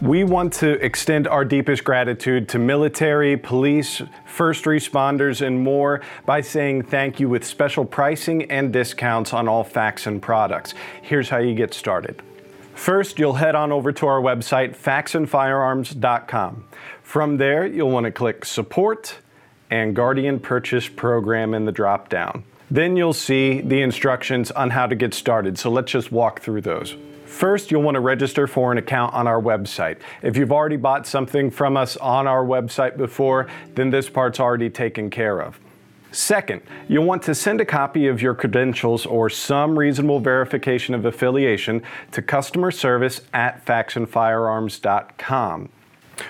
We 0.00 0.24
want 0.24 0.54
to 0.54 0.82
extend 0.82 1.28
our 1.28 1.44
deepest 1.44 1.84
gratitude 1.84 2.48
to 2.50 2.58
military, 2.58 3.36
police, 3.36 4.00
first 4.24 4.64
responders, 4.64 5.46
and 5.46 5.62
more 5.62 6.00
by 6.24 6.40
saying 6.40 6.84
thank 6.84 7.20
you 7.20 7.28
with 7.28 7.44
special 7.44 7.84
pricing 7.84 8.50
and 8.50 8.72
discounts 8.72 9.34
on 9.34 9.46
all 9.46 9.62
Faxon 9.62 10.18
products. 10.18 10.72
Here's 11.02 11.28
how 11.28 11.36
you 11.36 11.54
get 11.54 11.74
started. 11.74 12.22
First, 12.74 13.18
you'll 13.18 13.34
head 13.34 13.54
on 13.54 13.72
over 13.72 13.92
to 13.92 14.06
our 14.06 14.22
website, 14.22 14.74
faxonfirearms.com. 14.74 16.64
From 17.02 17.36
there, 17.36 17.66
you'll 17.66 17.90
want 17.90 18.04
to 18.04 18.10
click 18.10 18.46
Support 18.46 19.18
and 19.70 19.94
Guardian 19.94 20.40
Purchase 20.40 20.88
Program 20.88 21.52
in 21.52 21.66
the 21.66 21.72
drop 21.72 22.08
down. 22.08 22.44
Then 22.70 22.96
you'll 22.96 23.12
see 23.12 23.60
the 23.60 23.82
instructions 23.82 24.50
on 24.52 24.70
how 24.70 24.86
to 24.86 24.94
get 24.94 25.12
started. 25.12 25.58
So 25.58 25.70
let's 25.70 25.90
just 25.90 26.12
walk 26.12 26.40
through 26.40 26.60
those. 26.60 26.96
First, 27.26 27.70
you'll 27.70 27.82
want 27.82 27.96
to 27.96 28.00
register 28.00 28.46
for 28.46 28.70
an 28.70 28.78
account 28.78 29.14
on 29.14 29.26
our 29.26 29.40
website. 29.40 29.98
If 30.22 30.36
you've 30.36 30.52
already 30.52 30.76
bought 30.76 31.06
something 31.06 31.50
from 31.50 31.76
us 31.76 31.96
on 31.96 32.26
our 32.26 32.44
website 32.44 32.96
before, 32.96 33.48
then 33.74 33.90
this 33.90 34.10
part's 34.10 34.40
already 34.40 34.68
taken 34.68 35.10
care 35.10 35.40
of. 35.40 35.58
Second, 36.12 36.62
you'll 36.88 37.04
want 37.04 37.22
to 37.22 37.34
send 37.34 37.60
a 37.60 37.64
copy 37.64 38.08
of 38.08 38.20
your 38.20 38.34
credentials 38.34 39.06
or 39.06 39.30
some 39.30 39.78
reasonable 39.78 40.18
verification 40.18 40.94
of 40.94 41.04
affiliation 41.04 41.82
to 42.10 42.20
customer 42.20 42.72
service 42.72 43.20
at 43.32 43.64
faxonfirearms.com. 43.64 45.68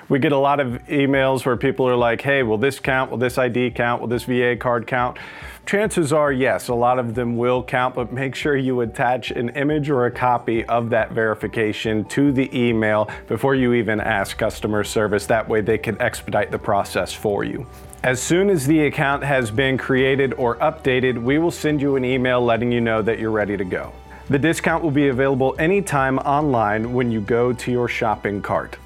We 0.09 0.18
get 0.18 0.32
a 0.32 0.38
lot 0.38 0.61
of 0.61 0.68
emails 0.88 1.47
where 1.47 1.57
people 1.57 1.88
are 1.88 1.97
like, 1.97 2.20
hey, 2.20 2.43
will 2.43 2.59
this 2.59 2.78
count? 2.78 3.11
Will 3.11 3.18
this 3.18 3.38
ID 3.38 3.72
count? 3.72 4.01
Will 4.01 4.09
this 4.09 4.24
VA 4.24 4.57
card 4.57 4.86
count? 4.86 5.18
Chances 5.66 6.12
are, 6.12 6.32
yes, 6.32 6.68
a 6.68 6.74
lot 6.74 6.98
of 6.98 7.14
them 7.14 7.36
will 7.36 7.62
count, 7.62 7.94
but 7.94 8.12
make 8.12 8.34
sure 8.34 8.56
you 8.56 8.80
attach 8.80 9.30
an 9.30 9.50
image 9.50 9.88
or 9.88 10.06
a 10.06 10.11
copy 10.11 10.64
of 10.64 10.90
that 10.90 11.12
verification 11.12 12.04
to 12.06 12.32
the 12.32 12.50
email 12.58 13.08
before 13.28 13.54
you 13.54 13.74
even 13.74 14.00
ask 14.00 14.36
customer 14.36 14.82
service. 14.82 15.26
That 15.26 15.48
way 15.48 15.61
they 15.61 15.78
can 15.78 16.00
expedite 16.02 16.50
the 16.50 16.58
process 16.58 17.12
for 17.12 17.44
you. 17.44 17.66
As 18.02 18.20
soon 18.20 18.50
as 18.50 18.66
the 18.66 18.86
account 18.86 19.22
has 19.22 19.50
been 19.50 19.76
created 19.78 20.32
or 20.34 20.56
updated, 20.56 21.22
we 21.22 21.38
will 21.38 21.50
send 21.50 21.80
you 21.80 21.96
an 21.96 22.04
email 22.04 22.42
letting 22.42 22.72
you 22.72 22.80
know 22.80 23.02
that 23.02 23.18
you're 23.18 23.30
ready 23.30 23.56
to 23.56 23.64
go. 23.64 23.92
The 24.30 24.38
discount 24.38 24.82
will 24.82 24.90
be 24.90 25.08
available 25.08 25.54
anytime 25.58 26.18
online 26.20 26.92
when 26.92 27.12
you 27.12 27.20
go 27.20 27.52
to 27.52 27.70
your 27.70 27.88
shopping 27.88 28.40
cart. 28.40 28.76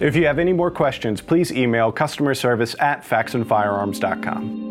If 0.00 0.16
you 0.16 0.24
have 0.26 0.38
any 0.38 0.54
more 0.54 0.70
questions, 0.70 1.20
please 1.20 1.52
email 1.52 1.92
customer 1.92 2.34
service 2.34 2.74
at 2.80 3.04
faxonfirearms.com. 3.04 4.70